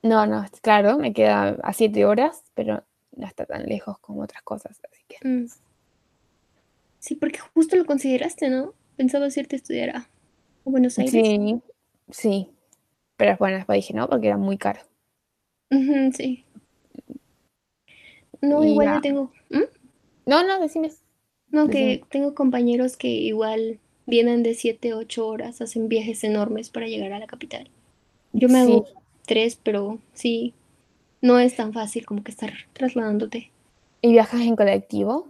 No, 0.03 0.25
no, 0.25 0.45
claro, 0.61 0.97
me 0.97 1.13
queda 1.13 1.57
a 1.63 1.73
siete 1.73 2.05
horas, 2.05 2.43
pero 2.53 2.83
no 3.15 3.25
está 3.25 3.45
tan 3.45 3.65
lejos 3.65 3.97
como 3.99 4.21
otras 4.21 4.43
cosas, 4.43 4.79
así 4.91 5.03
que. 5.07 5.27
Mm. 5.27 5.47
Sí, 6.99 7.15
porque 7.15 7.39
justo 7.53 7.75
lo 7.75 7.85
consideraste, 7.85 8.49
¿no? 8.49 8.73
Pensaba 8.97 9.27
irte 9.27 9.55
a 9.55 9.57
estudiar 9.57 9.89
a 9.95 10.09
Buenos 10.63 10.97
Aires. 10.99 11.13
Sí, 11.13 11.61
sí. 12.09 12.49
Pero 13.17 13.35
bueno, 13.37 13.57
después 13.57 13.77
dije 13.77 13.93
no, 13.93 14.09
porque 14.09 14.27
era 14.27 14.37
muy 14.37 14.57
caro. 14.57 14.81
sí. 16.13 16.45
No, 18.41 18.63
igual 18.63 18.95
yo 18.95 19.01
tengo. 19.01 19.31
¿Mm? 19.49 19.63
No, 20.25 20.45
no, 20.45 20.59
decime. 20.59 20.91
No, 21.49 21.69
que 21.69 22.03
tengo 22.09 22.35
compañeros 22.35 22.97
que 22.97 23.07
igual 23.07 23.79
vienen 24.05 24.43
de 24.43 24.55
7, 24.55 24.93
8 24.93 25.27
horas, 25.27 25.61
hacen 25.61 25.87
viajes 25.87 26.23
enormes 26.23 26.69
para 26.69 26.87
llegar 26.87 27.13
a 27.13 27.19
la 27.19 27.27
capital. 27.27 27.69
Yo 28.33 28.49
me 28.49 28.59
hago 28.59 28.85
tres, 29.25 29.57
pero 29.61 29.99
sí, 30.13 30.53
no 31.21 31.39
es 31.39 31.55
tan 31.55 31.73
fácil 31.73 32.05
como 32.05 32.23
que 32.23 32.31
estar 32.31 32.53
trasladándote. 32.73 33.51
¿Y 34.01 34.11
viajas 34.11 34.41
en 34.41 34.55
colectivo? 34.55 35.27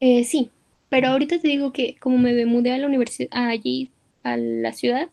Eh, 0.00 0.24
sí, 0.24 0.50
pero 0.88 1.08
ahorita 1.08 1.38
te 1.40 1.48
digo 1.48 1.72
que 1.72 1.96
como 1.98 2.18
me 2.18 2.44
mudé 2.46 2.72
a 2.72 2.78
la 2.78 2.86
universidad, 2.86 3.30
allí, 3.32 3.90
a 4.22 4.36
la 4.36 4.72
ciudad, 4.72 5.08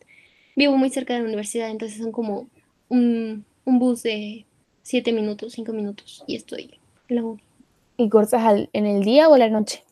vivo 0.54 0.76
muy 0.76 0.90
cerca 0.90 1.14
de 1.14 1.20
la 1.20 1.26
universidad, 1.26 1.70
entonces 1.70 1.98
son 1.98 2.12
como 2.12 2.48
un, 2.88 3.44
un 3.64 3.78
bus 3.78 4.02
de 4.02 4.44
7 4.82 5.12
minutos, 5.12 5.54
5 5.54 5.72
minutos 5.72 6.22
y 6.26 6.36
estoy 6.36 6.78
en 7.08 7.16
la 7.16 7.22
¿Y 7.96 8.08
cursas 8.10 8.68
en 8.72 8.86
el 8.86 9.04
día 9.04 9.28
o 9.28 9.36
la 9.36 9.48
noche? 9.48 9.84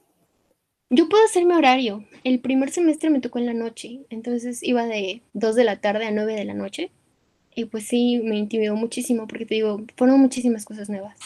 Yo 0.91 1.09
puedo 1.09 1.25
hacerme 1.25 1.55
horario. 1.55 2.05
El 2.25 2.41
primer 2.41 2.71
semestre 2.71 3.11
me 3.11 3.21
tocó 3.21 3.39
en 3.39 3.47
la 3.47 3.55
noche, 3.55 4.01
entonces 4.11 4.63
iba 4.63 4.87
de 4.87 5.23
2 5.33 5.55
de 5.55 5.65
la 5.65 5.81
tarde 5.81 6.07
a 6.07 6.11
9 6.11 6.35
de 6.35 6.45
la 6.45 6.55
noche. 6.55 6.91
Y 7.55 7.67
pues 7.67 7.87
sí, 7.87 8.21
me 8.25 8.37
intimidó 8.37 8.75
muchísimo 8.77 9.27
porque 9.27 9.47
te 9.47 9.55
digo, 9.55 9.83
fueron 9.97 10.21
muchísimas 10.21 10.65
cosas 10.65 10.91
nuevas. 10.91 11.17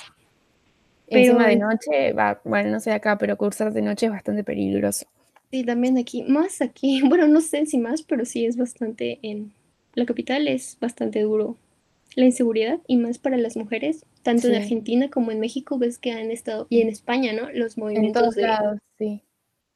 Encima 1.06 1.48
de 1.48 1.56
noche, 1.56 2.12
va, 2.12 2.40
bueno, 2.44 2.70
no 2.70 2.80
sé 2.80 2.92
acá, 2.92 3.16
pero 3.16 3.36
cursar 3.36 3.72
de 3.72 3.82
noche 3.82 4.06
es 4.06 4.12
bastante 4.12 4.44
peligroso. 4.44 5.06
Sí, 5.50 5.64
también 5.64 5.96
aquí, 5.96 6.24
más 6.24 6.60
aquí, 6.60 7.00
bueno, 7.08 7.26
no 7.26 7.40
sé 7.40 7.64
si 7.66 7.78
más, 7.78 8.02
pero 8.02 8.24
sí 8.24 8.44
es 8.44 8.56
bastante 8.56 9.18
en 9.22 9.52
la 9.94 10.04
capital, 10.04 10.46
es 10.46 10.76
bastante 10.80 11.22
duro 11.22 11.56
la 12.16 12.24
inseguridad 12.24 12.80
y 12.88 12.96
más 12.96 13.18
para 13.18 13.36
las 13.36 13.56
mujeres, 13.56 14.06
tanto 14.22 14.48
en 14.48 14.56
Argentina 14.56 15.10
como 15.10 15.30
en 15.30 15.38
México, 15.38 15.78
ves 15.78 15.98
que 15.98 16.12
han 16.12 16.30
estado, 16.30 16.66
y 16.70 16.80
en 16.80 16.88
España, 16.88 17.34
¿no? 17.34 17.50
Los 17.52 17.76
movimientos 17.76 18.34
de, 18.34 18.48
sí. 18.98 19.22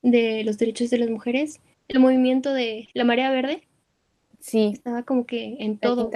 de 0.03 0.43
los 0.43 0.57
derechos 0.57 0.88
de 0.88 0.99
las 0.99 1.11
mujeres, 1.11 1.61
el 1.86 2.01
movimiento 2.01 2.53
de 2.55 2.88
la 2.95 3.05
marea 3.05 3.30
verde. 3.30 3.68
Sí. 4.41 4.70
Estaba 4.72 5.03
como 5.03 5.26
que 5.26 5.57
en 5.61 5.76
todo. 5.78 6.11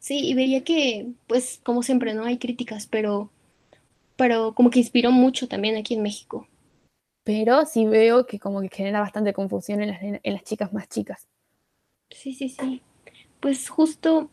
Sí, 0.00 0.26
y 0.26 0.34
veía 0.34 0.64
que, 0.64 1.06
pues, 1.28 1.60
como 1.62 1.84
siempre, 1.84 2.12
¿no? 2.12 2.24
Hay 2.24 2.38
críticas, 2.38 2.88
pero, 2.88 3.30
pero 4.16 4.54
como 4.54 4.70
que 4.70 4.80
inspiró 4.80 5.12
mucho 5.12 5.46
también 5.46 5.76
aquí 5.76 5.94
en 5.94 6.02
México. 6.02 6.48
Pero 7.22 7.64
sí 7.64 7.86
veo 7.86 8.26
que 8.26 8.40
como 8.40 8.60
que 8.60 8.70
genera 8.70 9.00
bastante 9.00 9.32
confusión 9.32 9.82
en 9.82 9.88
las, 9.90 10.02
en 10.02 10.32
las 10.32 10.42
chicas 10.42 10.72
más 10.72 10.88
chicas. 10.88 11.28
Sí, 12.10 12.34
sí, 12.34 12.48
sí. 12.48 12.82
Pues 13.38 13.68
justo 13.68 14.30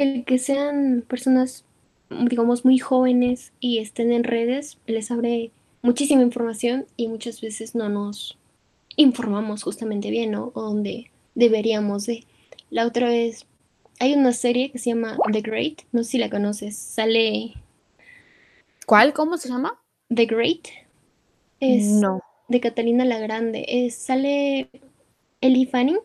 el 0.00 0.24
que 0.24 0.38
sean 0.38 1.04
personas, 1.06 1.64
digamos, 2.08 2.64
muy 2.64 2.78
jóvenes 2.78 3.52
y 3.60 3.78
estén 3.78 4.12
en 4.12 4.24
redes, 4.24 4.78
les 4.86 5.10
abre 5.10 5.50
muchísima 5.82 6.22
información 6.22 6.86
y 6.96 7.08
muchas 7.08 7.40
veces 7.40 7.74
no 7.74 7.88
nos 7.88 8.38
informamos 8.96 9.62
justamente 9.62 10.10
bien, 10.10 10.30
¿no? 10.30 10.52
O 10.54 10.62
donde 10.62 11.10
deberíamos 11.34 12.06
de. 12.06 12.24
La 12.70 12.86
otra 12.86 13.08
vez, 13.08 13.46
hay 13.98 14.14
una 14.14 14.32
serie 14.32 14.70
que 14.70 14.78
se 14.78 14.90
llama 14.90 15.16
The 15.30 15.42
Great, 15.42 15.82
no 15.92 16.02
sé 16.04 16.12
si 16.12 16.18
la 16.18 16.30
conoces, 16.30 16.76
sale... 16.76 17.54
¿Cuál? 18.86 19.12
¿Cómo 19.12 19.36
se 19.36 19.48
llama? 19.48 19.78
The 20.12 20.26
Great. 20.26 20.68
Es 21.60 21.84
no. 21.84 22.20
de 22.48 22.60
Catalina 22.60 23.04
la 23.04 23.18
Grande. 23.18 23.64
Es, 23.68 23.94
sale 23.94 24.68
Ellie 25.40 25.66
Fanning. 25.66 25.98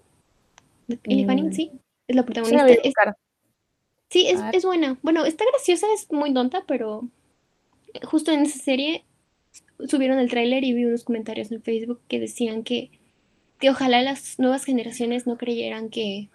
Ellie 1.06 1.26
Fanning, 1.26 1.48
mm. 1.48 1.54
sí. 1.54 1.72
Es 2.08 2.16
la 2.16 2.24
protagonista. 2.24 2.68
Sí, 2.68 2.80
es, 2.84 2.94
es, 4.12 4.64
buena. 4.64 4.98
Bueno, 5.02 5.26
está 5.26 5.46
graciosa, 5.52 5.88
es 5.94 6.12
muy 6.12 6.34
tonta, 6.34 6.64
pero 6.68 7.08
justo 8.04 8.32
en 8.32 8.42
esa 8.42 8.60
serie 8.60 9.04
subieron 9.88 10.20
el 10.20 10.30
tráiler 10.30 10.64
y 10.64 10.74
vi 10.74 10.86
unos 10.86 11.04
comentarios 11.04 11.52
en 11.52 11.62
Facebook 11.62 12.00
que 12.08 12.20
decían 12.20 12.64
que, 12.64 12.90
que 13.60 13.70
ojalá 13.70 14.02
las 14.02 14.40
nuevas 14.40 14.66
generaciones 14.66 15.28
no 15.28 15.38
creyeran 15.38 15.90
que, 15.90 16.30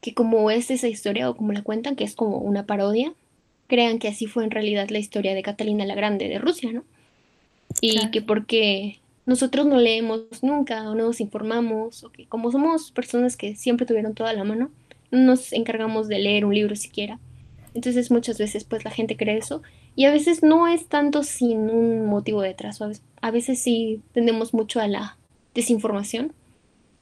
que 0.00 0.14
como 0.14 0.50
es 0.50 0.70
esa 0.70 0.88
historia 0.88 1.28
o 1.28 1.36
como 1.36 1.52
la 1.52 1.62
cuentan, 1.62 1.96
que 1.96 2.04
es 2.04 2.14
como 2.14 2.38
una 2.38 2.66
parodia, 2.66 3.14
crean 3.68 3.98
que 3.98 4.08
así 4.08 4.26
fue 4.26 4.44
en 4.44 4.50
realidad 4.50 4.88
la 4.90 4.98
historia 4.98 5.34
de 5.34 5.42
Catalina 5.42 5.86
la 5.86 5.94
Grande 5.94 6.28
de 6.28 6.38
Rusia, 6.38 6.72
¿no? 6.72 6.84
Y 7.80 8.10
que 8.10 8.20
porque 8.20 9.00
nosotros 9.24 9.66
no 9.66 9.78
leemos 9.78 10.42
nunca 10.42 10.82
o 10.90 10.94
no 10.94 11.06
nos 11.06 11.20
informamos, 11.20 12.04
o 12.04 12.10
que 12.10 12.26
como 12.26 12.50
somos 12.52 12.90
personas 12.90 13.36
que 13.36 13.54
siempre 13.54 13.86
tuvieron 13.86 14.14
toda 14.14 14.32
la 14.32 14.44
mano, 14.44 14.70
nos 15.12 15.52
encargamos 15.52 16.08
de 16.08 16.18
leer 16.18 16.44
un 16.44 16.54
libro 16.54 16.74
siquiera. 16.74 17.20
Entonces 17.74 18.10
muchas 18.10 18.38
veces 18.38 18.64
pues 18.64 18.84
la 18.84 18.90
gente 18.90 19.16
cree 19.16 19.38
eso 19.38 19.62
y 19.94 20.06
a 20.06 20.10
veces 20.10 20.42
no 20.42 20.66
es 20.66 20.88
tanto 20.88 21.22
sin 21.22 21.70
un 21.70 22.06
motivo 22.06 22.42
detrás, 22.42 22.80
a 23.20 23.30
veces, 23.30 23.62
sí 23.62 24.02
tendemos 24.12 24.52
mucho 24.52 24.80
a 24.80 24.88
la 24.88 25.16
desinformación 25.54 26.32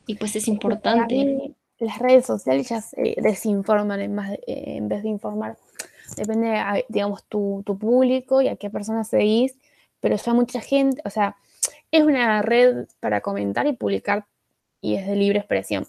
y 0.06 0.16
pues 0.16 0.36
es 0.36 0.48
importante. 0.48 1.54
Las 1.78 1.98
redes 1.98 2.26
sociales 2.26 2.68
ya 2.68 2.82
se 2.82 3.16
desinforman 3.22 4.00
en, 4.00 4.14
más, 4.14 4.36
en 4.46 4.88
vez 4.88 5.02
de 5.02 5.08
informar. 5.08 5.56
Depende, 6.16 6.60
digamos, 6.88 7.24
tu, 7.24 7.62
tu 7.64 7.78
público 7.78 8.42
y 8.42 8.48
a 8.48 8.56
qué 8.56 8.68
personas 8.68 9.08
seguís, 9.08 9.56
pero 10.00 10.16
ya 10.16 10.34
mucha 10.34 10.60
gente, 10.60 11.00
o 11.06 11.10
sea, 11.10 11.36
es 11.90 12.02
una 12.02 12.42
red 12.42 12.86
para 12.98 13.22
comentar 13.22 13.66
y 13.66 13.72
publicar 13.72 14.26
y 14.82 14.96
es 14.96 15.06
de 15.06 15.16
libre 15.16 15.38
expresión 15.38 15.86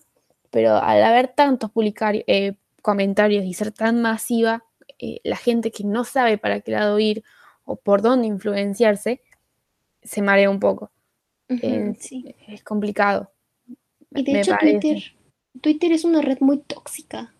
pero 0.51 0.75
al 0.77 1.03
haber 1.03 1.29
tantos 1.29 1.71
publicar, 1.71 2.15
eh, 2.27 2.53
comentarios 2.81 3.45
y 3.45 3.53
ser 3.53 3.71
tan 3.71 4.01
masiva, 4.01 4.63
eh, 4.99 5.19
la 5.23 5.37
gente 5.37 5.71
que 5.71 5.83
no 5.83 6.03
sabe 6.03 6.37
para 6.37 6.61
qué 6.61 6.71
lado 6.71 6.99
ir 6.99 7.23
o 7.65 7.75
por 7.77 8.01
dónde 8.01 8.27
influenciarse, 8.27 9.21
se 10.03 10.21
marea 10.21 10.49
un 10.49 10.59
poco. 10.59 10.91
Es 11.47 12.63
complicado. 12.63 13.31
Y 14.13 14.23
de 14.23 14.39
hecho 14.39 14.55
Twitter, 14.59 15.01
Twitter 15.61 15.91
es 15.91 16.03
una 16.03 16.21
red 16.21 16.39
muy 16.39 16.59
tóxica. 16.59 17.33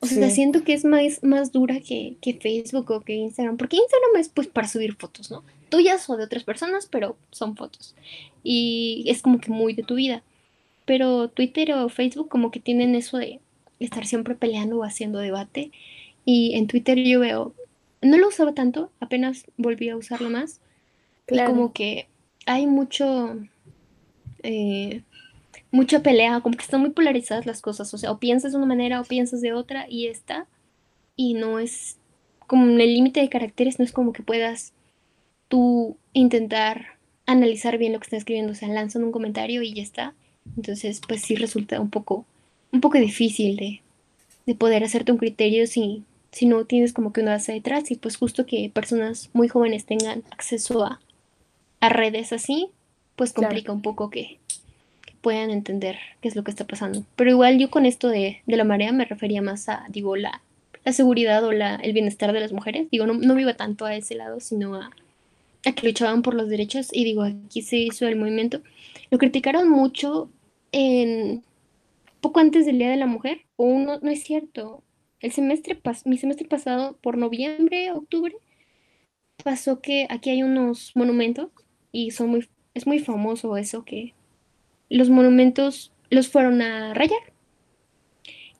O 0.00 0.06
sea, 0.06 0.30
siento 0.30 0.64
que 0.64 0.72
es 0.72 0.84
más, 0.84 1.22
más 1.22 1.52
dura 1.52 1.78
que, 1.78 2.16
que, 2.20 2.34
Facebook 2.34 2.90
o 2.90 3.02
que 3.02 3.14
Instagram, 3.14 3.56
porque 3.56 3.76
Instagram 3.76 4.16
es 4.18 4.28
pues 4.28 4.48
para 4.48 4.66
subir 4.66 4.96
fotos, 4.96 5.30
¿no? 5.30 5.44
Tuyas 5.68 6.10
o 6.10 6.16
de 6.16 6.24
otras 6.24 6.42
personas, 6.42 6.86
pero 6.90 7.16
son 7.30 7.56
fotos. 7.56 7.94
Y 8.42 9.04
es 9.06 9.22
como 9.22 9.40
que 9.40 9.52
muy 9.52 9.74
de 9.74 9.84
tu 9.84 9.94
vida. 9.94 10.24
Pero 10.92 11.28
Twitter 11.28 11.72
o 11.72 11.88
Facebook 11.88 12.28
como 12.28 12.50
que 12.50 12.60
tienen 12.60 12.94
eso 12.94 13.16
de 13.16 13.40
estar 13.80 14.04
siempre 14.04 14.34
peleando 14.34 14.76
o 14.76 14.84
haciendo 14.84 15.20
debate. 15.20 15.70
Y 16.26 16.54
en 16.54 16.66
Twitter 16.66 16.98
yo 17.02 17.20
veo, 17.20 17.54
no 18.02 18.18
lo 18.18 18.28
usaba 18.28 18.52
tanto, 18.52 18.90
apenas 19.00 19.46
volví 19.56 19.88
a 19.88 19.96
usarlo 19.96 20.28
más. 20.28 20.60
Y 21.30 21.42
como 21.46 21.72
que 21.72 22.08
hay 22.44 22.66
mucho, 22.66 23.38
eh, 24.42 25.00
mucha 25.70 26.02
pelea, 26.02 26.42
como 26.42 26.58
que 26.58 26.62
están 26.62 26.82
muy 26.82 26.90
polarizadas 26.90 27.46
las 27.46 27.62
cosas. 27.62 27.94
O 27.94 27.96
sea, 27.96 28.10
o 28.10 28.18
piensas 28.18 28.52
de 28.52 28.58
una 28.58 28.66
manera 28.66 29.00
o 29.00 29.04
piensas 29.04 29.40
de 29.40 29.54
otra 29.54 29.86
y 29.88 30.08
está. 30.08 30.46
Y 31.16 31.32
no 31.32 31.58
es, 31.58 31.96
como 32.46 32.66
en 32.66 32.78
el 32.78 32.92
límite 32.92 33.20
de 33.20 33.30
caracteres, 33.30 33.78
no 33.78 33.86
es 33.86 33.92
como 33.92 34.12
que 34.12 34.22
puedas 34.22 34.74
tú 35.48 35.96
intentar 36.12 36.98
analizar 37.24 37.78
bien 37.78 37.94
lo 37.94 37.98
que 37.98 38.04
están 38.04 38.18
escribiendo. 38.18 38.52
O 38.52 38.56
sea, 38.56 38.68
lanzan 38.68 39.04
un 39.04 39.12
comentario 39.12 39.62
y 39.62 39.72
ya 39.72 39.82
está. 39.82 40.14
Entonces, 40.56 41.00
pues 41.06 41.22
sí 41.22 41.36
resulta 41.36 41.80
un 41.80 41.90
poco, 41.90 42.24
un 42.72 42.80
poco 42.80 42.98
difícil 42.98 43.56
de, 43.56 43.82
de 44.46 44.54
poder 44.54 44.84
hacerte 44.84 45.12
un 45.12 45.18
criterio 45.18 45.66
si, 45.66 46.04
si 46.30 46.46
no 46.46 46.64
tienes 46.64 46.92
como 46.92 47.12
que 47.12 47.20
una 47.20 47.32
base 47.32 47.52
detrás 47.52 47.90
y 47.90 47.96
pues 47.96 48.16
justo 48.16 48.46
que 48.46 48.70
personas 48.72 49.30
muy 49.32 49.48
jóvenes 49.48 49.84
tengan 49.84 50.22
acceso 50.30 50.84
a, 50.84 51.00
a 51.80 51.88
redes 51.88 52.32
así, 52.32 52.68
pues 53.16 53.32
complica 53.32 53.72
un 53.72 53.82
poco 53.82 54.10
que, 54.10 54.38
que, 55.04 55.12
puedan 55.20 55.50
entender 55.50 55.98
qué 56.20 56.28
es 56.28 56.36
lo 56.36 56.42
que 56.42 56.50
está 56.50 56.66
pasando. 56.66 57.04
Pero 57.16 57.30
igual 57.30 57.58
yo 57.58 57.70
con 57.70 57.86
esto 57.86 58.08
de, 58.08 58.42
de 58.46 58.56
la 58.56 58.64
marea 58.64 58.92
me 58.92 59.04
refería 59.04 59.42
más 59.42 59.68
a, 59.68 59.86
digo, 59.88 60.16
la, 60.16 60.42
la 60.84 60.92
seguridad 60.92 61.44
o 61.44 61.52
la, 61.52 61.76
el 61.76 61.92
bienestar 61.92 62.32
de 62.32 62.40
las 62.40 62.52
mujeres. 62.52 62.90
Digo, 62.90 63.06
no, 63.06 63.14
no 63.14 63.34
me 63.34 63.42
iba 63.42 63.54
tanto 63.54 63.84
a 63.84 63.94
ese 63.94 64.16
lado, 64.16 64.40
sino 64.40 64.74
a, 64.74 64.90
a 65.64 65.72
que 65.72 65.86
luchaban 65.86 66.22
por 66.22 66.34
los 66.34 66.48
derechos 66.48 66.88
y 66.92 67.04
digo, 67.04 67.22
aquí 67.22 67.62
se 67.62 67.78
hizo 67.78 68.06
el 68.06 68.16
movimiento. 68.16 68.62
Lo 69.10 69.18
criticaron 69.18 69.68
mucho 69.68 70.30
en 70.72 71.42
poco 72.20 72.40
antes 72.40 72.66
del 72.66 72.78
Día 72.78 72.90
de 72.90 72.96
la 72.96 73.06
Mujer, 73.06 73.42
o 73.56 73.64
uno, 73.64 73.98
no 74.00 74.10
es 74.10 74.22
cierto. 74.22 74.82
El 75.20 75.32
semestre 75.32 75.80
mi 76.04 76.18
semestre 76.18 76.48
pasado, 76.48 76.96
por 77.02 77.16
noviembre, 77.16 77.92
octubre, 77.92 78.34
pasó 79.44 79.80
que 79.80 80.06
aquí 80.08 80.30
hay 80.30 80.42
unos 80.42 80.92
monumentos 80.94 81.48
y 81.90 82.10
son 82.12 82.30
muy, 82.30 82.48
es 82.74 82.86
muy 82.86 82.98
famoso 82.98 83.56
eso 83.56 83.84
que 83.84 84.14
los 84.88 85.10
monumentos 85.10 85.92
los 86.10 86.28
fueron 86.28 86.62
a 86.62 86.94
rayar. 86.94 87.20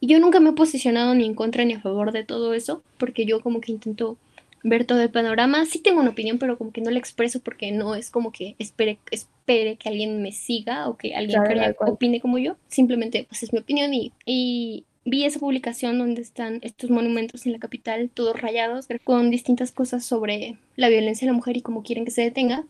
Y 0.01 0.09
yo 0.09 0.19
nunca 0.19 0.41
me 0.41 0.51
he 0.51 0.55
posicionado 0.55 1.15
ni 1.15 1.25
en 1.25 1.35
contra 1.35 1.65
ni 1.65 1.75
a 1.75 1.81
favor 1.81 2.13
de 2.13 2.25
todo 2.25 2.55
eso, 2.55 2.83
porque 2.99 3.25
yo 3.25 3.41
como 3.41 3.61
que 3.61 3.73
intento 3.73 4.19
ver 4.63 4.85
todo 4.85 5.01
el 5.01 5.11
panorama. 5.11 5.65
Sí 5.67 5.79
tengo 5.79 6.01
una 6.01 6.11
opinión, 6.11 6.39
pero 6.39 6.59
como 6.59 6.73
que 6.73 6.81
no 6.81 6.91
la 6.91 6.99
expreso 6.99 7.41
porque 7.41 7.73
no 7.73 7.95
es 7.95 8.11
como 8.11 8.33
que 8.33 8.55
espere, 8.59 8.99
espere 9.11 9.77
que 9.77 9.89
alguien 9.89 10.23
me 10.23 10.33
siga 10.33 10.89
o 10.89 10.97
que 10.97 11.15
alguien 11.15 11.41
opine 11.81 12.21
como 12.21 12.39
yo. 12.39 12.57
Simplemente 12.69 13.27
pues 13.29 13.43
es 13.43 13.53
mi 13.53 13.59
opinión 13.59 13.93
y, 13.95 14.13
y 14.25 14.85
vi 15.05 15.25
esa 15.25 15.41
publicación 15.41 15.99
donde 15.99 16.23
están 16.23 16.61
estos 16.63 16.91
monumentos 16.91 17.47
en 17.47 17.53
la 17.53 17.59
capital, 17.59 18.11
todos 18.13 18.41
rayados, 18.41 18.87
con 19.05 19.31
distintas 19.31 19.73
cosas 19.73 20.05
sobre 20.05 20.57
la 20.77 20.89
violencia 20.89 21.27
de 21.27 21.33
la 21.33 21.37
mujer 21.37 21.57
y 21.57 21.63
cómo 21.63 21.83
quieren 21.83 22.05
que 22.05 22.11
se 22.11 22.23
detenga. 22.23 22.65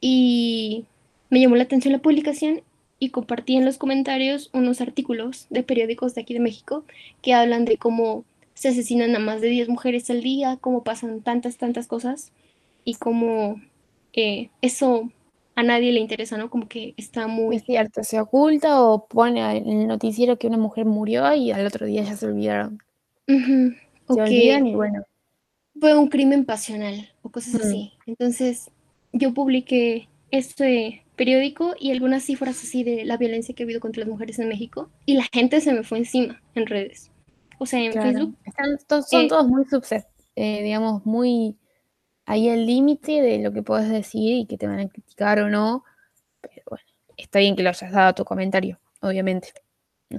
Y 0.00 0.84
me 1.30 1.40
llamó 1.40 1.56
la 1.56 1.64
atención 1.64 1.92
la 1.92 2.00
publicación 2.00 2.62
y 2.98 3.10
compartí 3.10 3.56
en 3.56 3.64
los 3.64 3.78
comentarios 3.78 4.50
unos 4.52 4.80
artículos 4.80 5.46
de 5.50 5.62
periódicos 5.62 6.14
de 6.14 6.22
aquí 6.22 6.34
de 6.34 6.40
México 6.40 6.84
que 7.22 7.34
hablan 7.34 7.64
de 7.64 7.76
cómo 7.76 8.24
se 8.54 8.68
asesinan 8.68 9.14
a 9.14 9.18
más 9.18 9.40
de 9.40 9.48
10 9.48 9.68
mujeres 9.68 10.08
al 10.10 10.22
día, 10.22 10.56
cómo 10.60 10.84
pasan 10.84 11.20
tantas, 11.20 11.56
tantas 11.56 11.86
cosas 11.86 12.32
y 12.84 12.94
cómo 12.94 13.60
eh, 14.12 14.50
eso 14.62 15.10
a 15.56 15.62
nadie 15.62 15.92
le 15.92 16.00
interesa, 16.00 16.36
¿no? 16.36 16.50
Como 16.50 16.68
que 16.68 16.94
está 16.96 17.26
muy... 17.26 17.56
Es 17.56 17.64
cierto, 17.64 18.02
se 18.02 18.20
oculta 18.20 18.80
o 18.80 19.06
pone 19.06 19.40
en 19.56 19.82
el 19.82 19.86
noticiero 19.86 20.38
que 20.38 20.46
una 20.46 20.56
mujer 20.56 20.84
murió 20.84 21.32
y 21.34 21.50
al 21.52 21.66
otro 21.66 21.86
día 21.86 22.02
ya 22.02 22.16
se 22.16 22.26
olvidaron. 22.26 22.82
Se 23.26 23.74
olvidan 24.08 24.66
y 24.66 24.74
bueno. 24.74 25.04
Fue 25.78 25.96
un 25.96 26.08
crimen 26.08 26.44
pasional 26.44 27.12
o 27.22 27.30
cosas 27.30 27.56
así. 27.56 27.92
Entonces, 28.06 28.70
yo 29.12 29.34
publiqué 29.34 30.08
este 30.30 31.02
periódico 31.16 31.74
y 31.78 31.90
algunas 31.90 32.24
cifras 32.24 32.62
así 32.62 32.84
de 32.84 33.04
la 33.04 33.16
violencia 33.16 33.54
que 33.54 33.62
ha 33.62 33.66
habido 33.66 33.80
contra 33.80 34.00
las 34.00 34.08
mujeres 34.08 34.38
en 34.38 34.48
México 34.48 34.90
y 35.06 35.14
la 35.14 35.26
gente 35.32 35.60
se 35.60 35.72
me 35.72 35.84
fue 35.84 35.98
encima 35.98 36.42
en 36.56 36.66
redes 36.66 37.10
o 37.58 37.66
sea, 37.66 37.80
en 37.80 37.92
Facebook. 37.92 38.36
son 39.08 39.24
eh, 39.24 39.28
todos 39.28 39.46
muy 39.48 39.64
subset, 39.64 40.06
eh, 40.36 40.62
digamos, 40.62 41.04
muy 41.06 41.56
ahí 42.26 42.48
el 42.48 42.66
límite 42.66 43.22
de 43.22 43.38
lo 43.38 43.52
que 43.52 43.62
puedes 43.62 43.88
decir 43.88 44.36
y 44.36 44.46
que 44.46 44.56
te 44.56 44.66
van 44.66 44.80
a 44.80 44.88
criticar 44.88 45.38
o 45.40 45.48
no. 45.48 45.84
Pero 46.40 46.62
bueno, 46.68 46.84
está 47.16 47.38
bien 47.38 47.56
que 47.56 47.62
lo 47.62 47.70
hayas 47.70 47.92
dado 47.92 48.08
a 48.08 48.14
tu 48.14 48.24
comentario, 48.24 48.78
obviamente. 49.00 49.52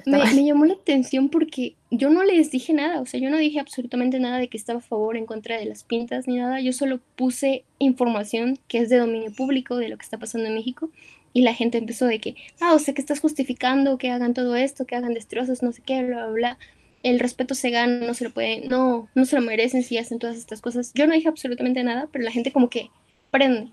me, 0.05 0.17
me, 0.17 0.45
llamó 0.45 0.65
la 0.65 0.73
atención 0.73 1.29
porque 1.29 1.75
yo 1.91 2.09
no 2.09 2.23
les 2.23 2.51
dije 2.51 2.73
nada, 2.73 3.01
o 3.01 3.05
sea, 3.05 3.19
yo 3.19 3.29
no 3.29 3.37
dije 3.37 3.59
absolutamente 3.59 4.19
nada 4.19 4.39
de 4.39 4.49
que 4.49 4.57
estaba 4.57 4.79
a 4.79 4.81
favor 4.81 5.15
o 5.15 5.17
en 5.17 5.25
contra 5.25 5.57
de 5.57 5.65
las 5.65 5.83
pintas 5.83 6.27
ni 6.27 6.37
nada, 6.37 6.59
yo 6.59 6.73
solo 6.73 6.99
puse 7.15 7.63
información 7.79 8.59
que 8.67 8.79
es 8.79 8.89
de 8.89 8.97
dominio 8.97 9.31
público 9.33 9.77
de 9.77 9.89
lo 9.89 9.97
que 9.97 10.03
está 10.03 10.17
pasando 10.17 10.47
en 10.47 10.55
México 10.55 10.89
y 11.35 11.41
la 11.41 11.53
gente 11.53 11.77
empezó 11.77 12.05
de 12.05 12.19
que, 12.19 12.35
ah, 12.61 12.73
o 12.73 12.79
sea, 12.79 12.93
que 12.93 13.01
estás 13.01 13.19
justificando 13.19 13.97
que 13.97 14.09
hagan 14.09 14.33
todo 14.33 14.55
esto, 14.55 14.85
que 14.85 14.95
hagan 14.95 15.13
destrozos, 15.13 15.61
no 15.61 15.73
sé 15.73 15.81
qué, 15.85 16.01
bla, 16.01 16.27
bla, 16.27 16.33
bla. 16.33 16.57
El 17.05 17.19
respeto 17.19 17.53
se 17.53 17.69
gana, 17.69 18.03
no 18.03 18.15
se 18.15 18.23
lo 18.23 18.31
puede, 18.31 18.67
no, 18.67 19.07
no 19.13 19.25
se 19.25 19.35
lo 19.35 19.41
merecen 19.43 19.83
si 19.83 19.99
hacen 19.99 20.17
todas 20.17 20.37
estas 20.37 20.59
cosas. 20.59 20.91
Yo 20.95 21.05
no 21.05 21.13
dije 21.13 21.29
absolutamente 21.29 21.83
nada, 21.83 22.09
pero 22.11 22.23
la 22.23 22.31
gente 22.31 22.51
como 22.51 22.67
que 22.67 22.89
prende. 23.29 23.69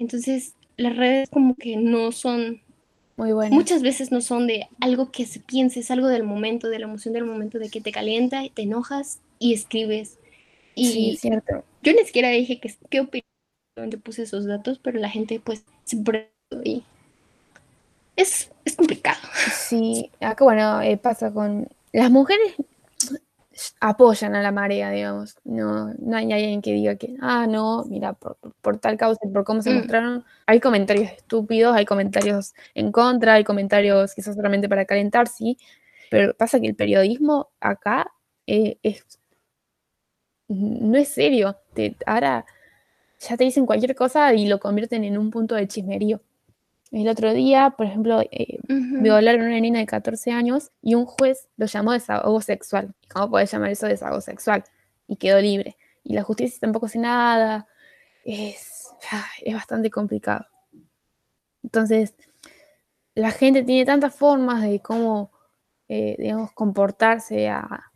Entonces, 0.00 0.54
las 0.76 0.96
redes 0.96 1.30
como 1.30 1.54
que 1.54 1.76
no 1.76 2.10
son 2.10 2.60
muy 3.16 3.30
buenas. 3.30 3.52
Muchas 3.52 3.82
veces 3.82 4.10
no 4.10 4.20
son 4.20 4.48
de 4.48 4.66
algo 4.80 5.12
que 5.12 5.26
se 5.26 5.38
piense, 5.38 5.78
es 5.78 5.92
algo 5.92 6.08
del 6.08 6.24
momento, 6.24 6.68
de 6.68 6.80
la 6.80 6.86
emoción 6.86 7.14
del 7.14 7.24
momento, 7.24 7.60
de 7.60 7.70
que 7.70 7.80
te 7.80 7.92
calienta, 7.92 8.42
te 8.52 8.62
enojas 8.62 9.20
y 9.38 9.54
escribes. 9.54 10.18
Y 10.74 10.90
sí, 10.90 11.16
cierto. 11.18 11.62
Yo 11.84 11.92
ni 11.92 12.04
siquiera 12.04 12.30
dije 12.30 12.58
que, 12.58 12.74
qué 12.90 12.98
opinión, 12.98 14.02
puse 14.02 14.24
esos 14.24 14.44
datos, 14.44 14.80
pero 14.80 14.98
la 14.98 15.08
gente 15.08 15.38
pues 15.38 15.64
se 15.84 15.98
prende 15.98 16.28
y 16.64 16.82
es, 18.16 18.50
es 18.64 18.74
complicado. 18.74 19.20
Sí, 19.52 20.10
acá 20.20 20.42
bueno, 20.44 20.82
eh, 20.82 20.96
pasa 20.96 21.32
con 21.32 21.68
las 21.96 22.10
mujeres 22.10 22.54
apoyan 23.80 24.34
a 24.34 24.42
la 24.42 24.52
marea, 24.52 24.90
digamos. 24.90 25.36
No, 25.44 25.94
no 25.98 26.16
hay 26.16 26.30
alguien 26.30 26.60
que 26.60 26.72
diga 26.72 26.96
que, 26.96 27.16
ah, 27.20 27.46
no, 27.46 27.84
mira, 27.86 28.12
por, 28.12 28.36
por 28.60 28.78
tal 28.78 28.98
causa, 28.98 29.20
por 29.32 29.44
cómo 29.44 29.62
se 29.62 29.70
mm. 29.70 29.76
mostraron. 29.76 30.24
Hay 30.44 30.60
comentarios 30.60 31.10
estúpidos, 31.10 31.74
hay 31.74 31.86
comentarios 31.86 32.54
en 32.74 32.92
contra, 32.92 33.34
hay 33.34 33.44
comentarios 33.44 34.14
quizás 34.14 34.34
solamente 34.34 34.68
para 34.68 34.84
calentar, 34.84 35.26
sí. 35.26 35.56
Pero 36.10 36.34
pasa 36.34 36.60
que 36.60 36.66
el 36.66 36.76
periodismo 36.76 37.48
acá 37.60 38.12
eh, 38.46 38.78
es, 38.82 39.04
no 40.48 40.98
es 40.98 41.08
serio. 41.08 41.56
Te, 41.72 41.96
ahora 42.04 42.44
ya 43.20 43.38
te 43.38 43.44
dicen 43.44 43.64
cualquier 43.64 43.94
cosa 43.94 44.34
y 44.34 44.48
lo 44.48 44.60
convierten 44.60 45.02
en 45.04 45.16
un 45.16 45.30
punto 45.30 45.54
de 45.54 45.66
chismerío. 45.66 46.20
El 46.92 47.08
otro 47.08 47.32
día, 47.34 47.74
por 47.76 47.86
ejemplo, 47.86 48.20
eh, 48.30 48.58
violaron 48.68 49.42
a 49.42 49.46
una 49.46 49.60
niña 49.60 49.80
de 49.80 49.86
14 49.86 50.30
años 50.30 50.70
y 50.80 50.94
un 50.94 51.04
juez 51.04 51.48
lo 51.56 51.66
llamó 51.66 51.92
desahogo 51.92 52.40
sexual. 52.40 52.94
¿Cómo 53.12 53.30
puedes 53.30 53.50
llamar 53.50 53.70
eso 53.70 53.86
desahogo 53.86 54.20
sexual? 54.20 54.62
Y 55.08 55.16
quedó 55.16 55.40
libre. 55.40 55.76
Y 56.04 56.14
la 56.14 56.22
justicia 56.22 56.58
tampoco 56.60 56.86
hace 56.86 56.98
nada. 56.98 57.66
Es, 58.24 58.88
es 59.42 59.54
bastante 59.54 59.90
complicado. 59.90 60.46
Entonces, 61.64 62.14
la 63.14 63.32
gente 63.32 63.64
tiene 63.64 63.84
tantas 63.84 64.14
formas 64.14 64.62
de 64.62 64.80
cómo, 64.80 65.32
eh, 65.88 66.14
digamos, 66.18 66.52
comportarse 66.52 67.48
a, 67.48 67.90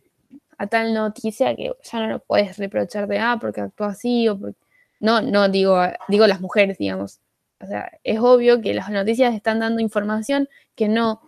a, 0.58 0.66
tal 0.66 0.92
noticia 0.94 1.54
que 1.54 1.72
ya 1.82 2.00
no 2.00 2.08
lo 2.08 2.18
puedes 2.18 2.58
reprochar 2.58 3.06
de, 3.06 3.18
ah, 3.20 3.38
porque 3.40 3.60
actuó 3.60 3.86
así 3.86 4.28
o 4.28 4.38
porque... 4.38 4.58
No, 4.98 5.22
no, 5.22 5.48
digo, 5.48 5.80
digo 6.08 6.26
las 6.26 6.40
mujeres, 6.40 6.76
digamos 6.76 7.20
o 7.60 7.66
sea, 7.66 7.92
es 8.04 8.18
obvio 8.20 8.60
que 8.60 8.72
las 8.74 8.90
noticias 8.90 9.34
están 9.34 9.60
dando 9.60 9.80
información 9.82 10.48
que 10.74 10.88
no, 10.88 11.20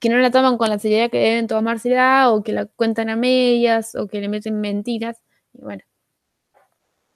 que 0.00 0.08
no 0.08 0.18
la 0.18 0.30
toman 0.30 0.58
con 0.58 0.68
la 0.68 0.78
seriedad 0.78 1.10
que 1.10 1.18
deben 1.18 1.46
tomársela 1.46 2.30
o 2.32 2.42
que 2.42 2.52
la 2.52 2.66
cuentan 2.66 3.08
a 3.08 3.16
medias 3.16 3.94
o 3.94 4.08
que 4.08 4.20
le 4.20 4.28
meten 4.28 4.60
mentiras. 4.60 5.22
Y 5.52 5.62
bueno, 5.62 5.82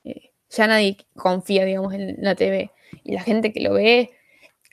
eh, 0.05 0.31
ya 0.49 0.67
nadie 0.67 0.97
confía, 1.15 1.65
digamos, 1.65 1.93
en 1.93 2.15
la 2.19 2.35
TV. 2.35 2.71
Y 3.03 3.13
la 3.13 3.21
gente 3.21 3.51
que 3.51 3.61
lo 3.61 3.73
ve 3.73 4.11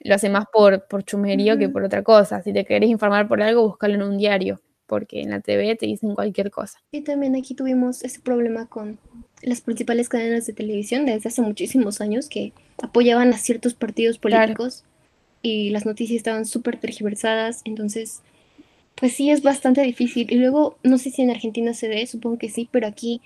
lo 0.00 0.14
hace 0.14 0.30
más 0.30 0.46
por, 0.52 0.86
por 0.86 1.04
chumerío 1.04 1.58
que 1.58 1.68
por 1.68 1.82
otra 1.82 2.02
cosa. 2.02 2.42
Si 2.42 2.52
te 2.52 2.64
querés 2.64 2.88
informar 2.88 3.26
por 3.26 3.42
algo, 3.42 3.62
búscalo 3.62 3.94
en 3.94 4.02
un 4.02 4.16
diario, 4.16 4.60
porque 4.86 5.22
en 5.22 5.30
la 5.30 5.40
TV 5.40 5.74
te 5.76 5.86
dicen 5.86 6.14
cualquier 6.14 6.50
cosa. 6.50 6.78
Y 6.92 7.02
también 7.02 7.34
aquí 7.34 7.54
tuvimos 7.54 8.04
ese 8.04 8.20
problema 8.20 8.66
con 8.66 8.98
las 9.42 9.60
principales 9.60 10.08
cadenas 10.08 10.46
de 10.46 10.52
televisión 10.52 11.04
desde 11.06 11.28
hace 11.28 11.42
muchísimos 11.42 12.00
años 12.00 12.28
que 12.28 12.52
apoyaban 12.82 13.32
a 13.32 13.38
ciertos 13.38 13.74
partidos 13.74 14.18
políticos 14.18 14.84
y 15.42 15.70
las 15.70 15.86
noticias 15.86 16.16
estaban 16.16 16.46
súper 16.46 16.78
tergiversadas, 16.78 17.62
entonces 17.64 18.22
pues 18.94 19.14
sí 19.14 19.30
es 19.30 19.42
bastante 19.42 19.80
difícil. 19.82 20.30
Y 20.30 20.36
luego, 20.36 20.76
no 20.82 20.98
sé 20.98 21.10
si 21.10 21.22
en 21.22 21.30
Argentina 21.30 21.72
se 21.72 21.88
dé, 21.88 22.06
supongo 22.06 22.38
que 22.38 22.50
sí, 22.50 22.68
pero 22.70 22.86
aquí 22.86 23.22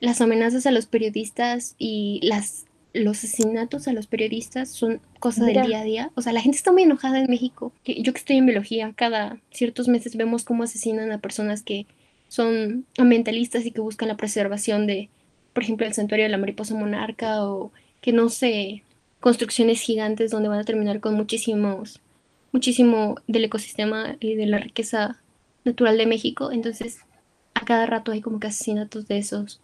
las 0.00 0.20
amenazas 0.20 0.66
a 0.66 0.70
los 0.70 0.86
periodistas 0.86 1.74
y 1.78 2.20
las 2.22 2.66
los 2.94 3.18
asesinatos 3.18 3.86
a 3.86 3.92
los 3.92 4.06
periodistas 4.06 4.70
son 4.70 5.00
cosas 5.20 5.46
del 5.46 5.66
día 5.66 5.80
a 5.80 5.84
día. 5.84 6.10
O 6.14 6.22
sea, 6.22 6.32
la 6.32 6.40
gente 6.40 6.56
está 6.56 6.72
muy 6.72 6.82
enojada 6.82 7.20
en 7.20 7.30
México. 7.30 7.72
Yo 7.84 8.12
que 8.12 8.18
estoy 8.18 8.36
en 8.38 8.46
biología, 8.46 8.92
cada 8.96 9.38
ciertos 9.50 9.88
meses 9.88 10.16
vemos 10.16 10.44
cómo 10.44 10.62
asesinan 10.62 11.12
a 11.12 11.18
personas 11.18 11.62
que 11.62 11.86
son 12.28 12.86
ambientalistas 12.96 13.64
y 13.66 13.70
que 13.70 13.80
buscan 13.80 14.08
la 14.08 14.16
preservación 14.16 14.86
de, 14.86 15.10
por 15.52 15.62
ejemplo, 15.62 15.86
el 15.86 15.94
santuario 15.94 16.24
de 16.24 16.30
la 16.30 16.38
mariposa 16.38 16.74
monarca 16.74 17.44
o 17.44 17.72
que 18.00 18.12
no 18.12 18.28
sé, 18.28 18.82
construcciones 19.20 19.80
gigantes 19.80 20.30
donde 20.30 20.48
van 20.48 20.60
a 20.60 20.64
terminar 20.64 21.00
con 21.00 21.14
muchísimos, 21.14 22.00
muchísimo 22.52 23.16
del 23.26 23.44
ecosistema 23.44 24.16
y 24.20 24.34
de 24.34 24.46
la 24.46 24.58
riqueza 24.58 25.20
natural 25.64 25.98
de 25.98 26.06
México. 26.06 26.52
Entonces, 26.52 27.00
a 27.54 27.64
cada 27.64 27.86
rato 27.86 28.12
hay 28.12 28.20
como 28.20 28.40
que 28.40 28.46
asesinatos 28.46 29.08
de 29.08 29.18
esos, 29.18 29.60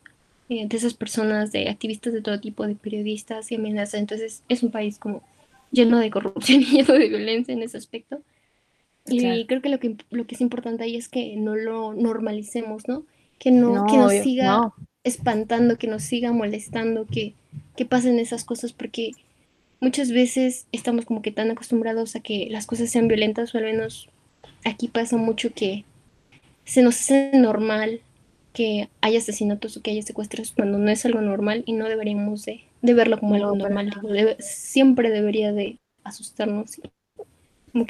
eh, 0.49 0.67
de 0.67 0.77
esas 0.77 0.95
personas, 0.95 1.53
de 1.53 1.69
activistas 1.69 2.13
de 2.13 2.23
todo 2.23 2.41
tipo, 2.41 2.67
de 2.67 2.75
periodistas 2.75 3.51
y 3.53 3.57
amenazas. 3.57 4.01
Entonces, 4.01 4.43
es 4.49 4.63
un 4.63 4.71
país 4.71 4.99
como 4.99 5.23
lleno 5.71 5.99
de 5.99 6.11
corrupción 6.11 6.63
y 6.63 6.65
lleno 6.83 6.95
de 6.95 7.09
violencia 7.09 7.53
en 7.53 7.63
ese 7.63 7.77
aspecto. 7.77 8.23
Y 9.07 9.47
creo 9.47 9.61
que 9.61 9.69
lo, 9.69 9.79
que 9.79 9.97
lo 10.11 10.27
que 10.27 10.35
es 10.35 10.41
importante 10.41 10.83
ahí 10.83 10.97
es 10.97 11.09
que 11.09 11.37
no 11.37 11.57
lo 11.57 11.93
normalicemos, 11.93 12.89
¿no? 12.89 13.05
Que 13.39 13.51
no, 13.51 13.85
que 13.85 13.99
nos 13.99 14.13
siga 14.13 14.73
espantando, 15.05 15.79
que 15.79 15.87
nos 15.87 16.03
siga 16.03 16.33
molestando, 16.33 17.07
que, 17.07 17.35
que 17.77 17.85
pasen 17.85 18.19
esas 18.19 18.45
cosas, 18.45 18.73
porque 18.73 19.13
muchas 19.81 20.11
veces 20.11 20.67
estamos 20.73 21.05
como 21.05 21.23
que 21.23 21.31
tan 21.31 21.51
acostumbrados 21.51 22.17
a 22.17 22.21
que 22.21 22.49
las 22.51 22.67
cosas 22.67 22.91
sean 22.91 23.09
violentas, 23.09 23.55
o 23.55 23.59
al 23.59 23.65
menos 23.65 24.09
aquí 24.65 24.89
pasa 24.89 25.17
mucho 25.17 25.53
que 25.53 25.85
se 26.65 26.83
nos 26.83 26.97
hace 26.97 27.33
normal 27.35 28.01
que 28.53 28.89
haya 29.01 29.19
asesinatos 29.19 29.77
o 29.77 29.83
que 29.83 29.91
haya 29.91 30.03
secuestros 30.03 30.53
cuando 30.53 30.79
no 30.79 30.91
es 30.91 31.05
algo 31.05 31.21
normal 31.21 31.65
y 31.67 31.73
no 31.73 31.89
deberíamos 31.89 32.45
de, 32.45 32.63
verlo 32.81 33.19
como 33.19 33.35
algo 33.35 33.57
normal. 33.57 33.93
siempre 34.39 35.11
debería 35.11 35.53
de 35.53 35.79
asustarnos. 36.05 36.81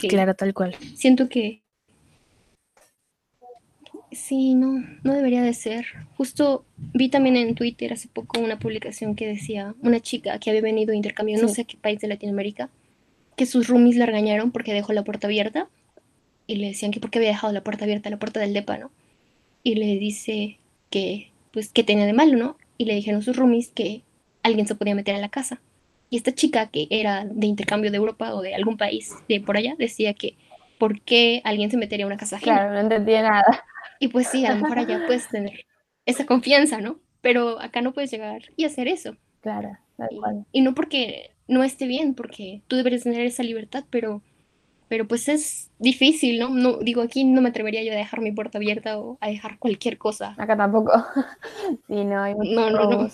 claro, 0.08 0.34
tal 0.34 0.54
cual. 0.54 0.74
Siento 0.94 1.28
que 1.28 1.63
Sí, 4.14 4.54
no, 4.54 4.84
no 5.02 5.14
debería 5.14 5.42
de 5.42 5.54
ser. 5.54 5.86
Justo 6.16 6.64
vi 6.76 7.08
también 7.08 7.36
en 7.36 7.54
Twitter 7.54 7.92
hace 7.92 8.08
poco 8.08 8.40
una 8.40 8.58
publicación 8.58 9.14
que 9.14 9.26
decía 9.26 9.74
una 9.82 10.00
chica 10.00 10.38
que 10.38 10.50
había 10.50 10.62
venido 10.62 10.92
a 10.92 10.96
intercambio, 10.96 11.40
no 11.40 11.48
sé 11.48 11.62
a 11.62 11.64
qué 11.64 11.76
país 11.76 12.00
de 12.00 12.08
Latinoamérica, 12.08 12.70
que 13.36 13.46
sus 13.46 13.68
roomies 13.68 13.96
la 13.96 14.06
regañaron 14.06 14.52
porque 14.52 14.72
dejó 14.72 14.92
la 14.92 15.04
puerta 15.04 15.26
abierta 15.26 15.68
y 16.46 16.56
le 16.56 16.68
decían 16.68 16.92
que 16.92 17.00
por 17.00 17.10
qué 17.10 17.18
había 17.18 17.30
dejado 17.30 17.52
la 17.52 17.62
puerta 17.62 17.84
abierta, 17.84 18.10
la 18.10 18.18
puerta 18.18 18.40
del 18.40 18.52
depa, 18.52 18.78
¿no? 18.78 18.90
Y 19.62 19.76
le 19.76 19.98
dice 19.98 20.58
que, 20.90 21.30
pues, 21.52 21.70
que 21.70 21.84
tenía 21.84 22.06
de 22.06 22.12
malo, 22.12 22.36
¿no? 22.36 22.56
Y 22.78 22.84
le 22.84 22.94
dijeron 22.94 23.22
sus 23.22 23.36
roomies 23.36 23.68
que 23.68 24.02
alguien 24.42 24.66
se 24.66 24.74
podía 24.74 24.94
meter 24.94 25.14
a 25.14 25.18
la 25.18 25.30
casa. 25.30 25.60
Y 26.10 26.16
esta 26.16 26.34
chica, 26.34 26.68
que 26.68 26.86
era 26.90 27.24
de 27.24 27.46
intercambio 27.46 27.90
de 27.90 27.96
Europa 27.96 28.34
o 28.34 28.42
de 28.42 28.54
algún 28.54 28.76
país 28.76 29.14
de 29.28 29.40
por 29.40 29.56
allá, 29.56 29.74
decía 29.78 30.14
que 30.14 30.34
¿por 30.78 31.00
qué 31.02 31.40
alguien 31.44 31.70
se 31.70 31.76
metería 31.76 32.04
a 32.04 32.08
una 32.08 32.16
casa 32.16 32.36
ajena? 32.36 32.56
Claro, 32.56 32.72
no 32.74 32.80
entendía 32.80 33.22
nada. 33.22 33.64
Y 33.98 34.08
pues 34.08 34.28
sí, 34.28 34.44
a 34.44 34.54
lo 34.54 34.62
mejor 34.62 34.78
allá 34.78 35.02
puedes 35.06 35.28
tener 35.28 35.66
esa 36.06 36.26
confianza, 36.26 36.80
¿no? 36.80 36.98
Pero 37.20 37.60
acá 37.60 37.80
no 37.80 37.92
puedes 37.92 38.10
llegar 38.10 38.42
y 38.56 38.64
hacer 38.64 38.88
eso. 38.88 39.16
Claro, 39.40 39.78
y, 40.52 40.62
no 40.62 40.74
porque 40.74 41.30
no 41.46 41.62
esté 41.62 41.86
bien, 41.86 42.14
porque 42.14 42.62
tú 42.66 42.76
deberías 42.76 43.04
tener 43.04 43.24
esa 43.26 43.42
libertad, 43.42 43.84
pero, 43.90 44.22
pero 44.88 45.06
pues 45.06 45.28
es 45.28 45.70
difícil, 45.78 46.38
¿no? 46.38 46.48
no 46.48 46.78
Digo, 46.78 47.02
aquí 47.02 47.24
no 47.24 47.40
me 47.40 47.50
atrevería 47.50 47.82
yo 47.84 47.92
a 47.92 47.96
dejar 47.96 48.20
mi 48.20 48.32
puerta 48.32 48.58
abierta 48.58 48.98
o 48.98 49.18
a 49.20 49.28
dejar 49.28 49.58
cualquier 49.58 49.98
cosa. 49.98 50.34
Acá 50.38 50.56
tampoco. 50.56 50.92
sí, 51.88 52.04
no, 52.04 52.22
hay 52.22 52.34
no, 52.34 52.70
no, 52.70 52.90
no. 52.90 53.10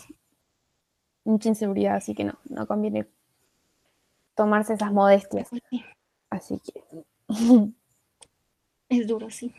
mucha 1.24 1.48
inseguridad, 1.48 1.96
así 1.96 2.14
que 2.14 2.24
no, 2.24 2.38
no 2.48 2.66
conviene 2.66 3.06
tomarse 4.34 4.74
esas 4.74 4.92
modestias. 4.92 5.48
Pues 5.50 5.62
así 6.30 6.60
que... 6.60 7.04
es 8.88 9.06
duro, 9.06 9.30
sí. 9.30 9.52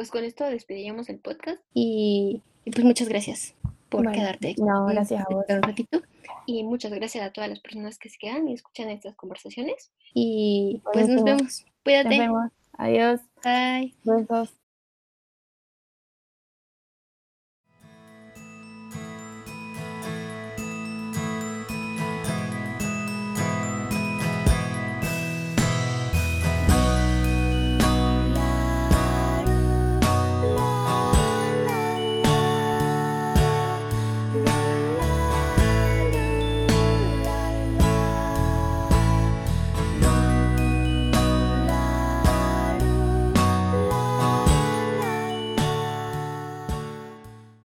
pues 0.00 0.10
con 0.10 0.24
esto 0.24 0.44
despediríamos 0.46 1.10
el 1.10 1.18
podcast 1.18 1.60
y, 1.74 2.42
pues 2.64 2.82
muchas 2.84 3.06
gracias. 3.06 3.54
por 3.90 4.02
Bueno, 4.02 4.12
quedarte 4.12 4.52
aquí 4.52 4.62
no, 4.62 4.86
gracias 4.86 5.20
a 5.20 5.26
vos. 5.30 5.44
un 5.46 5.62
ratito. 5.62 6.00
Y 6.46 6.64
muchas 6.64 6.90
gracias 6.90 7.22
a 7.22 7.32
todas 7.32 7.50
las 7.50 7.60
personas 7.60 7.98
que 7.98 8.08
se 8.08 8.16
quedan 8.16 8.48
y 8.48 8.54
escuchan 8.54 8.88
estas 8.88 9.14
conversaciones. 9.14 9.92
Y 10.14 10.80
pues 10.94 11.06
nos 11.06 11.22
vemos. 11.22 11.66
Cuídate. 11.84 12.08
Nos 12.08 12.18
vemos. 12.18 12.52
Adiós. 12.78 13.20
Bye. 13.42 13.94
Besos. 14.04 14.59